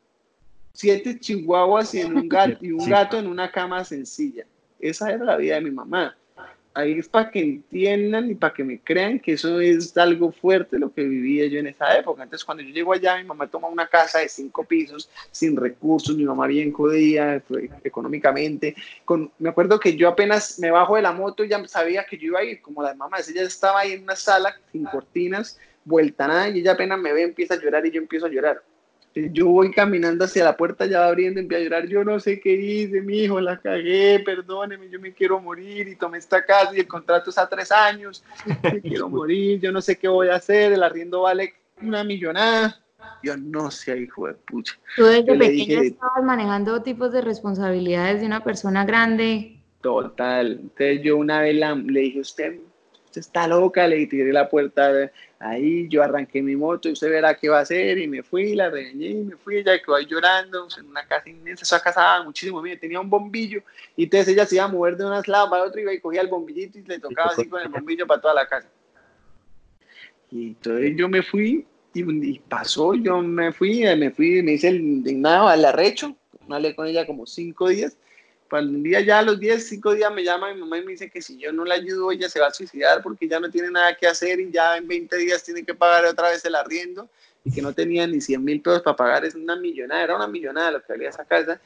Siete 0.73 1.19
chihuahuas 1.19 1.95
y, 1.95 2.01
en 2.01 2.17
un 2.17 2.29
gato, 2.29 2.65
y 2.65 2.71
un 2.73 2.89
gato 2.89 3.19
en 3.19 3.27
una 3.27 3.51
cama 3.51 3.85
sencilla. 3.85 4.47
Esa 4.79 5.11
era 5.13 5.25
la 5.25 5.37
vida 5.37 5.57
de 5.57 5.61
mi 5.63 5.71
mamá. 5.71 6.17
Ahí 6.79 6.99
es 6.99 7.09
para 7.09 7.31
que 7.31 7.41
entiendan 7.41 8.31
y 8.31 8.37
para 8.37 8.55
que 8.55 8.63
me 8.63 8.79
crean 8.79 9.19
que 9.19 9.33
eso 9.33 9.61
es 9.61 9.97
algo 9.97 10.31
fuerte 10.31 10.79
lo 10.79 10.93
que 10.93 11.03
vivía 11.03 11.47
yo 11.47 11.59
en 11.59 11.67
esa 11.67 11.99
época. 11.99 12.23
Entonces, 12.23 12.45
cuando 12.45 12.63
yo 12.63 12.71
llego 12.71 12.93
allá, 12.93 13.17
mi 13.17 13.25
mamá 13.25 13.49
toma 13.49 13.67
una 13.67 13.89
casa 13.89 14.21
de 14.21 14.29
cinco 14.29 14.63
pisos, 14.65 15.11
sin 15.33 15.57
recursos, 15.57 16.17
mi 16.17 16.25
mamá 16.25 16.47
bien 16.47 16.73
jodida 16.73 17.43
económicamente. 17.83 18.77
Con, 19.05 19.31
me 19.41 19.49
acuerdo 19.49 19.81
que 19.81 19.97
yo 19.97 20.09
apenas 20.09 20.61
me 20.61 20.71
bajo 20.71 20.95
de 20.95 21.03
la 21.03 21.13
moto 21.13 21.43
y 21.43 21.49
ya 21.49 21.67
sabía 21.67 22.05
que 22.05 22.17
yo 22.17 22.29
iba 22.29 22.39
a 22.41 22.45
ir, 22.45 22.63
como 22.63 22.83
las 22.83 22.97
mamás, 22.97 23.29
ella 23.29 23.43
estaba 23.43 23.81
ahí 23.81 23.93
en 23.93 24.05
una 24.05 24.15
sala 24.15 24.55
sin 24.71 24.85
cortinas, 24.85 25.59
vuelta 25.85 26.29
nada, 26.29 26.49
y 26.49 26.61
ella 26.61 26.73
apenas 26.73 27.01
me 27.01 27.13
ve, 27.13 27.23
empieza 27.23 27.55
a 27.55 27.61
llorar 27.61 27.85
y 27.87 27.91
yo 27.91 28.01
empiezo 28.01 28.27
a 28.27 28.31
llorar 28.31 28.63
yo 29.33 29.47
voy 29.49 29.71
caminando 29.71 30.25
hacia 30.25 30.45
la 30.45 30.57
puerta, 30.57 30.87
ya 30.87 31.07
abriendo, 31.07 31.41
empiezo 31.41 31.61
a 31.61 31.65
llorar, 31.65 31.87
yo 31.89 32.05
no 32.05 32.21
sé 32.21 32.41
qué 32.41 32.53
hice, 32.53 33.01
mi 33.01 33.21
hijo, 33.21 33.41
la 33.41 33.59
cagué, 33.59 34.21
perdóneme, 34.25 34.89
yo 34.89 35.01
me 35.01 35.13
quiero 35.13 35.41
morir 35.41 35.89
y 35.89 35.97
tomé 35.97 36.19
esta 36.19 36.45
casa 36.45 36.73
y 36.75 36.81
el 36.81 36.89
contrato 36.89 37.31
es 37.31 37.39
a 37.39 37.49
tres 37.49 37.73
años, 37.73 38.25
me 38.63 38.81
quiero 38.83 39.09
morir, 39.09 39.61
yo 39.61 39.73
no 39.73 39.81
sé 39.81 39.99
qué 39.99 40.09
voy 40.09 40.29
a 40.29 40.37
hacer, 40.37 40.73
el 40.73 40.83
arriendo 40.83 41.23
vale 41.23 41.55
una 41.83 42.05
millonada. 42.05 42.81
Yo 43.23 43.37
no 43.37 43.71
sé, 43.71 43.99
hijo 43.99 44.27
de 44.27 44.35
pucha. 44.35 44.75
Tú 44.97 45.05
desde 45.05 45.37
pequeño 45.37 45.83
estabas 45.83 46.23
manejando 46.23 46.83
tipos 46.83 47.13
de 47.13 47.21
responsabilidades 47.21 48.21
de 48.21 48.27
una 48.27 48.43
persona 48.43 48.85
grande. 48.85 49.61
Total. 49.81 50.59
Entonces 50.61 51.01
yo 51.03 51.17
una 51.17 51.41
vez 51.41 51.55
le 51.55 52.01
dije, 52.01 52.21
usted 52.21 52.59
usted 53.09 53.21
está 53.23 53.49
loca, 53.49 53.87
le 53.89 54.07
tiré 54.07 54.33
la 54.33 54.49
puerta 54.49 55.11
ahí, 55.39 55.89
yo 55.89 56.03
arranqué 56.03 56.43
mi 56.43 56.57
moto 56.57 56.89
y 56.89 56.93
usted 56.93 57.11
verá 57.11 57.35
qué 57.35 57.49
va 57.49 57.59
a 57.59 57.63
hacer 57.63 57.99
y 57.99 58.07
me 58.07 58.23
fui, 58.23 58.55
la 58.55 58.71
regañé 58.71 59.09
y 59.09 59.25
me 59.25 59.37
fui, 59.37 59.57
ella 59.57 59.79
quedó 59.79 59.97
ahí 59.97 60.07
llorando 60.07 60.69
en 60.79 60.87
una 60.87 61.07
casa 61.07 61.29
inmensa, 61.31 61.65
esa 61.65 61.83
casa 61.83 62.01
daba 62.01 62.25
muchísimo, 62.25 62.61
mire, 62.61 62.77
tenía 62.77 63.01
un 63.01 63.09
bombillo 63.09 63.63
y 63.97 64.05
entonces 64.05 64.29
ella 64.29 64.45
se 64.45 64.57
iba 64.57 64.65
a 64.65 64.69
mover 64.69 64.97
de 64.97 65.07
una 65.07 65.23
lado 65.27 65.51
para 65.51 65.65
otro 65.65 65.81
y 65.81 66.01
cogía 66.01 66.21
el 66.21 66.29
bombillito 66.29 66.79
y 66.79 66.83
le 66.83 66.99
tocaba 66.99 67.31
así 67.31 67.49
con 67.49 67.63
el 67.63 67.69
bombillo 67.69 68.07
para 68.07 68.21
toda 68.21 68.35
la 68.35 68.47
casa. 68.47 68.69
Y 70.31 70.49
entonces 70.49 70.93
yo 70.97 71.09
me 71.09 71.23
fui 71.23 71.67
y, 71.95 72.39
pasó, 72.41 72.95
yo 72.95 73.23
me 73.23 73.53
fui, 73.53 73.83
me 73.97 74.11
fui, 74.11 74.43
me 74.43 74.53
hice 74.53 74.69
el 74.69 74.77
indignado 74.77 75.49
al 75.49 75.65
arrecho, 75.65 76.15
no 76.47 76.57
hablé 76.57 76.75
con 76.77 76.87
ella 76.87 77.07
como 77.07 77.27
cinco 77.27 77.69
días 77.69 77.97
cuando 78.49 78.73
un 78.73 78.83
día 78.83 79.01
ya 79.01 79.19
a 79.19 79.23
los 79.23 79.39
10, 79.39 79.69
5 79.69 79.95
días 79.95 80.13
me 80.13 80.25
llama 80.25 80.53
mi 80.53 80.61
mamá 80.61 80.79
y 80.79 80.85
me 80.85 80.93
dice 80.93 81.11
que 81.11 81.21
si 81.21 81.39
yo 81.39 81.53
no 81.53 81.65
la 81.65 81.75
ayudo 81.75 82.11
ella 82.11 82.29
se 82.29 82.41
va 82.41 82.49
a 82.49 82.55
suicidar 82.55 83.03
porque 83.03 83.29
ya 83.29 83.41
no 83.41 83.51
tiene 83.51 83.71
nada 83.71 83.97
que 83.97 84.07
hacer 84.07 84.41
y 84.41 84.51
ya 84.51 84.77
en 84.77 84.89
20 84.89 85.17
días 85.17 85.45
tiene 85.45 85.65
que 85.65 85.75
pagar 85.75 86.05
otra 86.07 86.31
vez 86.31 86.45
el 86.45 86.55
arriendo 86.55 87.09
y 87.45 87.53
que 87.53 87.63
no 87.63 87.73
tenía 87.73 88.07
ni 88.07 88.21
100 88.21 88.43
mil 88.43 88.61
pesos 88.61 88.83
para 88.83 88.97
pagar, 88.97 89.25
es 89.25 89.35
una 89.35 89.57
millonada, 89.57 90.03
era 90.03 90.17
una 90.17 90.27
millonada 90.27 90.73
lo 90.73 90.83
que 90.83 90.93
había 90.93 91.11
esa 91.11 91.25
casa 91.25 91.61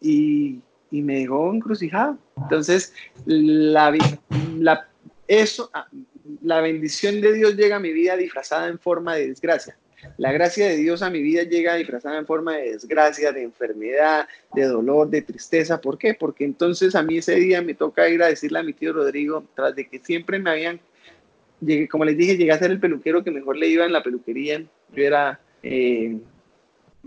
y, 0.00 0.60
y 0.90 1.02
me 1.02 1.20
dejó 1.20 1.52
encrucijado. 1.52 2.18
Entonces, 2.36 2.92
la, 3.24 3.96
la, 4.58 4.88
eso, 5.26 5.70
ah, 5.72 5.88
la 6.42 6.60
bendición 6.60 7.20
de 7.20 7.32
Dios 7.32 7.56
llega 7.56 7.76
a 7.76 7.80
mi 7.80 7.92
vida 7.92 8.16
disfrazada 8.16 8.68
en 8.68 8.78
forma 8.78 9.14
de 9.14 9.28
desgracia. 9.28 9.76
La 10.16 10.32
gracia 10.32 10.68
de 10.68 10.76
Dios 10.76 11.02
a 11.02 11.10
mi 11.10 11.22
vida 11.22 11.42
llega 11.42 11.74
disfrazada 11.74 12.18
en 12.18 12.26
forma 12.26 12.56
de 12.56 12.72
desgracia, 12.72 13.32
de 13.32 13.42
enfermedad, 13.42 14.28
de 14.54 14.64
dolor, 14.64 15.08
de 15.08 15.22
tristeza. 15.22 15.80
¿Por 15.80 15.98
qué? 15.98 16.14
Porque 16.14 16.44
entonces 16.44 16.94
a 16.94 17.02
mí 17.02 17.18
ese 17.18 17.34
día 17.36 17.62
me 17.62 17.74
toca 17.74 18.08
ir 18.08 18.22
a 18.22 18.28
decirle 18.28 18.60
a 18.60 18.62
mi 18.62 18.72
tío 18.72 18.92
Rodrigo, 18.92 19.44
tras 19.54 19.74
de 19.74 19.88
que 19.88 19.98
siempre 19.98 20.38
me 20.38 20.50
habían, 20.50 20.80
como 21.90 22.04
les 22.04 22.16
dije, 22.16 22.36
llegué 22.36 22.52
a 22.52 22.58
ser 22.58 22.70
el 22.70 22.80
peluquero 22.80 23.24
que 23.24 23.30
mejor 23.30 23.56
le 23.56 23.68
iba 23.68 23.84
en 23.84 23.92
la 23.92 24.02
peluquería. 24.02 24.62
Yo 24.94 25.02
era 25.02 25.40
eh, 25.62 26.16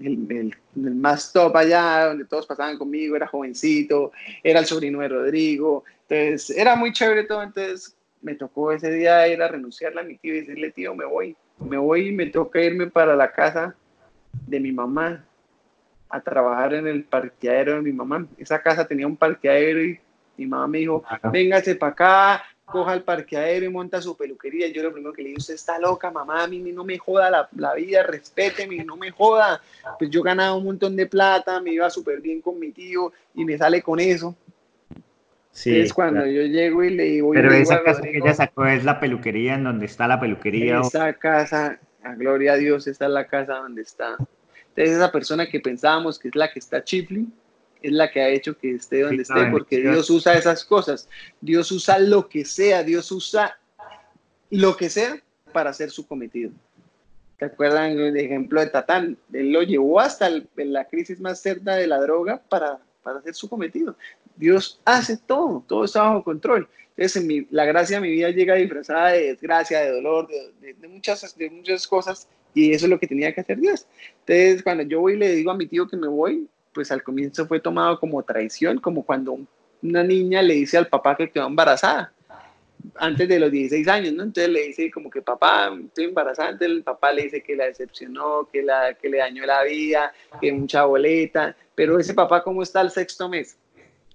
el, 0.01 0.53
el, 0.75 0.95
más 0.95 1.31
top 1.31 1.55
allá, 1.55 2.07
donde 2.07 2.25
todos 2.25 2.45
pasaban 2.45 2.77
conmigo, 2.77 3.15
era 3.15 3.27
jovencito, 3.27 4.12
era 4.43 4.60
el 4.60 4.65
sobrino 4.65 4.99
de 4.99 5.07
Rodrigo. 5.07 5.86
Entonces 6.10 6.57
era 6.57 6.75
muy 6.75 6.91
chévere 6.91 7.23
todo. 7.23 7.41
Entonces 7.41 7.95
me 8.21 8.36
tocó 8.36 8.73
ese 8.73 8.91
día 8.91 9.27
ir 9.27 9.41
a 9.41 9.47
renunciarle 9.47 10.01
a 10.01 10.03
mi 10.03 10.17
tío 10.17 10.36
y 10.36 10.41
decirle, 10.41 10.71
tío, 10.71 10.93
me 10.93 11.05
voy 11.05 11.36
me 11.59 11.77
voy 11.77 12.09
y 12.09 12.11
me 12.11 12.27
toca 12.27 12.61
irme 12.61 12.87
para 12.87 13.15
la 13.15 13.31
casa 13.31 13.75
de 14.45 14.59
mi 14.59 14.71
mamá 14.71 15.23
a 16.09 16.21
trabajar 16.21 16.73
en 16.73 16.87
el 16.87 17.03
parqueadero 17.03 17.75
de 17.75 17.81
mi 17.81 17.91
mamá. 17.91 18.25
Esa 18.37 18.61
casa 18.61 18.87
tenía 18.87 19.07
un 19.07 19.17
parqueadero 19.17 19.83
y 19.83 19.99
mi 20.37 20.45
mamá 20.45 20.67
me 20.67 20.79
dijo, 20.79 21.03
véngase 21.31 21.75
para 21.75 21.91
acá, 21.91 22.43
coja 22.65 22.93
el 22.93 23.03
parqueadero 23.03 23.65
y 23.65 23.69
monta 23.69 24.01
su 24.01 24.15
peluquería. 24.15 24.67
Yo 24.67 24.83
lo 24.83 24.93
primero 24.93 25.13
que 25.13 25.21
le 25.21 25.29
dije, 25.29 25.39
usted 25.39 25.53
está 25.55 25.79
loca, 25.79 26.11
mamá, 26.11 26.43
a 26.43 26.47
mí 26.47 26.59
no 26.59 26.83
me 26.83 26.97
joda 26.97 27.29
la, 27.29 27.49
la 27.55 27.73
vida, 27.73 28.03
respéteme, 28.03 28.83
no 28.83 28.95
me 28.95 29.11
joda. 29.11 29.61
Pues 29.97 30.09
yo 30.09 30.21
ganaba 30.21 30.55
un 30.55 30.65
montón 30.65 30.95
de 30.95 31.07
plata, 31.07 31.59
me 31.59 31.71
iba 31.71 31.89
súper 31.89 32.21
bien 32.21 32.41
con 32.41 32.59
mi 32.59 32.71
tío 32.71 33.11
y 33.33 33.43
me 33.45 33.57
sale 33.57 33.81
con 33.81 33.99
eso. 33.99 34.35
Sí, 35.57 35.79
es 35.79 35.91
cuando 35.91 36.23
yo 36.27 36.43
llego 36.43 36.83
y 36.83 36.91
le 36.91 37.03
digo. 37.05 37.31
Pero 37.31 37.51
esa 37.51 37.81
casa 37.81 38.03
que 38.03 38.19
ella 38.19 38.35
sacó 38.35 38.67
es 38.67 38.85
la 38.85 38.99
peluquería 38.99 39.55
en 39.55 39.63
donde 39.63 39.87
está 39.87 40.07
la 40.07 40.19
peluquería. 40.19 40.81
Esa 40.81 41.11
casa, 41.13 41.79
a 42.03 42.13
gloria 42.13 42.53
a 42.53 42.57
Dios, 42.57 42.85
esta 42.85 43.05
es 43.05 43.11
la 43.11 43.25
casa 43.25 43.55
donde 43.55 43.81
está. 43.81 44.17
Entonces, 44.19 44.95
esa 44.95 45.11
persona 45.11 45.49
que 45.49 45.59
pensábamos 45.59 46.19
que 46.19 46.27
es 46.27 46.35
la 46.35 46.51
que 46.53 46.59
está 46.59 46.83
chifli, 46.83 47.27
es 47.81 47.91
la 47.91 48.11
que 48.11 48.21
ha 48.21 48.29
hecho 48.29 48.55
que 48.55 48.75
esté 48.75 49.01
donde 49.01 49.23
esté, 49.23 49.47
porque 49.49 49.81
Dios 49.81 50.07
usa 50.11 50.35
esas 50.35 50.63
cosas. 50.63 51.09
Dios 51.41 51.71
usa 51.71 51.97
lo 51.97 52.29
que 52.29 52.45
sea, 52.45 52.83
Dios 52.83 53.11
usa 53.11 53.57
lo 54.51 54.77
que 54.77 54.91
sea 54.91 55.19
para 55.53 55.71
hacer 55.71 55.89
su 55.89 56.05
cometido. 56.05 56.51
¿Te 57.39 57.45
acuerdan 57.45 57.97
el 57.97 58.15
ejemplo 58.15 58.59
de 58.59 58.67
Tatán? 58.67 59.17
Él 59.33 59.51
lo 59.51 59.63
llevó 59.63 60.01
hasta 60.01 60.29
la 60.55 60.85
crisis 60.85 61.19
más 61.19 61.41
cerda 61.41 61.77
de 61.77 61.87
la 61.87 61.97
droga 61.97 62.43
para, 62.47 62.77
para 63.01 63.17
hacer 63.17 63.33
su 63.33 63.49
cometido. 63.49 63.97
Dios 64.38 64.80
hace 64.86 65.17
todo, 65.17 65.63
todo 65.67 65.86
está 65.86 66.04
bajo 66.04 66.23
control. 66.23 66.67
Entonces, 66.95 67.23
en 67.23 67.47
la 67.52 67.65
gracia 67.65 67.97
de 67.97 68.08
mi 68.08 68.12
vida 68.12 68.30
llega 68.30 68.56
disfrazada 68.56 69.10
de 69.10 69.28
desgracia, 69.28 69.82
de 69.82 69.91
dolor, 69.91 70.28
de, 70.28 70.88
muchas, 70.88 71.38
de 71.38 71.50
muchas 71.50 71.88
cosas, 71.88 72.28
y 72.54 72.71
eso 72.71 72.86
es 72.86 72.89
lo 72.89 73.00
que 73.00 73.08
tenía 73.08 73.34
que 73.34 73.41
hacer 73.41 73.60
Dios. 73.60 73.86
Entonces, 74.26 74.63
cuando 74.63 74.84
yo 74.84 75.02
voy 75.02 75.13
y 75.13 75.17
le 75.17 75.36
digo 75.36 75.52
a 75.52 75.56
mi 75.56 75.67
tío 75.67 75.88
que 75.88 75.97
me 75.97 76.08
voy, 76.08 76.47
pues 76.73 76.91
al 76.91 77.04
comienzo 77.04 77.45
fue 77.45 77.60
tomado 77.60 78.00
como 78.00 78.23
traición, 78.23 78.80
como 78.80 79.04
cuando 79.04 79.39
una 79.82 80.04
niña 80.04 80.41
le 80.41 80.56
dice 80.56 80.78
al 80.78 80.88
papá 80.88 81.15
que 81.15 81.30
quedó 81.30 81.47
embarazada 81.47 82.13
antes 82.95 83.28
de 83.28 83.39
los 83.39 83.52
16 83.52 83.88
años, 83.88 84.13
¿no? 84.13 84.23
Entonces 84.23 84.52
le 84.52 84.67
dice 84.67 84.91
como 84.91 85.10
que 85.10 85.21
papá, 85.21 85.76
estoy 85.86 86.06
embarazada, 86.06 86.50
entonces 86.50 86.78
el 86.78 86.84
papá 86.84 87.12
le 87.12 87.23
dice 87.23 87.43
que 87.43 87.56
la 87.56 87.65
decepcionó, 87.65 88.47
que, 88.52 88.63
la, 88.63 88.93
que 88.93 89.10
le 89.10 89.17
dañó 89.17 89.45
la 89.45 89.63
vida, 89.63 90.13
que 90.39 90.52
mucha 90.52 90.86
boleta, 90.86 91.56
pero 91.76 92.00
ese 92.00 92.13
papá, 92.13 92.43
¿cómo 92.43 92.63
está 92.63 92.82
el 92.82 92.91
sexto 92.91 93.30
mes? 93.30 93.58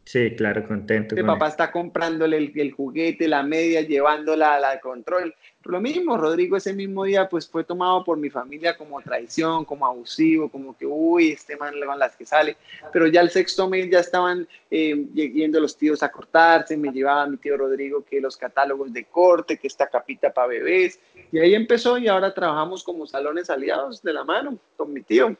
Sí, 0.04 0.34
claro, 0.34 0.66
contento. 0.66 1.14
El 1.14 1.24
papá 1.24 1.48
está 1.48 1.70
comprándole 1.70 2.36
el, 2.36 2.72
juguete, 2.72 3.28
la 3.28 3.44
media, 3.44 3.82
llevándola 3.82 4.54
a 4.54 4.60
la 4.60 4.80
control. 4.80 5.32
Lo 5.64 5.80
mismo, 5.80 6.16
Rodrigo 6.16 6.56
ese 6.56 6.72
mismo 6.72 7.04
día 7.04 7.28
pues 7.28 7.48
fue 7.48 7.62
tomado 7.62 8.02
por 8.02 8.18
mi 8.18 8.28
familia 8.28 8.76
como 8.76 9.00
traición, 9.00 9.64
como 9.64 9.86
abusivo, 9.86 10.48
como 10.48 10.76
que, 10.76 10.86
uy, 10.86 11.30
este 11.30 11.56
man 11.56 11.74
con 11.86 11.98
las 12.00 12.16
que 12.16 12.26
sale. 12.26 12.56
Pero 12.92 13.06
ya 13.06 13.20
el 13.20 13.30
sexto 13.30 13.68
mes 13.68 13.88
ya 13.88 14.00
estaban 14.00 14.46
eh, 14.72 15.06
yendo 15.14 15.60
los 15.60 15.76
tíos 15.76 16.02
a 16.02 16.10
cortarse, 16.10 16.76
me 16.76 16.90
llevaba 16.90 17.24
mi 17.28 17.36
tío 17.36 17.56
Rodrigo 17.56 18.04
que 18.04 18.20
los 18.20 18.36
catálogos 18.36 18.92
de 18.92 19.04
corte, 19.04 19.56
que 19.56 19.68
esta 19.68 19.86
capita 19.86 20.32
para 20.32 20.48
bebés. 20.48 20.98
Y 21.30 21.38
ahí 21.38 21.54
empezó 21.54 21.96
y 21.96 22.08
ahora 22.08 22.34
trabajamos 22.34 22.82
como 22.82 23.06
salones 23.06 23.50
aliados 23.50 24.02
de 24.02 24.12
la 24.12 24.24
mano 24.24 24.58
con 24.76 24.92
mi 24.92 25.02
tío. 25.02 25.36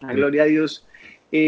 A 0.00 0.12
gloria 0.12 0.42
a 0.42 0.46
Dios 0.46 0.84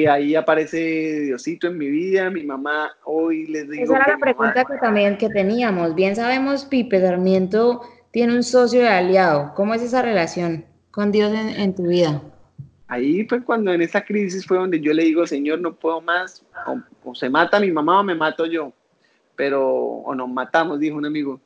ahí 0.09 0.35
aparece 0.35 1.20
Diosito 1.20 1.68
en 1.68 1.79
mi 1.79 1.88
vida, 1.88 2.31
mi 2.31 2.44
mamá 2.44 2.90
hoy 3.05 3.46
les 3.46 3.68
digo... 3.68 3.85
Esa 3.85 3.96
era 3.96 4.12
la 4.14 4.18
pregunta 4.18 4.64
que 4.64 4.77
también 4.79 5.16
que 5.18 5.29
teníamos. 5.29 5.94
Bien 5.94 6.16
sabemos, 6.16 6.64
Pipe 6.64 7.01
Sarmiento 7.01 7.83
tiene 8.11 8.35
un 8.35 8.42
socio 8.42 8.81
de 8.81 8.88
aliado. 8.88 9.53
¿Cómo 9.55 9.74
es 9.74 9.83
esa 9.83 10.03
relación 10.03 10.64
con 10.90 11.12
Dios 11.12 11.33
en, 11.33 11.74
tu 11.74 11.87
vida? 11.87 12.22
Ahí 12.88 13.24
fue 13.29 13.42
cuando 13.42 13.72
en 13.72 13.83
esa 13.83 14.05
crisis 14.05 14.46
fue 14.46 14.59
donde 14.59 14.81
yo 14.81 14.92
le 14.92 15.05
digo, 15.05 15.27
Señor, 15.27 15.61
no 15.61 15.74
puedo 15.74 16.01
más, 16.01 16.44
o, 17.05 17.14
se 17.14 17.29
mata 17.29 17.61
mi 17.61 17.70
mamá 17.70 18.01
o 18.01 18.05
me 18.05 18.14
mato 18.14 18.46
yo, 18.46 18.72
pero, 19.37 19.64
o 19.66 20.14
nos 20.14 20.29
matamos, 20.29 20.81
dijo 20.81 20.96
un 20.96 21.07
amigo, 21.07 21.40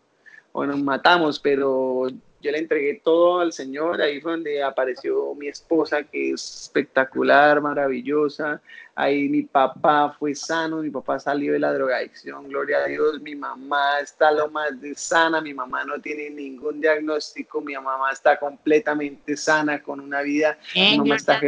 o 0.53 0.65
nos 0.65 0.83
matamos, 0.83 1.39
pero 1.39 2.09
yo 2.43 2.51
le 2.51 2.59
entregué 2.59 3.01
todo 3.03 3.41
al 3.41 3.53
Señor, 3.53 4.03
ahí 4.03 4.21
fue 4.21 4.33
donde 4.33 4.63
apareció 4.63 5.35
mi 5.35 5.49
esposa, 5.49 6.03
que 6.03 6.33
es 6.33 6.63
espectacular, 6.65 7.61
maravillosa, 7.61 8.61
ahí 8.95 9.29
mi 9.29 9.43
papá 9.43 10.15
fue 10.19 10.35
sano, 10.35 10.83
mi 10.83 10.91
papá 10.91 11.19
salió 11.19 11.53
de 11.55 11.59
la 11.59 11.73
drogadicción, 11.73 12.49
gloria 12.49 12.79
a 12.79 12.87
Dios, 12.87 13.21
mi 13.23 13.35
mamá 13.35 14.01
está 14.01 14.31
lo 14.33 14.51
más 14.51 14.79
de 14.81 14.95
sana, 14.95 15.41
mi 15.41 15.55
mamá 15.55 15.85
no 15.85 16.01
tiene 16.01 16.29
ningún 16.31 16.81
diagnóstico, 16.81 17.61
mi 17.61 17.75
mamá 17.75 18.11
está 18.13 18.39
completamente 18.39 19.37
sana 19.37 19.83
con 19.83 19.99
una 20.01 20.21
vida, 20.21 20.59
mi 20.75 20.99
mamá 20.99 21.17
está, 21.17 21.41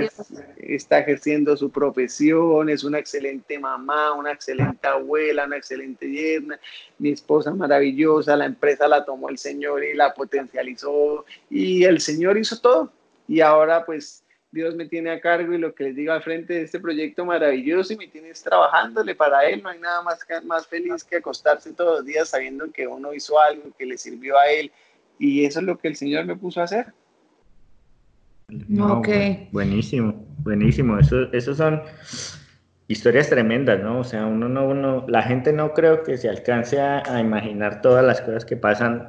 está 0.58 1.00
ejerciendo 1.00 1.56
su 1.56 1.70
profesión, 1.70 2.70
es 2.70 2.82
una 2.82 2.98
excelente 2.98 3.58
mamá, 3.58 4.12
una 4.12 4.32
excelente 4.32 4.88
abuela, 4.88 5.44
una 5.44 5.58
excelente 5.58 6.10
yerna, 6.10 6.58
mi 6.98 7.10
esposa 7.10 7.52
maravillosa, 7.52 8.36
la 8.36 8.46
empresa 8.46 8.88
la 8.88 9.04
tomó 9.04 9.28
el 9.28 9.36
Señor 9.36 9.84
y 9.84 9.94
la 9.94 10.14
potencializó 10.14 11.26
y 11.50 11.84
el 11.84 12.00
Señor 12.00 12.38
hizo 12.38 12.58
todo. 12.60 12.90
Y 13.26 13.40
ahora 13.40 13.84
pues 13.84 14.23
Dios 14.54 14.74
me 14.76 14.86
tiene 14.86 15.10
a 15.10 15.20
cargo 15.20 15.52
y 15.52 15.58
lo 15.58 15.74
que 15.74 15.84
les 15.84 15.96
digo 15.96 16.12
al 16.12 16.22
frente 16.22 16.54
de 16.54 16.62
este 16.62 16.78
proyecto 16.78 17.24
maravilloso 17.24 17.92
y 17.92 17.96
me 17.96 18.06
tienes 18.06 18.42
trabajándole 18.42 19.14
para 19.14 19.44
Él. 19.44 19.62
No 19.62 19.68
hay 19.68 19.80
nada 19.80 20.02
más, 20.02 20.20
más 20.44 20.66
feliz 20.66 21.02
que 21.02 21.16
acostarse 21.16 21.72
todos 21.72 21.98
los 21.98 22.06
días 22.06 22.28
sabiendo 22.28 22.70
que 22.70 22.86
uno 22.86 23.12
hizo 23.12 23.38
algo 23.40 23.64
que 23.76 23.84
le 23.84 23.98
sirvió 23.98 24.38
a 24.38 24.46
Él. 24.46 24.70
Y 25.18 25.44
eso 25.44 25.58
es 25.58 25.66
lo 25.66 25.76
que 25.76 25.88
el 25.88 25.96
Señor 25.96 26.24
me 26.24 26.36
puso 26.36 26.60
a 26.60 26.64
hacer. 26.64 26.86
No, 28.48 29.02
Buenísimo, 29.50 30.24
buenísimo. 30.38 30.98
Eso, 30.98 31.32
esos 31.32 31.56
son 31.56 31.82
historias 32.88 33.28
tremendas, 33.28 33.82
¿no? 33.82 34.00
O 34.00 34.04
sea, 34.04 34.26
uno 34.26 34.48
no, 34.48 34.68
uno, 34.68 35.04
la 35.08 35.22
gente 35.22 35.52
no 35.52 35.72
creo 35.72 36.02
que 36.02 36.18
se 36.18 36.28
alcance 36.28 36.80
a, 36.80 37.20
imaginar 37.20 37.80
todas 37.80 38.04
las 38.04 38.20
cosas 38.20 38.44
que 38.44 38.56
pasan 38.56 39.08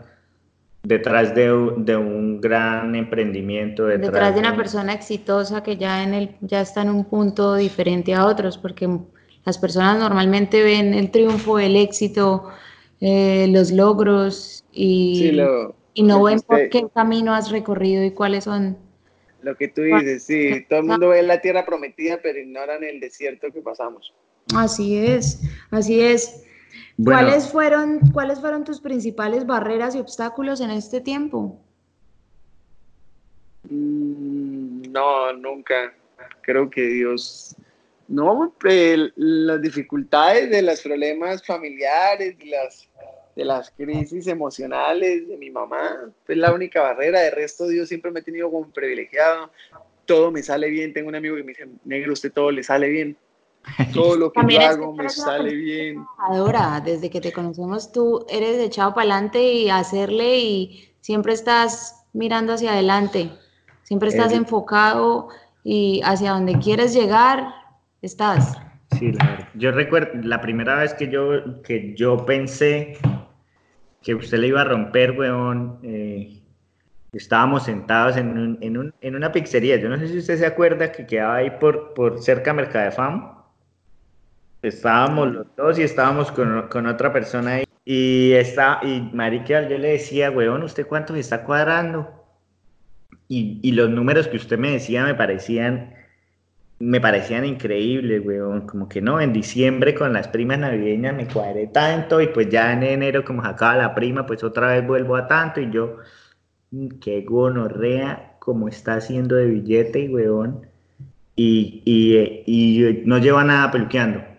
detrás 0.86 1.34
de, 1.36 1.44
de 1.78 1.96
un 1.96 2.40
gran 2.40 2.96
emprendimiento. 2.96 3.86
Detrás, 3.86 4.34
de 4.34 4.40
una 4.40 4.56
persona 4.56 4.94
exitosa 4.94 5.64
que 5.64 5.78
ya, 5.78 6.04
en 6.04 6.14
el, 6.14 6.36
ya 6.42 6.62
está 6.62 6.82
en 6.82 6.90
un 6.90 7.06
punto 7.06 7.56
diferente 7.56 8.14
a 8.14 8.26
otros, 8.26 8.58
porque 8.58 8.88
las 9.44 9.58
personas 9.58 10.00
normalmente 10.00 10.64
ven 10.64 10.94
el 10.94 11.12
triunfo, 11.12 11.60
el 11.60 11.76
éxito, 11.76 12.50
eh, 13.02 13.48
los 13.50 13.72
logros 13.72 14.64
y, 14.72 15.40
y 15.94 16.04
no 16.04 16.24
ven 16.24 16.40
por 16.42 16.70
qué 16.70 16.86
camino 16.94 17.34
has 17.34 17.52
recorrido 17.52 18.04
y 18.04 18.12
cuáles 18.12 18.46
son 18.46 18.78
lo 19.46 19.56
que 19.56 19.68
tú 19.68 19.84
dices, 19.84 20.24
sí, 20.24 20.66
todo 20.68 20.80
el 20.80 20.86
mundo 20.86 21.10
ve 21.10 21.22
la 21.22 21.40
tierra 21.40 21.64
prometida, 21.64 22.20
pero 22.22 22.40
ignoran 22.40 22.84
el 22.84 23.00
desierto 23.00 23.52
que 23.52 23.62
pasamos. 23.62 24.12
Así 24.56 24.98
es, 24.98 25.40
así 25.70 26.02
es. 26.02 26.45
¿Cuáles, 27.04 27.50
fueron, 27.50 28.00
¿Cuáles 28.12 28.40
fueron 28.40 28.64
tus 28.64 28.80
principales 28.80 29.46
barreras 29.46 29.96
y 29.96 30.00
obstáculos 30.00 30.62
en 30.62 30.72
este 30.72 31.02
tiempo? 31.02 31.60
Mm, 33.70 34.92
no, 34.92 35.34
nunca. 35.34 35.94
Creo 36.42 36.70
que 36.70 36.82
Dios, 36.82 37.56
no, 38.08 38.54
las 39.16 39.62
dificultades 39.62 40.50
de 40.50 40.62
los 40.62 40.82
problemas 40.82 41.46
familiares, 41.46 42.36
las 42.46 42.88
de 43.36 43.44
las 43.44 43.70
crisis 43.72 44.28
emocionales 44.28 45.28
de 45.28 45.38
mi 45.38 45.52
mamá. 45.52 46.12
Es 46.28 46.38
la 46.38 46.54
única 46.54 46.82
barrera. 46.82 47.20
De 47.22 47.32
resto, 47.32 47.68
Dios 47.68 47.90
siempre 47.90 48.12
me 48.12 48.22
ha 48.22 48.24
tenido 48.24 48.50
como 48.50 48.70
privilegiado. 48.70 49.52
Todo 50.06 50.32
me 50.32 50.42
sale 50.42 50.70
bien. 50.70 50.94
Tengo 50.94 51.10
un 51.10 51.16
amigo 51.16 51.36
que 51.36 51.44
me 51.44 51.52
dice, 51.52 51.68
negro, 51.84 52.14
usted 52.14 52.32
todo 52.32 52.52
le 52.52 52.64
sale 52.64 52.88
bien. 52.90 53.18
Todo 53.94 54.16
lo 54.16 54.32
que 54.32 54.42
yo 54.48 54.62
hago 54.62 54.94
me 54.94 55.10
sale 55.10 55.54
bien. 55.54 56.06
Ahora, 56.18 56.82
desde 56.84 57.10
que 57.10 57.22
te 57.22 57.32
conocemos, 57.32 57.92
tú 57.92 58.26
eres 58.30 58.60
echado 58.60 58.94
para 58.94 59.14
adelante 59.14 59.42
y 59.42 59.70
hacerle 59.70 60.38
y 60.38 60.90
siempre 61.02 61.34
estás 61.34 62.06
mirando 62.14 62.54
hacia 62.54 62.74
adelante. 62.74 63.32
Siempre 63.84 64.10
estás 64.10 64.32
enfocado 64.32 65.30
y 65.64 66.02
hacia 66.04 66.32
donde 66.32 66.58
quieres 66.60 66.94
llegar, 66.94 67.54
estás. 68.02 68.58
Sí, 68.98 69.12
la 69.12 69.50
Yo 69.56 69.72
recuerdo 69.72 70.22
la 70.24 70.42
primera 70.42 70.76
vez 70.78 70.94
que 70.94 71.10
yo, 71.10 71.62
que 71.62 71.94
yo 71.96 72.26
pensé 72.26 72.98
que 74.02 74.16
usted 74.16 74.38
le 74.40 74.48
iba 74.48 74.62
a 74.62 74.66
romper, 74.66 75.12
weón. 75.12 75.80
Eh, 75.84 76.42
estábamos 77.14 77.64
sentados 77.64 78.18
en, 78.18 78.38
un, 78.38 78.58
en, 78.62 78.78
un, 78.78 78.94
en, 79.02 79.16
una 79.16 79.32
pizzería. 79.32 79.78
Yo 79.78 79.90
no 79.90 79.98
sé 79.98 80.08
si 80.08 80.18
usted 80.18 80.38
se 80.38 80.46
acuerda 80.46 80.92
que 80.92 81.06
quedaba 81.06 81.36
ahí 81.36 81.52
por, 81.60 81.94
por 81.94 82.22
cerca 82.22 82.52
de 82.52 82.58
Mercadefam. 82.58 83.35
Estábamos 84.66 85.32
los 85.32 85.56
dos 85.56 85.80
y 85.80 85.84
estábamos 85.84 86.32
con, 86.32 86.68
con 86.70 86.88
otra 86.88 87.14
persona 87.14 87.56
ahí. 87.56 87.66
Y, 87.86 88.32
está, 88.34 88.80
y 88.84 89.12
yo 89.12 89.78
le 89.78 89.90
decía, 89.90 90.32
weón, 90.32 90.64
¿usted 90.64 90.88
cuánto 90.88 91.16
está 91.16 91.44
cuadrando? 91.44 92.10
Y, 93.28 93.60
y 93.62 93.72
los 93.74 93.90
números 93.90 94.28
que 94.28 94.38
usted 94.38 94.58
me 94.58 94.72
decía 94.72 95.04
me 95.04 95.14
parecían 95.16 95.94
me 96.80 97.00
parecían 97.00 97.46
increíbles, 97.46 98.26
weón. 98.26 98.68
Como 98.68 98.90
que 98.90 99.02
no, 99.02 99.22
en 99.22 99.34
diciembre 99.34 99.96
con 99.96 100.14
las 100.14 100.28
primas 100.28 100.60
navideñas 100.60 101.16
me 101.16 101.28
cuadré 101.28 101.68
tanto 101.68 102.22
y 102.22 102.28
pues 102.28 102.50
ya 102.50 102.74
en 102.74 102.84
enero 102.84 103.24
como 103.24 103.44
sacaba 103.44 103.78
la 103.78 103.96
prima, 103.96 104.26
pues 104.26 104.44
otra 104.44 104.68
vez 104.70 104.86
vuelvo 104.86 105.16
a 105.16 105.28
tanto 105.28 105.62
y 105.62 105.72
yo, 105.72 105.98
mm, 106.72 106.88
qué 107.02 107.22
gonorrea 107.22 108.36
como 108.40 108.68
está 108.68 108.96
haciendo 108.96 109.36
de 109.36 109.46
billete, 109.48 110.10
weón. 110.10 110.68
Y, 111.36 111.82
y, 111.86 112.18
y 112.46 113.04
no 113.06 113.18
lleva 113.20 113.44
nada 113.44 113.72
peluqueando. 113.72 114.35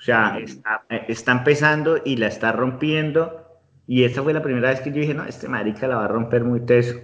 O 0.00 0.02
sea, 0.02 0.38
está, 0.42 0.82
está, 1.08 1.32
empezando 1.32 1.98
y 2.02 2.16
la 2.16 2.28
está 2.28 2.52
rompiendo. 2.52 3.44
Y 3.86 4.04
esa 4.04 4.22
fue 4.22 4.32
la 4.32 4.42
primera 4.42 4.70
vez 4.70 4.80
que 4.80 4.90
yo 4.90 5.00
dije, 5.00 5.12
no, 5.12 5.26
este 5.26 5.46
marica 5.46 5.86
la 5.86 5.96
va 5.96 6.06
a 6.06 6.08
romper 6.08 6.42
muy 6.42 6.60
teso. 6.60 6.98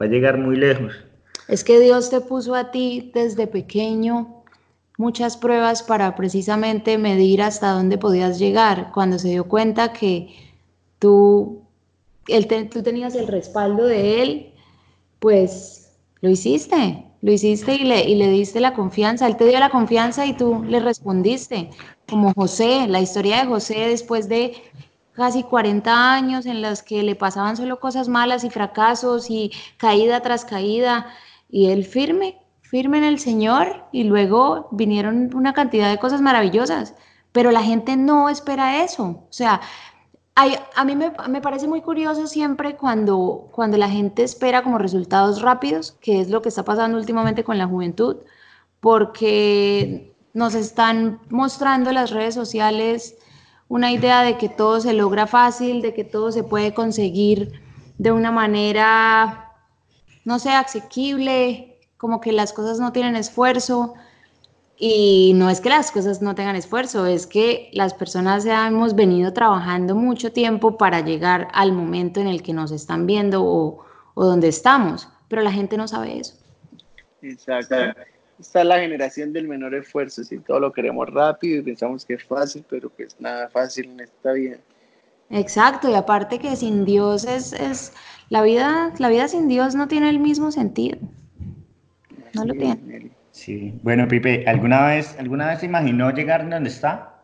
Va 0.00 0.06
a 0.06 0.08
llegar 0.08 0.38
muy 0.38 0.56
lejos. 0.56 0.94
Es 1.48 1.64
que 1.64 1.80
Dios 1.80 2.10
te 2.10 2.20
puso 2.20 2.54
a 2.54 2.70
ti 2.70 3.10
desde 3.12 3.48
pequeño 3.48 4.44
muchas 4.98 5.36
pruebas 5.36 5.82
para 5.82 6.14
precisamente 6.14 6.96
medir 6.96 7.42
hasta 7.42 7.72
dónde 7.72 7.98
podías 7.98 8.38
llegar. 8.38 8.92
Cuando 8.92 9.18
se 9.18 9.30
dio 9.30 9.44
cuenta 9.48 9.92
que 9.92 10.28
tú, 11.00 11.62
él 12.28 12.46
tú 12.70 12.82
tenías 12.84 13.16
el 13.16 13.26
respaldo 13.26 13.84
de 13.84 14.22
Él, 14.22 14.52
pues 15.18 15.92
lo 16.20 16.30
hiciste, 16.30 17.04
lo 17.20 17.32
hiciste 17.32 17.74
y 17.74 17.84
le, 17.84 18.08
y 18.08 18.14
le 18.14 18.28
diste 18.28 18.60
la 18.60 18.74
confianza. 18.74 19.26
Él 19.26 19.36
te 19.36 19.46
dio 19.46 19.58
la 19.58 19.70
confianza 19.70 20.24
y 20.24 20.34
tú 20.36 20.62
le 20.64 20.78
respondiste. 20.78 21.70
Como 22.08 22.32
José, 22.32 22.86
la 22.88 23.00
historia 23.00 23.40
de 23.40 23.46
José 23.46 23.88
después 23.88 24.28
de 24.28 24.54
casi 25.12 25.42
40 25.42 26.12
años 26.14 26.46
en 26.46 26.62
los 26.62 26.82
que 26.82 27.02
le 27.02 27.16
pasaban 27.16 27.56
solo 27.56 27.80
cosas 27.80 28.08
malas 28.08 28.44
y 28.44 28.50
fracasos 28.50 29.28
y 29.30 29.52
caída 29.76 30.20
tras 30.22 30.44
caída 30.44 31.06
y 31.50 31.70
él 31.70 31.84
firme, 31.84 32.40
firme 32.62 32.98
en 32.98 33.04
el 33.04 33.18
Señor 33.18 33.84
y 33.92 34.04
luego 34.04 34.68
vinieron 34.70 35.34
una 35.34 35.52
cantidad 35.52 35.90
de 35.90 35.98
cosas 35.98 36.22
maravillosas, 36.22 36.94
pero 37.32 37.50
la 37.50 37.62
gente 37.62 37.96
no 37.96 38.28
espera 38.28 38.84
eso. 38.84 39.04
O 39.28 39.32
sea, 39.32 39.60
a 40.34 40.84
mí 40.84 40.94
me, 40.94 41.12
me, 41.28 41.40
parece 41.40 41.66
muy 41.66 41.82
curioso 41.82 42.28
siempre 42.28 42.76
cuando, 42.76 43.48
cuando 43.50 43.76
la 43.76 43.90
gente 43.90 44.22
espera 44.22 44.62
como 44.62 44.78
resultados 44.78 45.42
rápidos, 45.42 45.92
que 46.00 46.20
es 46.20 46.30
lo 46.30 46.42
que 46.42 46.48
está 46.48 46.64
pasando 46.64 46.96
últimamente 46.96 47.42
con 47.42 47.58
la 47.58 47.66
juventud, 47.66 48.18
porque 48.80 50.07
nos 50.34 50.54
están 50.54 51.20
mostrando 51.30 51.92
las 51.92 52.10
redes 52.10 52.34
sociales 52.34 53.16
una 53.68 53.92
idea 53.92 54.22
de 54.22 54.38
que 54.38 54.48
todo 54.48 54.80
se 54.80 54.94
logra 54.94 55.26
fácil, 55.26 55.82
de 55.82 55.92
que 55.92 56.04
todo 56.04 56.32
se 56.32 56.42
puede 56.42 56.72
conseguir 56.72 57.60
de 57.98 58.12
una 58.12 58.30
manera 58.30 59.52
no 60.24 60.38
sea 60.38 60.60
asequible, 60.60 61.78
como 61.96 62.20
que 62.20 62.32
las 62.32 62.52
cosas 62.52 62.78
no 62.80 62.92
tienen 62.92 63.16
esfuerzo. 63.16 63.94
Y 64.80 65.32
no 65.34 65.50
es 65.50 65.60
que 65.60 65.70
las 65.70 65.90
cosas 65.90 66.22
no 66.22 66.36
tengan 66.36 66.54
esfuerzo, 66.54 67.06
es 67.06 67.26
que 67.26 67.68
las 67.72 67.94
personas 67.94 68.46
hemos 68.46 68.94
venido 68.94 69.32
trabajando 69.32 69.96
mucho 69.96 70.32
tiempo 70.32 70.78
para 70.78 71.00
llegar 71.00 71.48
al 71.52 71.72
momento 71.72 72.20
en 72.20 72.28
el 72.28 72.42
que 72.42 72.52
nos 72.52 72.70
están 72.70 73.04
viendo 73.04 73.44
o, 73.44 73.84
donde 74.14 74.48
estamos, 74.48 75.08
pero 75.28 75.42
la 75.42 75.50
gente 75.50 75.76
no 75.76 75.88
sabe 75.88 76.20
eso. 76.20 76.34
Exacto. 77.22 77.74
Esta 78.40 78.60
es 78.60 78.66
la 78.66 78.78
generación 78.78 79.32
del 79.32 79.48
menor 79.48 79.74
esfuerzo, 79.74 80.22
si 80.22 80.38
todo 80.38 80.60
lo 80.60 80.72
queremos 80.72 81.08
rápido 81.08 81.58
y 81.58 81.62
pensamos 81.62 82.04
que 82.04 82.14
es 82.14 82.24
fácil, 82.24 82.64
pero 82.68 82.94
que 82.94 83.04
es 83.04 83.20
nada 83.20 83.48
fácil 83.48 83.90
en 83.90 84.00
esta 84.00 84.32
vida. 84.32 84.58
Exacto, 85.30 85.90
y 85.90 85.94
aparte 85.94 86.38
que 86.38 86.54
sin 86.56 86.84
Dios 86.84 87.24
es, 87.24 87.52
es 87.52 87.92
la 88.30 88.42
vida, 88.42 88.92
la 88.98 89.08
vida 89.08 89.28
sin 89.28 89.48
Dios 89.48 89.74
no 89.74 89.88
tiene 89.88 90.08
el 90.08 90.20
mismo 90.20 90.52
sentido. 90.52 90.98
No 92.34 92.44
lo 92.44 92.54
tiene. 92.54 93.10
Sí, 93.32 93.74
bueno, 93.82 94.08
Pipe, 94.08 94.44
¿alguna 94.46 94.86
vez, 94.86 95.16
¿alguna 95.18 95.48
vez 95.48 95.62
imaginó 95.62 96.10
llegar 96.10 96.48
donde 96.48 96.70
está? 96.70 97.22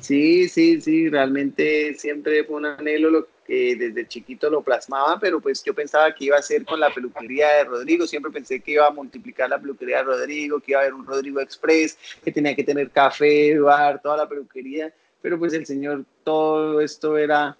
Sí, 0.00 0.48
sí, 0.48 0.80
sí, 0.80 1.08
realmente 1.08 1.94
siempre 1.94 2.44
fue 2.44 2.56
un 2.56 2.66
anhelo 2.66 3.10
lo 3.10 3.28
que 3.50 3.74
desde 3.74 4.06
chiquito 4.06 4.48
lo 4.48 4.62
plasmaba, 4.62 5.18
pero 5.18 5.40
pues 5.40 5.60
yo 5.64 5.74
pensaba 5.74 6.14
que 6.14 6.26
iba 6.26 6.36
a 6.36 6.42
ser 6.42 6.64
con 6.64 6.78
la 6.78 6.88
peluquería 6.94 7.48
de 7.48 7.64
Rodrigo, 7.64 8.06
siempre 8.06 8.30
pensé 8.30 8.60
que 8.60 8.72
iba 8.72 8.86
a 8.86 8.92
multiplicar 8.92 9.50
la 9.50 9.58
peluquería 9.58 9.96
de 9.96 10.02
Rodrigo, 10.04 10.60
que 10.60 10.70
iba 10.70 10.78
a 10.78 10.82
haber 10.82 10.94
un 10.94 11.04
Rodrigo 11.04 11.40
Express, 11.40 11.98
que 12.22 12.30
tenía 12.30 12.54
que 12.54 12.62
tener 12.62 12.90
café, 12.90 13.58
bar, 13.58 14.00
toda 14.00 14.18
la 14.18 14.28
peluquería, 14.28 14.92
pero 15.20 15.36
pues 15.36 15.52
el 15.52 15.66
Señor, 15.66 16.04
todo 16.22 16.80
esto 16.80 17.18
era 17.18 17.56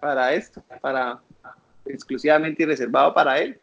para 0.00 0.32
esto, 0.32 0.62
para 0.80 1.20
exclusivamente 1.84 2.62
y 2.62 2.66
reservado 2.66 3.12
para 3.12 3.38
él. 3.38 3.60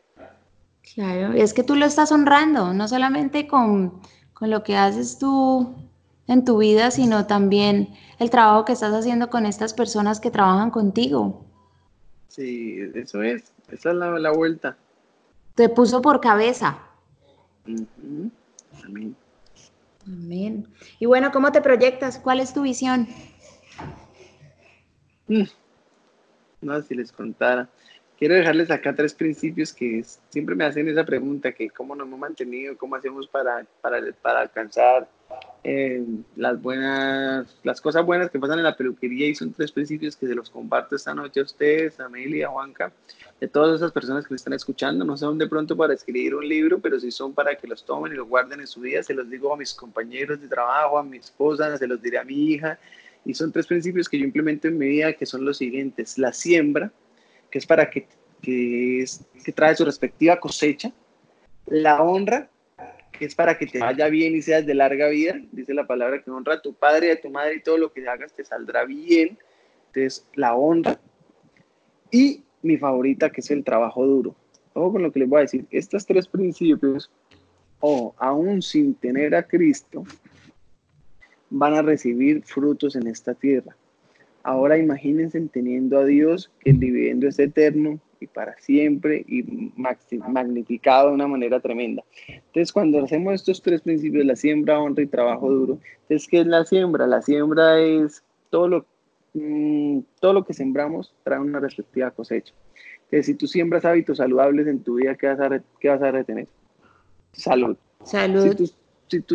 Claro, 0.94 1.34
es 1.34 1.52
que 1.52 1.64
tú 1.64 1.76
lo 1.76 1.88
estás 1.88 2.12
honrando, 2.12 2.76
no 2.76 2.88
solamente 2.88 3.48
con, 3.48 4.00
con 4.34 4.52
lo 4.52 4.62
que 4.62 4.76
haces 4.76 5.18
tú 5.18 5.76
en 6.28 6.46
tu 6.46 6.60
vida, 6.60 6.92
sino 6.92 7.26
también 7.26 7.90
el 8.20 8.30
trabajo 8.30 8.66
que 8.66 8.74
estás 8.74 8.94
haciendo 8.94 9.32
con 9.32 9.48
estas 9.48 9.74
personas 9.74 10.20
que 10.20 10.30
trabajan 10.30 10.70
contigo. 10.70 11.48
Sí, 12.32 12.80
eso 12.96 13.22
es, 13.22 13.52
esa 13.70 13.90
es 13.90 13.96
la, 13.96 14.18
la 14.18 14.32
vuelta. 14.32 14.78
Te 15.56 15.68
puso 15.68 16.02
por 16.02 16.22
cabeza. 16.22 16.80
Amén. 17.66 19.16
Amén. 20.08 20.68
Y 20.98 21.06
bueno, 21.08 21.32
¿cómo 21.32 21.52
te 21.52 21.62
proyectas? 21.62 22.18
¿Cuál 22.18 22.40
es 22.40 22.54
tu 22.54 22.62
visión? 22.62 23.06
Mm. 25.28 25.44
No, 26.62 26.82
si 26.82 26.96
les 26.96 27.12
contara 27.12 27.70
quiero 28.22 28.36
dejarles 28.36 28.70
acá 28.70 28.94
tres 28.94 29.16
principios 29.16 29.74
que 29.74 30.06
siempre 30.30 30.54
me 30.54 30.64
hacen 30.64 30.88
esa 30.88 31.04
pregunta, 31.04 31.54
que 31.54 31.72
cómo 31.72 31.96
nos 31.96 32.06
hemos 32.06 32.20
mantenido, 32.20 32.78
cómo 32.78 32.96
hacemos 32.96 33.28
para, 33.28 33.66
para, 33.82 34.00
para 34.22 34.42
alcanzar 34.42 35.10
eh, 35.64 36.04
las 36.36 36.60
buenas, 36.60 37.56
las 37.64 37.80
cosas 37.80 38.04
buenas 38.04 38.32
que 38.32 38.40
pasan 38.40 38.58
en 38.58 38.64
la 38.64 38.76
peluquería 38.76 39.28
y 39.28 39.36
son 39.36 39.54
tres 39.54 39.72
principios 39.72 40.16
que 40.16 40.28
se 40.28 40.34
los 40.34 40.50
comparto 40.50 40.96
esta 40.96 41.14
noche 41.14 41.40
a 41.40 41.44
ustedes, 41.44 42.00
a 42.00 42.06
Amelia, 42.06 42.48
a 42.48 42.50
Juanca, 42.50 42.92
de 43.40 43.48
todas 43.48 43.76
esas 43.76 43.92
personas 43.92 44.26
que 44.26 44.34
me 44.34 44.38
están 44.38 44.54
escuchando, 44.54 45.06
no 45.06 45.16
son 45.18 45.38
de 45.38 45.48
pronto 45.48 45.78
para 45.78 45.94
escribir 45.94 46.34
un 46.34 46.48
libro, 46.48 46.80
pero 46.80 47.00
sí 47.00 47.12
son 47.12 47.34
para 47.34 47.56
que 47.56 47.68
los 47.68 47.86
tomen 47.86 48.14
y 48.14 48.16
los 48.16 48.28
guarden 48.28 48.60
en 48.60 48.68
su 48.68 48.82
vida, 48.82 49.04
se 49.04 49.14
los 49.14 49.30
digo 49.30 49.54
a 49.54 49.58
mis 49.58 49.74
compañeros 49.74 50.42
de 50.42 50.48
trabajo, 50.48 50.98
a 50.98 51.04
mi 51.04 51.18
esposa, 51.18 51.78
se 51.78 51.88
los 51.88 52.02
diré 52.02 52.18
a 52.18 52.24
mi 52.24 52.54
hija, 52.54 52.80
y 53.24 53.36
son 53.36 53.52
tres 53.52 53.68
principios 53.68 54.10
que 54.10 54.18
yo 54.18 54.26
implemento 54.26 54.68
en 54.68 54.80
mi 54.80 54.88
vida 54.88 55.14
que 55.14 55.28
son 55.28 55.46
los 55.46 55.58
siguientes, 55.58 56.18
la 56.18 56.34
siembra, 56.34 56.92
que 57.52 57.60
es 57.60 57.68
para 57.68 57.88
que, 57.88 58.08
que, 58.42 59.04
es, 59.04 59.24
que 59.44 59.52
trae 59.52 59.76
su 59.76 59.86
respectiva 59.86 60.40
cosecha, 60.40 60.92
la 61.68 62.02
honra, 62.02 62.50
que 63.22 63.28
es 63.28 63.36
para 63.36 63.56
que 63.56 63.68
te 63.68 63.78
vaya 63.78 64.10
bien 64.10 64.36
y 64.36 64.42
seas 64.42 64.66
de 64.66 64.74
larga 64.74 65.08
vida, 65.08 65.40
dice 65.52 65.76
la 65.76 65.86
palabra 65.86 66.24
que 66.24 66.32
honra 66.32 66.56
a 66.56 66.62
tu 66.64 66.74
padre 66.74 67.06
y 67.06 67.12
a 67.12 67.22
tu 67.22 67.30
madre 67.30 67.58
y 67.58 67.62
todo 67.62 67.78
lo 67.78 67.94
que 67.94 68.10
hagas 68.10 68.34
te 68.34 68.44
saldrá 68.44 68.84
bien, 68.84 69.38
entonces 69.86 70.28
la 70.34 70.56
honra, 70.56 71.00
y 72.10 72.44
mi 72.64 72.78
favorita 72.78 73.30
que 73.30 73.42
es 73.42 73.52
el 73.52 73.64
trabajo 73.64 74.08
duro. 74.08 74.36
Ojo 74.74 74.94
con 74.94 75.04
lo 75.04 75.12
que 75.12 75.20
les 75.20 75.30
voy 75.30 75.38
a 75.38 75.42
decir, 75.42 75.68
estos 75.70 76.04
tres 76.08 76.28
principios, 76.28 77.12
o 77.80 78.16
aún 78.18 78.64
sin 78.64 78.96
tener 78.96 79.36
a 79.36 79.44
Cristo, 79.44 80.04
van 81.52 81.76
a 81.76 81.84
recibir 81.84 82.42
frutos 82.42 82.96
en 82.96 83.06
esta 83.06 83.36
tierra. 83.36 83.78
Ahora 84.42 84.80
imagínense 84.80 85.40
teniendo 85.42 86.00
a 86.00 86.06
Dios 86.06 86.50
que 86.60 86.72
el 86.72 86.80
dividendo 86.80 87.28
es 87.28 87.38
eterno 87.38 88.00
y 88.22 88.28
para 88.28 88.56
siempre 88.60 89.26
y 89.28 89.72
magnificado 89.76 91.10
de 91.10 91.16
una 91.16 91.28
manera 91.28 91.60
tremenda. 91.60 92.04
Entonces, 92.28 92.72
cuando 92.72 93.04
hacemos 93.04 93.34
estos 93.34 93.62
tres 93.62 93.82
principios, 93.82 94.26
la 94.26 94.36
siembra, 94.36 94.80
honra 94.80 95.04
y 95.04 95.08
trabajo 95.08 95.50
duro, 95.50 95.80
entonces, 96.04 96.28
¿qué 96.30 96.42
es 96.42 96.48
la 96.48 96.64
siembra? 96.64 97.08
La 97.08 97.22
siembra 97.22 97.80
es 97.80 98.24
todo 98.50 98.68
lo, 98.68 98.86
mm, 99.34 100.00
todo 100.20 100.34
lo 100.34 100.46
que 100.46 100.54
sembramos 100.54 101.14
trae 101.24 101.40
una 101.40 101.60
respectiva 101.60 102.12
cosecha. 102.12 102.54
Entonces, 103.06 103.26
si 103.26 103.34
tú 103.34 103.48
siembras 103.48 103.84
hábitos 103.84 104.18
saludables 104.18 104.68
en 104.68 104.84
tu 104.84 104.96
vida, 104.96 105.16
¿qué 105.16 105.28
vas 105.28 105.40
a, 105.40 105.62
qué 105.80 105.90
vas 105.90 106.02
a 106.02 106.12
retener? 106.12 106.48
Salud. 107.34 107.76
Salud 108.04 108.50
si 108.50 108.56
tú 108.56 108.81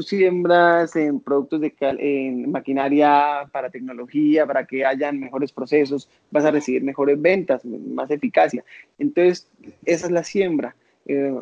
siembras 0.03 0.97
en 0.97 1.20
productos 1.20 1.61
de 1.61 1.74
en 1.81 2.51
maquinaria 2.51 3.49
para 3.53 3.70
tecnología, 3.70 4.47
para 4.47 4.66
que 4.66 4.85
hayan 4.85 5.20
mejores 5.20 5.53
procesos, 5.53 6.09
vas 6.31 6.45
a 6.45 6.51
recibir 6.51 6.83
mejores 6.83 7.20
ventas, 7.20 7.64
más 7.64 8.11
eficacia. 8.11 8.64
Entonces, 8.99 9.49
esa 9.85 10.07
es 10.07 10.12
la 10.12 10.24
siembra. 10.24 10.74
Eh, 11.07 11.35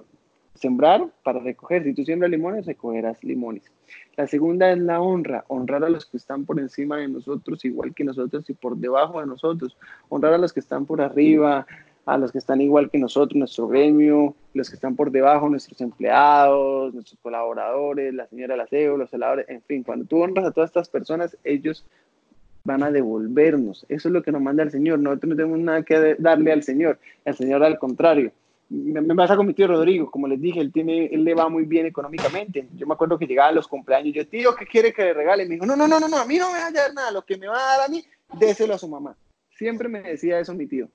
sembrar 0.54 1.08
para 1.22 1.40
recoger. 1.40 1.84
Si 1.84 1.94
tú 1.94 2.04
siembras 2.04 2.30
limones, 2.30 2.66
recogerás 2.66 3.22
limones. 3.24 3.64
La 4.16 4.26
segunda 4.26 4.70
es 4.70 4.78
la 4.78 5.00
honra, 5.00 5.44
honrar 5.48 5.84
a 5.84 5.88
los 5.88 6.06
que 6.06 6.16
están 6.16 6.44
por 6.44 6.60
encima 6.60 6.98
de 6.98 7.08
nosotros, 7.08 7.64
igual 7.64 7.94
que 7.94 8.04
nosotros 8.04 8.48
y 8.48 8.54
por 8.54 8.76
debajo 8.76 9.20
de 9.20 9.26
nosotros. 9.26 9.76
Honrar 10.08 10.34
a 10.34 10.38
los 10.38 10.52
que 10.52 10.60
están 10.60 10.86
por 10.86 11.02
arriba, 11.02 11.66
a 12.06 12.18
los 12.18 12.32
que 12.32 12.38
están 12.38 12.60
igual 12.60 12.90
que 12.90 12.98
nosotros, 12.98 13.36
nuestro 13.36 13.68
gremio, 13.68 14.34
los 14.52 14.68
que 14.68 14.76
están 14.76 14.94
por 14.94 15.10
debajo, 15.10 15.48
nuestros 15.48 15.80
empleados, 15.80 16.92
nuestros 16.92 17.18
colaboradores, 17.22 18.12
la 18.12 18.26
señora 18.26 18.54
del 18.54 18.60
aseo, 18.60 18.96
los 18.96 19.10
celadores, 19.10 19.48
en 19.48 19.62
fin, 19.62 19.82
cuando 19.82 20.04
tú 20.04 20.22
honras 20.22 20.44
a 20.44 20.50
todas 20.50 20.68
estas 20.68 20.88
personas, 20.88 21.36
ellos 21.44 21.84
van 22.64 22.82
a 22.82 22.90
devolvernos. 22.90 23.86
Eso 23.88 24.08
es 24.08 24.12
lo 24.12 24.22
que 24.22 24.32
nos 24.32 24.42
manda 24.42 24.62
el 24.62 24.70
Señor. 24.70 24.98
Nosotros 24.98 25.30
no 25.30 25.36
tenemos 25.36 25.58
nada 25.58 25.82
que 25.82 26.16
darle 26.18 26.52
al 26.52 26.62
Señor. 26.62 26.98
El 27.24 27.34
Señor 27.34 27.62
al 27.62 27.78
contrario. 27.78 28.32
Me, 28.70 29.14
pasa 29.14 29.36
con 29.36 29.46
mi 29.46 29.52
tío 29.52 29.66
Rodrigo, 29.66 30.10
como 30.10 30.26
les 30.26 30.40
dije, 30.40 30.58
él, 30.60 30.72
tiene, 30.72 31.06
él 31.06 31.22
le 31.22 31.34
va 31.34 31.50
muy 31.50 31.64
bien 31.64 31.84
económicamente. 31.84 32.66
Yo 32.74 32.86
me 32.86 32.94
acuerdo 32.94 33.18
que 33.18 33.26
llegaba 33.26 33.50
a 33.50 33.52
los 33.52 33.68
cumpleaños, 33.68 34.14
yo, 34.14 34.26
tío, 34.26 34.54
¿qué 34.56 34.66
quiere 34.66 34.92
que 34.92 35.04
le 35.04 35.12
regale? 35.12 35.44
Me 35.44 35.54
dijo, 35.54 35.66
no, 35.66 35.76
no, 35.76 35.86
no, 35.86 36.00
no, 36.00 36.08
no, 36.08 36.16
a 36.16 36.24
mí 36.24 36.38
no 36.38 36.50
me 36.50 36.58
va 36.58 36.66
a 36.68 36.70
dar 36.72 36.94
nada, 36.94 37.10
lo 37.12 37.22
que 37.22 37.36
me 37.36 37.46
va 37.46 37.56
a 37.56 37.76
dar 37.76 37.86
a 37.86 37.88
mí, 37.88 38.02
déselo 38.38 38.74
a 38.74 38.78
su 38.78 38.88
mamá. 38.88 39.16
Siempre 39.50 39.88
me 39.88 40.00
decía 40.00 40.40
eso 40.40 40.54
mi 40.54 40.66
tío 40.66 40.88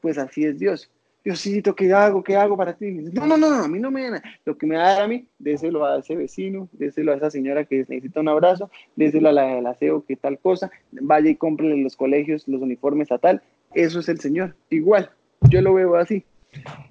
pues 0.00 0.18
así 0.18 0.44
es 0.44 0.58
Dios. 0.58 0.90
Diosito, 1.22 1.74
¿qué 1.74 1.92
hago? 1.92 2.22
¿Qué 2.24 2.34
hago 2.34 2.56
para 2.56 2.72
ti? 2.74 2.90
No, 2.90 3.26
no, 3.26 3.36
no, 3.36 3.46
a 3.52 3.68
mí 3.68 3.78
no 3.78 3.90
me 3.90 4.10
da 4.10 4.22
Lo 4.46 4.56
que 4.56 4.66
me 4.66 4.76
da 4.76 5.04
a 5.04 5.06
mí, 5.06 5.26
déselo 5.38 5.84
a 5.84 5.98
ese 5.98 6.16
vecino, 6.16 6.68
déselo 6.72 7.12
a 7.12 7.16
esa 7.16 7.30
señora 7.30 7.64
que 7.64 7.76
necesita 7.76 8.20
un 8.20 8.28
abrazo, 8.28 8.70
déselo 8.96 9.28
a 9.28 9.32
la 9.32 9.42
del 9.42 9.66
aseo 9.66 10.04
que 10.06 10.16
tal 10.16 10.38
cosa, 10.38 10.70
vaya 10.92 11.28
y 11.28 11.36
cómprele 11.36 11.76
los 11.82 11.96
colegios, 11.96 12.48
los 12.48 12.62
uniformes 12.62 13.12
a 13.12 13.18
tal. 13.18 13.42
Eso 13.74 14.00
es 14.00 14.08
el 14.08 14.18
Señor. 14.18 14.56
Igual, 14.70 15.10
yo 15.50 15.60
lo 15.60 15.74
veo 15.74 15.96
así. 15.96 16.24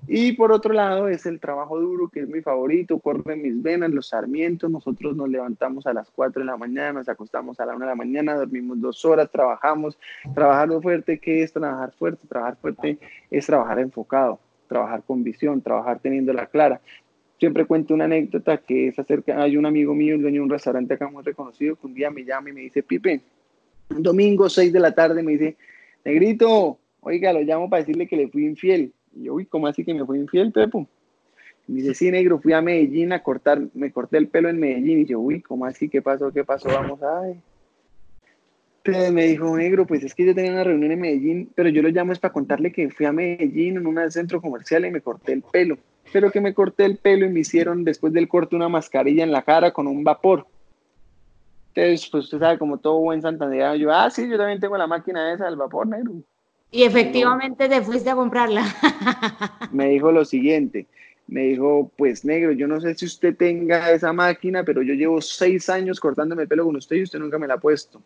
Y 0.07 0.34
por 0.34 0.51
otro 0.51 0.74
lado 0.74 1.07
es 1.07 1.26
el 1.26 1.39
trabajo 1.39 1.80
duro, 1.80 2.10
que 2.10 2.22
es 2.22 2.28
mi 2.28 2.41
favorito, 2.41 2.99
corre 2.99 3.36
mis 3.36 3.62
venas, 3.62 3.91
los 3.91 4.07
sarmientos. 4.07 4.70
Nosotros 4.72 5.16
nos 5.16 5.30
levantamos 5.30 5.86
a 5.86 5.93
las 5.93 6.10
4 6.10 6.41
de 6.41 6.45
la 6.45 6.57
mañana, 6.57 6.93
nos 6.93 7.10
acostamos 7.10 7.60
a 7.60 7.66
la 7.66 7.76
1 7.76 7.86
de 7.86 7.91
la 7.91 7.95
mañana, 7.95 8.36
dormimos 8.36 8.82
dos 8.82 9.05
horas, 9.05 9.30
trabajamos. 9.32 9.99
Trabajar 10.34 10.70
fuerte, 10.82 11.20
¿qué 11.20 11.43
es 11.43 11.53
trabajar 11.53 11.91
fuerte? 11.93 12.28
Trabajar 12.28 12.57
fuerte 12.57 12.97
es 13.30 13.45
trabajar 13.45 13.80
enfocado, 13.80 14.39
trabajar 14.68 15.03
con 15.05 15.24
visión, 15.24 15.62
trabajar 15.62 15.99
teniendo 15.99 16.34
la 16.34 16.47
clara. 16.47 16.82
Siempre 17.38 17.66
cuento 17.66 17.93
una 17.93 18.05
anécdota 18.05 18.57
que 18.57 18.88
es 18.88 18.99
acerca, 18.99 19.41
hay 19.41 19.57
un 19.57 19.66
amigo 19.66 19.93
mío, 19.93 20.16
el 20.16 20.22
dueño 20.22 20.41
de 20.41 20.45
un 20.45 20.49
restaurante 20.49 20.95
acá 20.95 21.07
muy 21.07 21.24
reconocido, 21.24 21.76
que 21.76 21.88
un 21.88 21.93
día 21.93 22.10
me 22.10 22.26
llama 22.26 22.49
y 22.49 22.53
me 22.53 22.62
dice, 22.62 22.84
Pipe, 22.84 23.22
domingo 23.89 24.49
6 24.49 24.74
de 24.74 24.80
la 24.80 24.93
tarde 24.93 25.22
me 25.24 25.34
dice, 25.34 25.55
Negrito, 26.03 26.80
oiga, 27.01 27.32
lo 27.32 27.41
llamo 27.41 27.70
para 27.70 27.84
decirle 27.84 28.07
que 28.07 28.18
le 28.18 28.28
fui 28.28 28.45
infiel 28.45 28.91
y 29.16 29.24
yo, 29.24 29.34
uy, 29.34 29.45
¿cómo 29.45 29.68
así 29.68 29.84
que 29.84 29.93
me 29.93 30.05
fui 30.05 30.20
infiel, 30.20 30.51
Pepo? 30.51 30.88
Me 31.68 31.82
dice, 31.82 31.93
sí, 31.93 32.12
negro, 32.12 32.39
fui 32.39 32.53
a 32.53 32.62
Medellín 32.62 33.14
a 33.14 33.22
cortar, 33.22 33.62
me 33.74 33.91
corté 33.91 34.18
el 34.18 34.28
pelo 34.28 34.49
en 34.49 34.60
Medellín. 34.60 35.01
Y 35.01 35.05
yo, 35.05 35.20
uy, 35.20 35.41
¿cómo 35.41 35.66
así? 35.66 35.88
¿Qué 35.88 36.01
pasó? 36.01 36.32
¿Qué 36.32 36.43
pasó? 36.43 36.68
Vamos 36.70 37.01
a 37.03 37.22
ver. 37.22 37.38
Entonces 38.84 39.12
me 39.12 39.26
dijo, 39.26 39.55
negro, 39.55 39.86
pues 39.86 40.03
es 40.03 40.16
que 40.16 40.26
yo 40.26 40.34
tenía 40.34 40.51
una 40.51 40.64
reunión 40.64 40.91
en 40.91 41.01
Medellín, 41.01 41.51
pero 41.53 41.70
yo 41.70 41.82
lo 41.82 41.89
llamo 41.89 42.14
es 42.14 42.20
para 42.20 42.34
contarle 42.34 42.72
que 42.72 42.89
fui 42.89 43.05
a 43.05 43.12
Medellín 43.12 43.78
en 43.78 43.86
un 43.86 44.12
centro 44.12 44.41
comercial 44.41 44.86
y 44.86 44.91
me 44.91 45.01
corté 45.01 45.34
el 45.34 45.43
pelo. 45.43 45.78
Pero 46.12 46.32
que 46.32 46.41
me 46.41 46.55
corté 46.55 46.86
el 46.86 46.97
pelo 46.97 47.26
y 47.26 47.30
me 47.30 47.41
hicieron 47.41 47.84
después 47.84 48.14
del 48.14 48.28
corte 48.28 48.55
una 48.55 48.70
mascarilla 48.70 49.24
en 49.24 49.32
la 49.32 49.43
cara 49.43 49.72
con 49.72 49.86
un 49.86 50.03
vapor. 50.03 50.47
Entonces, 51.76 52.10
pues 52.10 52.24
usted 52.24 52.39
sabe, 52.39 52.57
como 52.57 52.78
todo 52.78 52.99
buen 52.99 53.22
Santander, 53.22 53.78
yo, 53.78 53.91
ah, 53.91 54.10
sí, 54.10 54.28
yo 54.28 54.38
también 54.38 54.60
tengo 54.60 54.76
la 54.76 54.88
máquina 54.88 55.34
esa 55.34 55.45
del 55.45 55.55
vapor, 55.55 55.86
negro. 55.86 56.14
Y 56.72 56.84
efectivamente 56.84 57.67
te 57.67 57.82
fuiste 57.82 58.09
a 58.09 58.15
comprarla. 58.15 58.63
me 59.72 59.89
dijo 59.89 60.11
lo 60.11 60.24
siguiente, 60.24 60.86
me 61.28 61.41
dijo, 61.41 61.91
pues 61.97 62.26
negro, 62.26 62.51
yo 62.51 62.67
no 62.67 62.80
sé 62.80 62.93
si 62.95 63.05
usted 63.05 63.36
tenga 63.36 63.91
esa 63.91 64.13
máquina, 64.13 64.63
pero 64.63 64.82
yo 64.84 64.93
llevo 64.93 65.22
seis 65.22 65.70
años 65.70 65.99
cortándome 65.99 66.43
el 66.43 66.47
pelo 66.47 66.65
con 66.65 66.76
usted 66.76 66.97
y 66.97 67.03
usted 67.03 67.20
nunca 67.20 67.39
me 67.39 67.47
la 67.47 67.55
ha 67.55 67.59
puesto. 67.59 68.01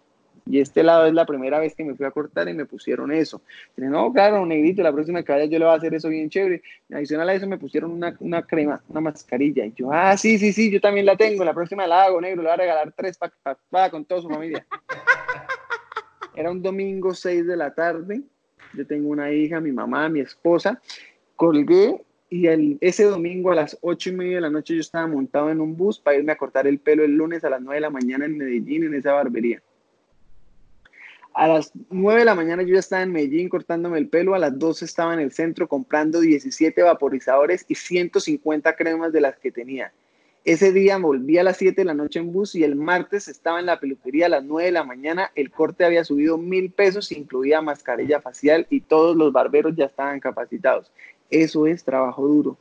Y 0.45 0.59
este 0.59 0.83
lado 0.83 1.05
es 1.05 1.13
la 1.13 1.25
primera 1.25 1.57
vez 1.59 1.73
que 1.73 1.85
me 1.85 1.95
fui 1.95 2.05
a 2.05 2.11
cortar 2.11 2.49
y 2.49 2.53
me 2.53 2.65
pusieron 2.65 3.13
eso. 3.13 3.41
Dije, 3.77 3.89
no, 3.89 4.11
claro, 4.11 4.45
negrito, 4.45 4.83
la 4.83 4.91
próxima 4.91 5.23
que 5.23 5.31
vaya 5.31 5.45
yo 5.45 5.57
le 5.57 5.65
voy 5.65 5.73
a 5.73 5.77
hacer 5.77 5.93
eso 5.93 6.09
bien 6.09 6.29
chévere. 6.29 6.61
Y 6.89 6.93
adicional 6.93 7.29
a 7.29 7.33
eso 7.33 7.47
me 7.47 7.57
pusieron 7.57 7.91
una, 7.91 8.15
una, 8.19 8.41
crema, 8.41 8.81
una 8.89 8.99
mascarilla. 8.99 9.65
Y 9.65 9.73
yo, 9.73 9.91
ah, 9.93 10.17
sí, 10.17 10.37
sí, 10.37 10.51
sí, 10.51 10.69
yo 10.69 10.81
también 10.81 11.05
la 11.05 11.15
tengo. 11.15 11.45
La 11.45 11.53
próxima 11.53 11.87
la 11.87 12.03
hago, 12.03 12.19
negro, 12.19 12.41
le 12.41 12.49
voy 12.49 12.53
a 12.53 12.57
regalar 12.57 12.91
tres 12.91 13.17
para 13.17 13.89
con 13.89 14.03
toda 14.03 14.21
su 14.21 14.29
familia. 14.29 14.65
Era 16.35 16.51
un 16.51 16.61
domingo 16.61 17.13
6 17.13 17.47
de 17.47 17.55
la 17.55 17.73
tarde 17.73 18.23
yo 18.75 18.85
tengo 18.85 19.09
una 19.09 19.31
hija, 19.31 19.59
mi 19.59 19.71
mamá, 19.71 20.09
mi 20.09 20.19
esposa, 20.19 20.81
colgué 21.35 22.01
y 22.29 22.47
el, 22.47 22.77
ese 22.81 23.03
domingo 23.03 23.51
a 23.51 23.55
las 23.55 23.77
ocho 23.81 24.09
y 24.09 24.13
media 24.13 24.35
de 24.35 24.41
la 24.41 24.49
noche 24.49 24.73
yo 24.73 24.81
estaba 24.81 25.05
montado 25.05 25.51
en 25.51 25.61
un 25.61 25.77
bus 25.77 25.99
para 25.99 26.17
irme 26.17 26.31
a 26.31 26.37
cortar 26.37 26.65
el 26.65 26.79
pelo 26.79 27.03
el 27.03 27.15
lunes 27.15 27.43
a 27.43 27.49
las 27.49 27.61
nueve 27.61 27.75
de 27.75 27.81
la 27.81 27.89
mañana 27.91 28.25
en 28.25 28.37
Medellín, 28.37 28.85
en 28.85 28.95
esa 28.95 29.13
barbería. 29.13 29.61
A 31.35 31.47
las 31.47 31.71
nueve 31.89 32.21
de 32.21 32.25
la 32.25 32.35
mañana 32.35 32.63
yo 32.63 32.73
ya 32.73 32.79
estaba 32.79 33.03
en 33.03 33.11
Medellín 33.11 33.49
cortándome 33.49 33.97
el 33.97 34.07
pelo, 34.07 34.33
a 34.33 34.39
las 34.39 34.57
12 34.57 34.85
estaba 34.85 35.13
en 35.13 35.19
el 35.19 35.31
centro 35.31 35.67
comprando 35.67 36.19
17 36.19 36.81
vaporizadores 36.81 37.65
y 37.67 37.75
150 37.75 38.75
cremas 38.75 39.11
de 39.11 39.21
las 39.21 39.37
que 39.37 39.51
tenía. 39.51 39.91
Ese 40.45 40.73
día 40.73 40.97
volví 40.97 41.37
a 41.37 41.43
las 41.43 41.55
7 41.55 41.81
de 41.81 41.85
la 41.85 41.93
noche 41.93 42.19
en 42.19 42.33
bus 42.33 42.53
y 42.55 42.65
el 42.65 42.75
martes 42.75 43.29
estaba 43.29 43.61
en 43.61 43.65
la 43.65 43.79
peluquería 43.79 44.25
a 44.25 44.29
las 44.29 44.43
9 44.43 44.65
de 44.65 44.71
la 44.73 44.83
mañana. 44.83 45.31
El 45.35 45.49
corte 45.49 45.85
había 45.85 46.03
subido 46.03 46.37
mil 46.37 46.69
pesos, 46.69 47.13
incluía 47.13 47.61
mascarilla 47.61 48.19
facial 48.19 48.67
y 48.69 48.81
todos 48.81 49.15
los 49.15 49.31
barberos 49.31 49.73
ya 49.77 49.85
estaban 49.85 50.19
capacitados. 50.19 50.91
Eso 51.29 51.65
es 51.65 51.85
trabajo 51.85 52.27
duro. 52.27 52.57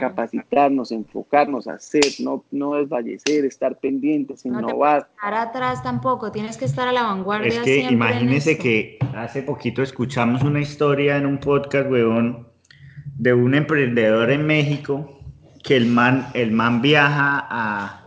Capacitarnos, 0.00 0.92
enfocarnos, 0.92 1.68
hacer, 1.68 2.06
no, 2.20 2.42
no 2.50 2.76
desfallecer, 2.76 3.44
estar 3.44 3.78
pendientes, 3.78 4.46
innovar. 4.46 5.00
No 5.00 5.26
estar 5.26 5.34
atrás 5.34 5.82
tampoco, 5.82 6.32
tienes 6.32 6.56
que 6.56 6.64
estar 6.64 6.88
a 6.88 6.92
la 6.92 7.02
vanguardia. 7.02 7.48
Es 7.48 7.58
que 7.58 7.80
imagínese 7.80 8.56
que 8.56 8.98
hace 9.14 9.42
poquito 9.42 9.82
escuchamos 9.82 10.42
una 10.42 10.62
historia 10.62 11.18
en 11.18 11.26
un 11.26 11.38
podcast, 11.38 11.90
weón, 11.90 12.48
de 13.18 13.34
un 13.34 13.54
emprendedor 13.54 14.30
en 14.30 14.46
México 14.46 15.14
que 15.64 15.76
el 15.76 15.86
man, 15.86 16.28
el 16.34 16.52
man 16.52 16.80
viaja 16.80 17.46
a, 17.50 18.00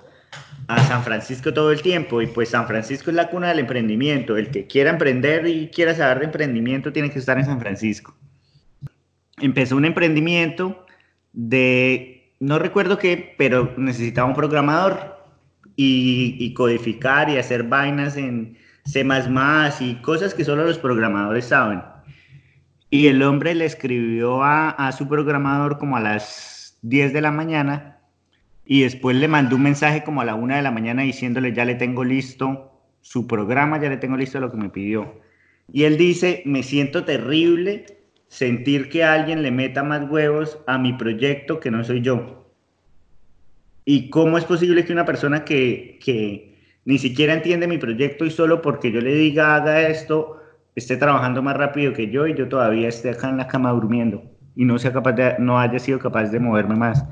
San 0.90 1.02
Francisco 1.02 1.54
todo 1.54 1.72
el 1.72 1.82
tiempo 1.82 2.22
y 2.22 2.28
pues 2.28 2.50
San 2.50 2.68
Francisco 2.68 3.10
es 3.10 3.16
la 3.16 3.30
cuna 3.30 3.48
del 3.48 3.60
emprendimiento. 3.60 4.36
El 4.36 4.52
que 4.52 4.68
quiera 4.68 4.90
emprender 4.90 5.48
y 5.48 5.70
quiera 5.70 5.96
saber 5.96 6.20
de 6.20 6.26
emprendimiento 6.26 6.92
tiene 6.92 7.10
que 7.10 7.20
estar 7.20 7.38
en 7.38 7.46
San 7.46 7.60
Francisco. 7.62 8.14
empezó 9.40 9.78
un 9.78 9.86
emprendimiento 9.86 10.86
de, 11.32 12.34
no 12.42 12.60
recuerdo 12.60 12.98
qué, 12.98 13.34
pero 13.38 13.74
necesitaba 13.78 14.28
un 14.28 14.36
programador 14.36 15.24
y, 15.78 16.54
codificar 16.54 17.30
y 17.30 17.38
hacer 17.38 17.64
vainas 17.64 18.18
en 18.18 18.58
C 18.84 19.08
y 19.80 19.96
cosas 20.02 20.34
que 20.34 20.44
solo 20.44 20.66
los 20.66 20.80
programadores 20.80 21.46
saben. 21.46 21.82
Y 22.90 23.08
el 23.08 23.24
hombre 23.24 23.56
le 23.56 23.64
escribió 23.64 24.44
a, 24.44 24.72
a 24.72 24.92
su 24.92 25.08
programador 25.08 25.78
como 25.78 25.96
a 25.96 26.02
las 26.02 26.57
10 26.82 27.14
de 27.14 27.22
la 27.22 27.32
mañana 27.32 28.00
y 28.66 28.82
después 28.82 29.16
le 29.16 29.28
mandó 29.28 29.56
un 29.56 29.64
mensaje 29.64 30.04
como 30.04 30.22
a 30.22 30.26
la 30.26 30.36
1 30.36 30.56
de 30.56 30.62
la 30.62 30.72
mañana 30.72 31.04
diciéndole 31.04 31.54
ya 31.54 31.66
le 31.66 31.76
tengo 31.76 32.04
listo 32.04 32.72
su 33.02 33.26
programa, 33.26 33.82
ya 33.82 33.90
le 33.90 33.98
tengo 33.98 34.18
listo 34.18 34.40
lo 34.40 34.52
que 34.52 34.58
me 34.58 34.70
pidió. 34.70 35.22
Y 35.72 35.84
él 35.84 35.98
dice, 35.98 36.44
me 36.46 36.64
siento 36.64 37.06
terrible 37.06 37.86
sentir 38.28 38.90
que 38.90 39.06
alguien 39.06 39.42
le 39.42 39.52
meta 39.52 39.84
más 39.84 40.10
huevos 40.10 40.60
a 40.68 40.78
mi 40.78 40.94
proyecto 40.94 41.60
que 41.62 41.72
no 41.72 41.84
soy 41.84 42.02
yo. 42.02 42.52
¿Y 43.86 44.10
cómo 44.10 44.38
es 44.38 44.44
posible 44.44 44.84
que 44.84 44.92
una 44.92 45.06
persona 45.06 45.46
que, 45.46 45.98
que 46.04 46.58
ni 46.84 46.98
siquiera 46.98 47.34
entiende 47.34 47.68
mi 47.68 47.78
proyecto 47.78 48.26
y 48.26 48.32
solo 48.32 48.62
porque 48.62 48.92
yo 48.92 49.00
le 49.00 49.14
diga 49.14 49.56
haga 49.56 49.88
esto, 49.88 50.42
esté 50.76 50.98
trabajando 50.98 51.42
más 51.42 51.56
rápido 51.56 51.94
que 51.94 52.10
yo 52.10 52.28
y 52.28 52.36
yo 52.36 52.50
todavía 52.50 52.90
esté 52.90 53.12
acá 53.12 53.30
en 53.30 53.38
la 53.38 53.48
cama 53.48 53.72
durmiendo 53.72 54.37
y 54.58 54.66
no, 54.66 54.80
sea 54.80 54.92
capaz 54.92 55.14
de, 55.14 55.36
no 55.40 55.60
haya 55.60 55.78
sido 55.80 56.00
capaz 56.00 56.26
de 56.26 56.40
moverme 56.40 56.76
más? 56.76 57.06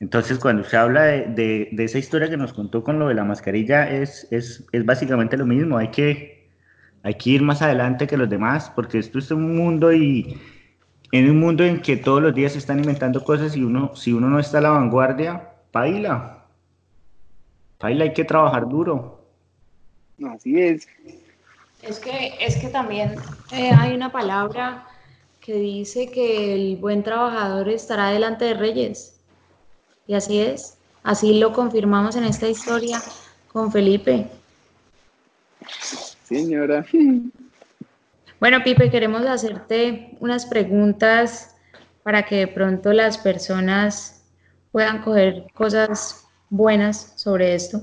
Entonces, 0.00 0.38
cuando 0.38 0.64
se 0.64 0.76
habla 0.76 1.02
de, 1.02 1.68
de, 1.70 1.84
esa 1.84 1.98
historia 1.98 2.30
que 2.30 2.36
nos 2.36 2.52
contó 2.54 2.82
con 2.82 2.98
lo 2.98 3.08
de 3.08 3.14
la 3.14 3.24
mascarilla, 3.24 3.90
es, 3.90 4.26
es, 4.30 4.66
es 4.72 4.86
básicamente 4.86 5.36
lo 5.36 5.44
mismo. 5.44 5.76
Hay 5.76 5.88
que, 5.88 6.48
hay 7.02 7.14
que 7.14 7.30
ir 7.30 7.42
más 7.42 7.60
adelante 7.62 8.06
que 8.06 8.16
los 8.16 8.30
demás, 8.30 8.72
porque 8.74 8.98
esto 8.98 9.18
es 9.18 9.30
un 9.30 9.56
mundo 9.56 9.92
y 9.92 10.40
en 11.12 11.30
un 11.30 11.38
mundo 11.38 11.64
en 11.64 11.82
que 11.82 11.96
todos 11.96 12.22
los 12.22 12.34
días 12.34 12.52
se 12.52 12.58
están 12.58 12.78
inventando 12.78 13.22
cosas 13.22 13.54
y 13.56 13.62
uno, 13.62 13.94
si 13.94 14.12
uno 14.12 14.28
no 14.28 14.38
está 14.38 14.58
a 14.58 14.62
la 14.62 14.70
vanguardia, 14.70 15.50
baila. 15.72 16.46
Baila, 17.80 18.04
hay 18.04 18.12
que 18.14 18.24
trabajar 18.24 18.66
duro. 18.68 19.26
Así 20.34 20.58
es. 20.58 20.88
Es 21.82 21.98
que, 22.00 22.34
es 22.40 22.56
que 22.56 22.68
también 22.68 23.14
eh, 23.52 23.70
hay 23.76 23.94
una 23.94 24.10
palabra 24.10 24.86
que 25.40 25.54
dice 25.54 26.10
que 26.10 26.54
el 26.54 26.76
buen 26.76 27.02
trabajador 27.02 27.68
estará 27.68 28.10
delante 28.10 28.44
de 28.46 28.54
reyes. 28.54 29.20
Y 30.06 30.14
así 30.14 30.40
es. 30.40 30.78
Así 31.02 31.38
lo 31.38 31.52
confirmamos 31.52 32.16
en 32.16 32.24
esta 32.24 32.48
historia 32.48 33.00
con 33.52 33.72
Felipe. 33.72 34.28
Señora. 36.24 36.84
Bueno, 38.40 38.58
Pipe, 38.62 38.90
queremos 38.90 39.22
hacerte 39.26 40.16
unas 40.20 40.46
preguntas 40.46 41.56
para 42.02 42.24
que 42.24 42.36
de 42.36 42.46
pronto 42.48 42.92
las 42.92 43.18
personas 43.18 44.24
puedan 44.70 45.02
coger 45.02 45.46
cosas 45.54 46.28
buenas 46.50 47.14
sobre 47.16 47.54
esto. 47.54 47.80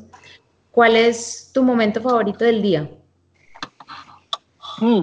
¿Cuál 0.72 0.96
es 0.96 1.52
tu 1.54 1.64
momento 1.64 2.02
favorito 2.02 2.46
del 2.46 2.62
día? 2.62 2.90
Hmm, 4.80 5.02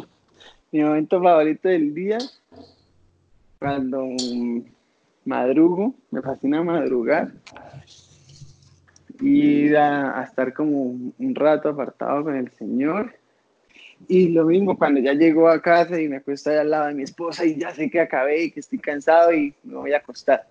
mi 0.70 0.82
momento 0.82 1.22
favorito 1.22 1.68
del 1.68 1.94
día, 1.94 2.18
cuando 3.62 4.08
madrugo, 5.24 5.94
me 6.10 6.20
fascina 6.20 6.64
madrugar 6.64 7.30
y 9.20 9.72
a, 9.76 10.20
estar 10.24 10.52
como 10.52 10.82
un 11.16 11.34
rato 11.34 11.68
apartado 11.68 12.24
con 12.24 12.34
el 12.34 12.50
Señor 12.50 13.14
y 14.08 14.30
lo 14.30 14.46
mismo 14.46 14.76
cuando 14.76 14.98
ya 15.00 15.12
llego 15.14 15.48
a 15.48 15.62
casa 15.62 16.00
y 16.00 16.08
me 16.08 16.16
acuesto 16.16 16.50
ahí 16.50 16.56
al 16.56 16.70
lado 16.70 16.88
de 16.88 16.94
mi 16.94 17.04
esposa 17.04 17.46
y 17.46 17.56
ya 17.56 17.70
sé 17.70 17.88
que 17.88 18.00
acabé 18.00 18.44
y 18.44 18.50
que 18.50 18.58
estoy 18.58 18.80
cansado 18.80 19.32
y 19.32 19.54
me 19.62 19.76
voy 19.76 19.92
a 19.92 19.98
acostar. 19.98 20.44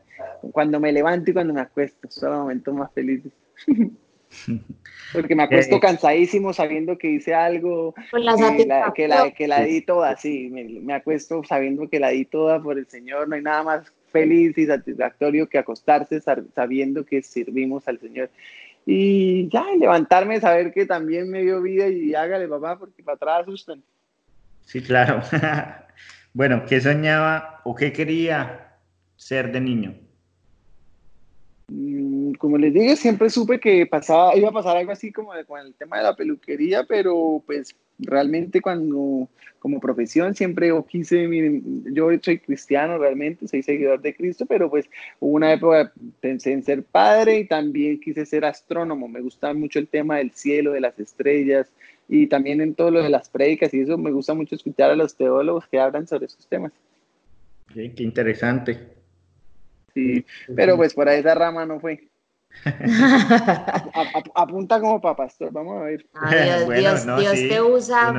Cuando 0.54 0.80
me 0.80 0.94
levanto 0.94 1.32
y 1.32 1.34
cuando 1.34 1.54
me 1.54 1.62
acuesto, 1.62 2.10
son 2.10 2.32
los 2.32 2.40
momentos 2.40 2.74
más 2.74 2.94
felices. 2.94 3.34
Porque 5.14 5.36
me 5.36 5.44
acuesto 5.44 5.80
cansadísimo 5.80 6.54
sabiendo 6.54 6.98
que 6.98 7.10
hice 7.10 7.34
algo, 7.34 7.94
que, 8.12 8.20
la, 8.20 8.56
que, 8.94 9.08
la, 9.08 9.32
que, 9.32 9.48
la, 9.48 9.62
di 9.64 9.82
toda, 9.82 10.16
sí, 10.16 10.50
me, 10.52 10.64
me, 10.64 10.94
acuesto 10.94 11.44
sabiendo 11.44 11.90
que 11.90 12.00
la 12.00 12.10
di 12.10 12.26
toda 12.26 12.62
por 12.62 12.78
el 12.78 12.88
Señor, 12.88 13.28
no 13.28 13.36
hay 13.36 13.42
nada 13.42 13.64
más 13.64 13.94
feliz 14.12 14.58
y 14.58 14.66
satisfactorio 14.66 15.50
que 15.50 15.58
acostarse 15.58 16.22
sabiendo 16.22 17.06
que 17.06 17.22
servimos 17.22 17.88
al 17.88 18.00
Señor 18.00 18.30
y 18.86 19.48
ya, 19.50 19.66
levantarme, 19.78 20.40
saber 20.40 20.74
que 20.74 20.86
también 20.86 21.30
me 21.30 21.42
dio 21.42 21.62
vida 21.62 21.88
y 21.88 22.16
hágale, 22.16 22.48
papá, 22.48 22.80
porque 22.80 23.04
para 23.04 23.16
atrás 23.16 23.42
asustan. 23.42 23.84
Sí, 24.66 24.82
claro. 24.82 25.22
bueno, 26.34 26.64
¿qué 26.68 26.82
soñaba 26.82 27.62
o 27.64 27.76
qué 27.76 27.94
quería 27.94 28.78
ser 29.16 29.52
de 29.52 29.62
niño? 29.62 29.96
Mm, 31.68 32.11
como 32.38 32.58
les 32.58 32.74
dije, 32.74 32.96
siempre 32.96 33.30
supe 33.30 33.60
que 33.60 33.86
pasaba, 33.86 34.36
iba 34.36 34.50
a 34.50 34.54
pasar 34.54 34.78
algo 34.78 34.92
así 34.92 35.12
como 35.12 35.32
con 35.48 35.60
el 35.60 35.74
tema 35.74 35.98
de 35.98 36.04
la 36.04 36.16
peluquería, 36.16 36.84
pero 36.84 37.42
pues 37.46 37.76
realmente 38.00 38.62
cuando 38.62 39.28
como 39.60 39.80
profesión 39.80 40.34
siempre 40.34 40.72
quise, 40.88 41.30
yo 41.94 42.10
soy 42.22 42.40
cristiano 42.40 42.98
realmente, 42.98 43.48
soy 43.48 43.62
seguidor 43.62 44.02
de 44.02 44.16
Cristo, 44.16 44.46
pero 44.48 44.70
pues 44.70 44.90
hubo 45.20 45.36
una 45.36 45.54
época 45.54 45.94
pensé 46.20 46.52
en 46.52 46.64
ser 46.64 46.84
padre 46.84 47.40
y 47.40 47.48
también 47.48 48.00
quise 48.00 48.26
ser 48.26 48.44
astrónomo, 48.44 49.08
me 49.08 49.22
gusta 49.22 49.54
mucho 49.54 49.78
el 49.78 49.88
tema 49.88 50.18
del 50.18 50.32
cielo, 50.32 50.72
de 50.72 50.82
las 50.82 50.98
estrellas 51.00 51.72
y 52.10 52.26
también 52.28 52.60
en 52.60 52.74
todo 52.74 52.90
lo 52.90 53.04
de 53.04 53.10
las 53.10 53.30
prédicas 53.30 53.74
y 53.74 53.82
eso 53.82 53.98
me 53.98 54.12
gusta 54.12 54.34
mucho 54.34 54.56
escuchar 54.56 54.90
a 54.90 54.96
los 54.96 55.16
teólogos 55.16 55.68
que 55.68 55.80
hablan 55.80 56.08
sobre 56.08 56.26
esos 56.26 56.48
temas. 56.48 56.72
qué 57.72 57.94
interesante. 57.98 59.02
Sí, 59.94 60.26
pero 60.56 60.78
pues 60.78 60.94
por 60.94 61.08
esa 61.10 61.36
rama 61.36 61.66
no 61.66 61.80
fue. 61.80 62.11
apunta 64.36 64.80
como 64.80 65.02
para 65.02 65.16
pastor, 65.16 65.52
vamos 65.52 65.82
a 65.82 65.86
ver. 65.86 66.06
Dios, 66.78 67.06
te 67.50 67.62
usa 67.62 68.12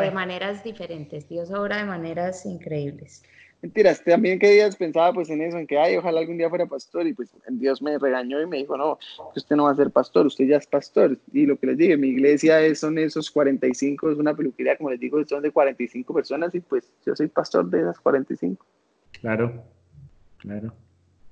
de 0.00 0.10
maneras 0.10 0.62
diferentes, 0.62 1.28
Dios 1.28 1.50
obra 1.50 1.78
de 1.78 1.84
maneras 1.84 2.46
increíbles. 2.46 3.22
Mentiras, 3.60 4.04
también 4.04 4.38
que 4.38 4.52
días 4.52 4.76
pensaba 4.76 5.12
pues 5.12 5.28
en 5.30 5.42
eso, 5.42 5.58
en 5.58 5.66
que 5.66 5.76
ay, 5.76 5.96
ojalá 5.96 6.20
algún 6.20 6.38
día 6.38 6.48
fuera 6.48 6.66
pastor 6.66 7.08
y 7.08 7.12
pues 7.12 7.28
Dios 7.48 7.82
me 7.82 7.98
regañó 7.98 8.40
y 8.40 8.46
me 8.46 8.58
dijo, 8.58 8.76
no, 8.76 8.98
usted 9.34 9.56
no 9.56 9.64
va 9.64 9.72
a 9.72 9.74
ser 9.74 9.90
pastor, 9.90 10.26
usted 10.26 10.46
ya 10.46 10.58
es 10.58 10.66
pastor. 10.66 11.18
Y 11.32 11.44
lo 11.44 11.58
que 11.58 11.66
les 11.66 11.76
dije, 11.76 11.96
mi 11.96 12.08
iglesia 12.08 12.60
es, 12.60 12.78
son 12.78 12.98
esos 12.98 13.32
45, 13.32 14.12
es 14.12 14.18
una 14.18 14.36
peluquería, 14.36 14.76
como 14.76 14.90
les 14.90 15.00
digo, 15.00 15.24
son 15.26 15.42
de 15.42 15.50
45 15.50 16.14
personas 16.14 16.54
y 16.54 16.60
pues 16.60 16.88
yo 17.04 17.16
soy 17.16 17.26
pastor 17.26 17.68
de 17.68 17.80
esas 17.80 17.98
45. 17.98 18.64
Claro, 19.20 19.64
claro. 20.36 20.72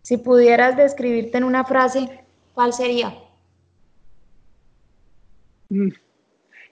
Si 0.03 0.17
pudieras 0.17 0.77
describirte 0.77 1.39
en 1.39 1.45
una 1.45 1.65
frase, 1.65 2.26
¿cuál 2.57 2.73
sería? 2.73 3.15
Mm. 5.69 5.91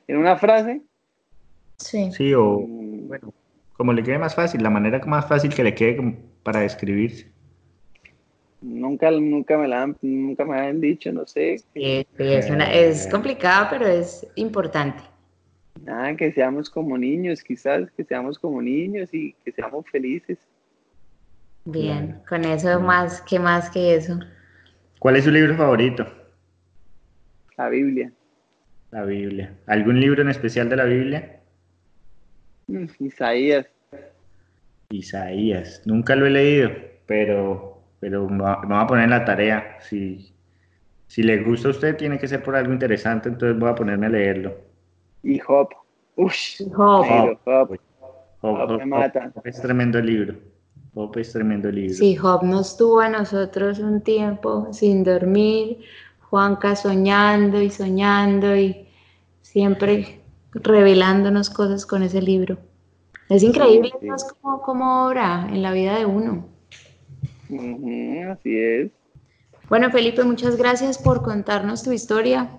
¿En 0.08 0.16
una 0.16 0.36
frase? 0.36 0.80
Sí. 1.76 2.10
Sí, 2.10 2.32
o 2.32 2.60
bueno, 2.66 3.34
como 3.74 3.92
le 3.92 4.02
quede 4.02 4.18
más 4.18 4.34
fácil, 4.34 4.62
la 4.62 4.70
manera 4.70 4.98
más 5.04 5.28
fácil 5.28 5.54
que 5.54 5.62
le 5.62 5.74
quede 5.74 6.16
para 6.42 6.60
describirse. 6.60 7.30
Nunca, 8.62 9.10
nunca 9.10 9.58
me 9.58 9.68
la 9.68 9.82
han, 9.82 9.96
nunca 10.00 10.46
me 10.46 10.58
han 10.58 10.80
dicho, 10.80 11.12
no 11.12 11.26
sé. 11.26 11.58
Sí, 11.74 12.06
es, 12.18 12.48
una, 12.48 12.72
es 12.72 13.06
complicada, 13.08 13.68
pero 13.68 13.86
es 13.86 14.26
importante. 14.36 15.02
Ah, 15.86 16.14
que 16.16 16.32
seamos 16.32 16.70
como 16.70 16.96
niños, 16.96 17.42
quizás, 17.42 17.90
que 17.90 18.04
seamos 18.04 18.38
como 18.38 18.62
niños 18.62 19.12
y 19.12 19.34
que 19.44 19.52
seamos 19.52 19.84
felices. 19.90 20.38
Bien, 21.66 22.22
con 22.26 22.42
eso 22.46 22.80
más, 22.80 23.20
que 23.20 23.38
más 23.38 23.68
que 23.68 23.96
eso? 23.96 24.18
¿Cuál 24.98 25.16
es 25.16 25.24
su 25.24 25.30
libro 25.30 25.56
favorito? 25.56 26.06
La 27.56 27.68
Biblia. 27.68 28.12
La 28.90 29.04
Biblia. 29.04 29.54
¿Algún 29.66 30.00
libro 30.00 30.22
en 30.22 30.28
especial 30.28 30.68
de 30.68 30.76
la 30.76 30.84
Biblia? 30.84 31.40
Mm, 32.66 32.86
Isaías. 33.00 33.66
Isaías. 34.90 35.82
Nunca 35.84 36.16
lo 36.16 36.26
he 36.26 36.30
leído, 36.30 36.70
pero, 37.06 37.82
pero 38.00 38.28
me 38.28 38.38
voy 38.38 38.82
a 38.82 38.86
poner 38.86 39.04
en 39.04 39.10
la 39.10 39.24
tarea. 39.24 39.78
Si, 39.80 40.32
si 41.06 41.22
le 41.22 41.42
gusta 41.42 41.68
a 41.68 41.70
usted, 41.72 41.96
tiene 41.96 42.18
que 42.18 42.28
ser 42.28 42.42
por 42.42 42.56
algo 42.56 42.72
interesante, 42.72 43.28
entonces 43.28 43.58
voy 43.58 43.70
a 43.70 43.74
ponerme 43.74 44.06
a 44.06 44.10
leerlo. 44.10 44.56
Y 45.22 45.38
Job. 45.38 45.68
Ush, 46.16 46.62
Job. 46.72 47.38
Job. 47.44 47.78
Job 48.40 49.40
es 49.44 49.60
tremendo 49.60 50.00
libro. 50.00 50.53
Job 50.94 51.16
es 51.18 51.32
tremendo 51.32 51.70
libro. 51.70 51.94
Sí, 51.94 52.14
Job 52.14 52.44
nos 52.44 52.76
tuvo 52.76 53.00
a 53.00 53.08
nosotros 53.08 53.80
un 53.80 54.00
tiempo 54.00 54.68
sin 54.72 55.02
dormir, 55.02 55.80
Juanca 56.30 56.76
soñando 56.76 57.60
y 57.60 57.70
soñando 57.70 58.56
y 58.56 58.88
siempre 59.42 60.20
revelándonos 60.52 61.50
cosas 61.50 61.84
con 61.84 62.02
ese 62.02 62.22
libro. 62.22 62.58
Es 63.28 63.42
increíble 63.42 63.92
Cómo, 64.64 65.06
obra 65.06 65.48
en 65.50 65.62
la 65.62 65.72
vida 65.72 65.98
de 65.98 66.06
uno. 66.06 66.46
así 68.30 68.58
es. 68.58 68.90
Bueno, 69.68 69.90
Felipe, 69.90 70.22
muchas 70.24 70.56
gracias 70.56 70.98
por 70.98 71.22
contarnos 71.22 71.82
tu 71.82 71.90
historia, 71.90 72.50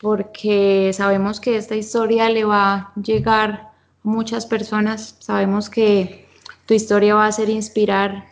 porque 0.00 0.90
sabemos 0.92 1.40
que 1.40 1.56
esta 1.56 1.76
historia 1.76 2.28
le 2.28 2.44
va 2.44 2.74
a 2.74 2.92
llegar 3.00 3.50
a 3.50 3.72
muchas 4.02 4.44
personas. 4.44 5.16
Sabemos 5.20 5.70
que 5.70 6.21
tu 6.66 6.74
historia 6.74 7.14
va 7.14 7.26
a 7.26 7.32
ser 7.32 7.48
inspirar 7.48 8.26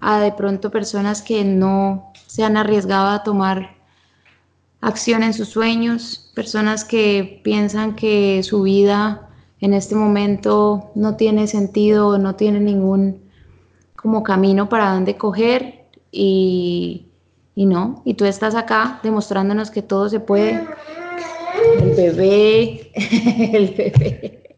a 0.00 0.20
de 0.20 0.32
pronto 0.32 0.70
personas 0.70 1.22
que 1.22 1.44
no 1.44 2.12
se 2.26 2.44
han 2.44 2.56
arriesgado 2.56 3.08
a 3.08 3.22
tomar 3.22 3.76
acción 4.80 5.22
en 5.22 5.32
sus 5.32 5.48
sueños, 5.48 6.30
personas 6.34 6.84
que 6.84 7.40
piensan 7.42 7.96
que 7.96 8.42
su 8.42 8.62
vida 8.62 9.28
en 9.60 9.72
este 9.72 9.94
momento 9.94 10.90
no 10.94 11.16
tiene 11.16 11.46
sentido, 11.46 12.18
no 12.18 12.34
tiene 12.34 12.60
ningún 12.60 13.22
como 13.96 14.22
camino 14.22 14.68
para 14.68 14.92
dónde 14.92 15.16
coger 15.16 15.86
y, 16.12 17.06
y 17.54 17.66
no, 17.66 18.02
y 18.04 18.14
tú 18.14 18.26
estás 18.26 18.54
acá 18.54 19.00
demostrándonos 19.02 19.70
que 19.70 19.80
todo 19.80 20.08
se 20.10 20.20
puede. 20.20 20.66
El 21.80 21.90
bebé, 21.94 22.92
el 23.54 23.68
bebé. 23.68 24.56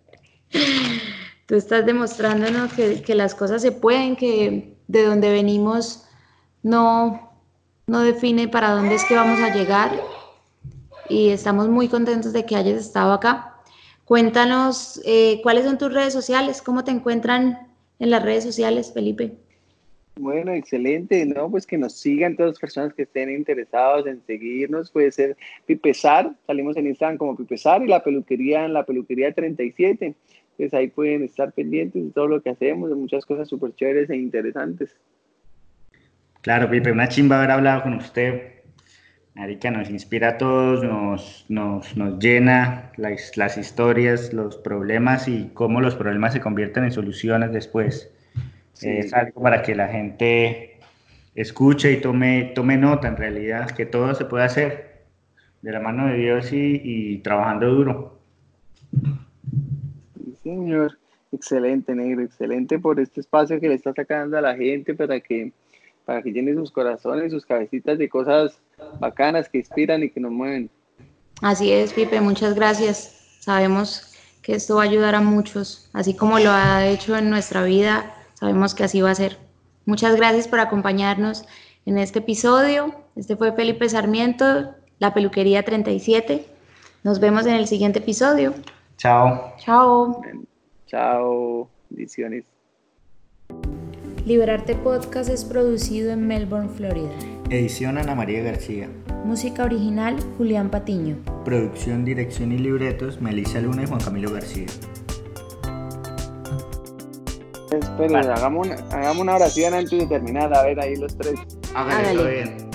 Tú 1.47 1.55
estás 1.55 1.87
demostrándonos 1.87 2.73
que, 2.73 3.03
que 3.03 3.15
las 3.15 3.35
cosas 3.35 3.63
se 3.63 3.73
pueden, 3.73 4.17
que 4.17 4.77
de 4.89 5.05
donde 5.05 5.31
venimos 5.31 6.07
no, 6.63 7.33
no 7.87 8.01
define 8.01 8.49
para 8.49 8.71
dónde 8.71 8.97
es 8.97 9.05
que 9.05 9.15
vamos 9.15 9.41
a 9.41 9.55
llegar 9.55 9.93
y 11.09 11.29
estamos 11.29 11.69
muy 11.69 11.89
contentos 11.89 12.33
de 12.33 12.45
que 12.45 12.57
hayas 12.57 12.81
estado 12.81 13.13
acá. 13.13 13.55
Cuéntanos 14.05 15.01
eh, 15.05 15.41
cuáles 15.43 15.65
son 15.65 15.79
tus 15.79 15.93
redes 15.93 16.13
sociales, 16.13 16.63
cómo 16.63 16.85
te 16.85 16.91
encuentran 16.91 17.59
en 17.99 18.11
las 18.11 18.23
redes 18.23 18.45
sociales, 18.45 18.93
Felipe. 18.93 19.33
Bueno, 20.19 20.53
excelente, 20.53 21.27
¿no? 21.27 21.51
Pues 21.51 21.67
que 21.67 21.77
nos 21.77 21.93
sigan 21.93 22.37
todas 22.37 22.53
las 22.53 22.59
personas 22.59 22.95
que 22.95 23.03
estén 23.03 23.31
interesados 23.31 24.07
en 24.07 24.23
seguirnos. 24.27 24.91
Puede 24.91 25.13
ser 25.13 25.37
Pipesar, 25.67 26.35
salimos 26.47 26.77
en 26.77 26.87
Instagram 26.87 27.19
como 27.19 27.37
Pipesar 27.37 27.83
y 27.83 27.87
la 27.87 28.03
peluquería 28.03 28.65
en 28.65 28.73
la 28.73 28.87
peluquería 28.87 29.33
37. 29.33 30.15
Pues 30.57 30.73
ahí 30.75 30.89
pueden 30.89 31.23
estar 31.23 31.53
pendientes 31.53 32.03
de 32.03 32.11
todo 32.11 32.29
lo 32.29 32.43
que 32.43 32.51
hacemos, 32.51 32.89
de 32.89 32.97
muchas 32.97 33.27
cosas 33.27 33.49
súper 33.49 33.75
chéveres 33.75 34.11
e 34.11 34.17
interesantes. 34.17 34.97
Claro, 36.41 36.71
Pipe, 36.71 36.93
una 36.93 37.09
chimba 37.09 37.39
haber 37.39 37.51
hablado 37.51 37.83
con 37.83 37.95
usted. 37.95 38.57
Marica, 39.35 39.71
nos 39.71 39.91
inspira 39.91 40.29
a 40.31 40.39
todos, 40.39 40.83
nos, 40.83 41.45
nos, 41.51 41.95
nos 41.95 42.19
llena 42.19 42.91
las, 42.97 43.37
las, 43.37 43.59
historias, 43.59 44.33
los 44.33 44.57
problemas 44.57 45.29
y 45.29 45.51
cómo 45.53 45.83
los 45.83 45.95
problemas 45.95 46.33
se 46.33 46.41
convierten 46.41 46.85
en 46.85 46.93
soluciones 46.93 47.53
después. 47.53 48.11
Es 48.81 49.13
algo 49.13 49.43
para 49.43 49.63
que 49.63 49.75
la 49.75 49.89
gente 49.89 50.79
escuche 51.35 51.93
y 51.93 52.01
tome, 52.01 52.53
tome 52.55 52.79
nota 52.79 53.09
en 53.09 53.17
realidad, 53.17 53.71
que 53.73 53.85
todo 53.85 54.15
se 54.15 54.25
puede 54.25 54.45
hacer 54.45 55.05
de 55.61 55.73
la 55.73 55.81
mano 55.81 56.07
de 56.07 56.17
Dios 56.17 56.53
y, 56.53 56.81
y 56.83 57.19
trabajando 57.19 57.69
duro. 57.69 58.16
Señor. 60.47 60.97
Excelente, 61.33 61.93
negro, 61.93 62.23
excelente 62.23 62.79
por 62.79 63.01
este 63.01 63.21
espacio 63.21 63.61
que 63.61 63.69
le 63.69 63.75
está 63.75 63.93
sacando 63.93 64.39
a 64.39 64.41
la 64.41 64.55
gente 64.55 64.95
para 64.95 65.19
que, 65.19 65.53
para 66.05 66.23
que 66.23 66.31
llene 66.31 66.55
sus 66.55 66.71
corazones, 66.71 67.33
sus 67.33 67.45
cabecitas 67.45 67.99
de 67.99 68.09
cosas 68.09 68.61
bacanas 69.01 69.49
que 69.49 69.59
inspiran 69.59 70.05
y 70.05 70.11
que 70.11 70.21
nos 70.21 70.31
mueven. 70.31 70.71
Así 71.43 71.73
es, 71.73 71.93
Pipe, 71.93 72.21
muchas 72.21 72.55
gracias. 72.55 73.39
Sabemos 73.41 74.15
que 74.41 74.55
esto 74.55 74.77
va 74.77 74.83
a 74.83 74.87
ayudar 74.87 75.17
a 75.17 75.21
muchos, 75.21 75.91
así 75.93 76.15
como 76.15 76.39
lo 76.39 76.51
ha 76.53 76.87
hecho 76.87 77.17
en 77.17 77.29
nuestra 77.29 77.65
vida, 77.65 78.15
sabemos 78.35 78.77
que 78.77 78.85
así 78.85 79.01
va 79.01 79.11
a 79.11 79.17
ser. 79.17 79.39
Muchas 79.85 80.15
gracias 80.15 80.47
por 80.47 80.61
acompañarnos 80.61 81.45
en 81.87 81.99
este 81.99 82.21
episodio. 82.21 82.95
Este 83.17 83.37
fue 83.37 83.53
Felipe 83.53 83.89
Sarmiento, 83.89 84.75
la 85.01 85.13
peluquería 85.13 85.65
37. 85.65 86.47
Nos 87.03 87.19
vemos 87.19 87.47
en 87.47 87.55
el 87.55 87.67
siguiente 87.67 87.99
episodio. 87.99 88.55
Chao. 88.97 89.53
Chao. 89.59 90.23
Chao. 90.87 91.69
Bendiciones. 91.91 92.45
Liberarte 94.25 94.75
Podcast 94.75 95.29
es 95.29 95.45
producido 95.45 96.13
en 96.13 96.27
Melbourne, 96.27 96.71
Florida. 96.71 97.13
Edición 97.51 97.99
Ana 97.99 98.15
María 98.15 98.43
García. 98.43 98.89
Música 99.25 99.65
original 99.65 100.17
Julián 100.39 100.71
Patiño. 100.71 101.19
Producción, 101.45 102.05
dirección 102.07 102.53
y 102.53 102.59
libretos 102.59 103.21
Melissa 103.21 103.61
Luna 103.61 103.83
y 103.83 103.87
Juan 103.87 104.01
Camilo 104.01 104.33
García. 104.33 104.67
Espera, 107.71 108.21
hagamos, 108.21 108.67
una, 108.67 108.77
hagamos 108.91 109.19
una 109.19 109.35
oración 109.37 109.75
antes 109.75 109.99
de 109.99 110.07
terminar. 110.07 110.55
A 110.55 110.63
ver, 110.63 110.81
ahí 110.81 110.97
los 110.97 111.17
tres. 111.19 111.35
Hágale, 111.75 112.31
bien. 112.31 112.67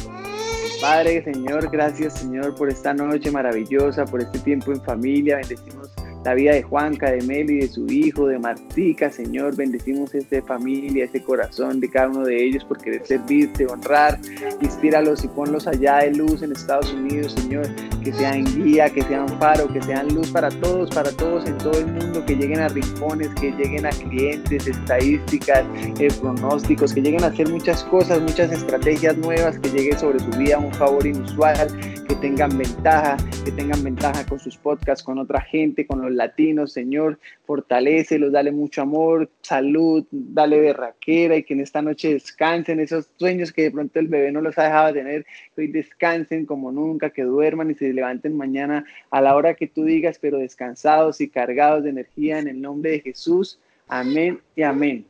Padre, 0.80 1.24
Señor, 1.24 1.69
gracias, 1.72 2.19
Señor, 2.19 2.55
por 2.55 2.69
esta 2.69 2.93
noche 2.93 3.30
maravillosa, 3.32 4.05
por 4.05 4.22
este 4.22 4.39
tiempo 4.39 4.72
en 4.72 4.82
familia. 4.82 5.38
Bendecimos 5.38 5.80
la 6.24 6.36
vida 6.36 6.53
de 6.53 6.61
Juanca, 6.61 7.11
de 7.11 7.22
Meli, 7.24 7.61
de 7.61 7.67
su 7.67 7.88
hijo, 7.88 8.28
de 8.28 8.38
Martica, 8.38 9.09
Señor, 9.09 9.55
bendecimos 9.55 10.13
esta 10.13 10.41
familia, 10.43 11.05
este 11.05 11.24
corazón 11.24 11.80
de 11.80 11.89
cada 11.89 12.09
uno 12.09 12.26
de 12.26 12.43
ellos 12.45 12.63
por 12.63 12.78
querer 12.78 13.05
servirte, 13.05 13.65
honrar, 13.65 14.19
inspíralos 14.61 15.24
y 15.24 15.28
ponlos 15.30 15.67
allá 15.67 15.97
de 15.97 16.13
luz 16.13 16.43
en 16.43 16.51
Estados 16.51 16.93
Unidos, 16.93 17.34
Señor, 17.34 17.67
que 18.03 18.13
sean 18.13 18.45
guía, 18.45 18.89
que 18.89 19.01
sean 19.01 19.28
faro, 19.39 19.67
que 19.74 19.82
sean 19.82 20.13
luz 20.13 20.30
para 20.30 20.49
todos, 20.49 20.91
para 20.91 21.11
todos 21.11 21.47
en 21.47 21.57
todo 21.57 21.80
el 21.80 21.88
mundo, 21.88 22.24
que 22.26 22.36
lleguen 22.36 22.59
a 22.59 22.67
rincones, 22.67 23.30
que 23.39 23.51
lleguen 23.51 23.88
a 23.88 23.89
clientes, 23.89 24.67
estadísticas, 24.67 25.63
eh, 25.99 26.09
pronósticos, 26.19 26.93
que 26.93 27.01
lleguen 27.01 27.24
a 27.24 27.28
hacer 27.28 27.49
muchas 27.49 27.84
cosas, 27.86 28.22
muchas 28.22 28.51
estrategias 28.51 29.17
nuevas, 29.17 29.57
que 29.57 29.69
llegue 29.69 29.97
sobre 29.97 30.19
su 30.19 30.30
vida 30.38 30.59
un 30.59 30.74
favor 30.74 31.05
inusual, 31.05 31.67
que 32.12 32.18
tengan 32.18 32.57
ventaja, 32.57 33.16
que 33.45 33.53
tengan 33.53 33.82
ventaja 33.86 34.26
con 34.26 34.38
sus 34.38 34.57
podcasts, 34.57 35.01
con 35.01 35.18
otra 35.18 35.39
gente, 35.39 35.88
con 35.88 36.01
los 36.01 36.12
latinos, 36.12 36.74
Señor, 36.74 37.18
fortalecelos, 37.45 38.34
dale 38.34 38.51
mucho 38.51 38.82
amor, 38.82 39.30
salud, 39.41 40.05
dale 40.12 40.59
berraquera 40.59 41.38
y 41.38 41.43
que 41.43 41.53
en 41.53 41.62
esta 41.62 41.82
noche 41.82 42.12
descansen 42.16 42.82
esos 42.82 43.07
sueños 43.16 43.53
que 43.53 43.62
de 43.62 43.72
pronto 43.72 43.97
el 43.97 44.09
bebé 44.09 44.34
no 44.34 44.41
los 44.41 44.57
ha 44.57 44.64
dejado 44.64 44.93
tener, 44.93 45.26
que 45.55 45.62
hoy 45.62 45.68
descansen 45.68 46.45
como 46.45 46.70
nunca, 46.74 47.12
que 47.12 47.24
duerman 47.24 47.72
y 47.72 47.76
se 47.76 47.93
levanten 47.93 48.36
mañana 48.36 48.84
a 49.09 49.22
la 49.22 49.34
hora 49.34 49.53
que 49.53 49.68
tú 49.68 49.86
digas, 49.86 50.20
pero 50.20 50.38
descansados 50.38 51.22
y 51.22 51.30
cargados 51.30 51.86
de 51.86 51.91
energía 51.91 52.39
en 52.39 52.49
el 52.49 52.59
nombre 52.59 52.91
de 52.91 52.99
Jesús. 52.99 53.57
Amén 53.88 54.41
y 54.53 54.64
amén. 54.64 55.05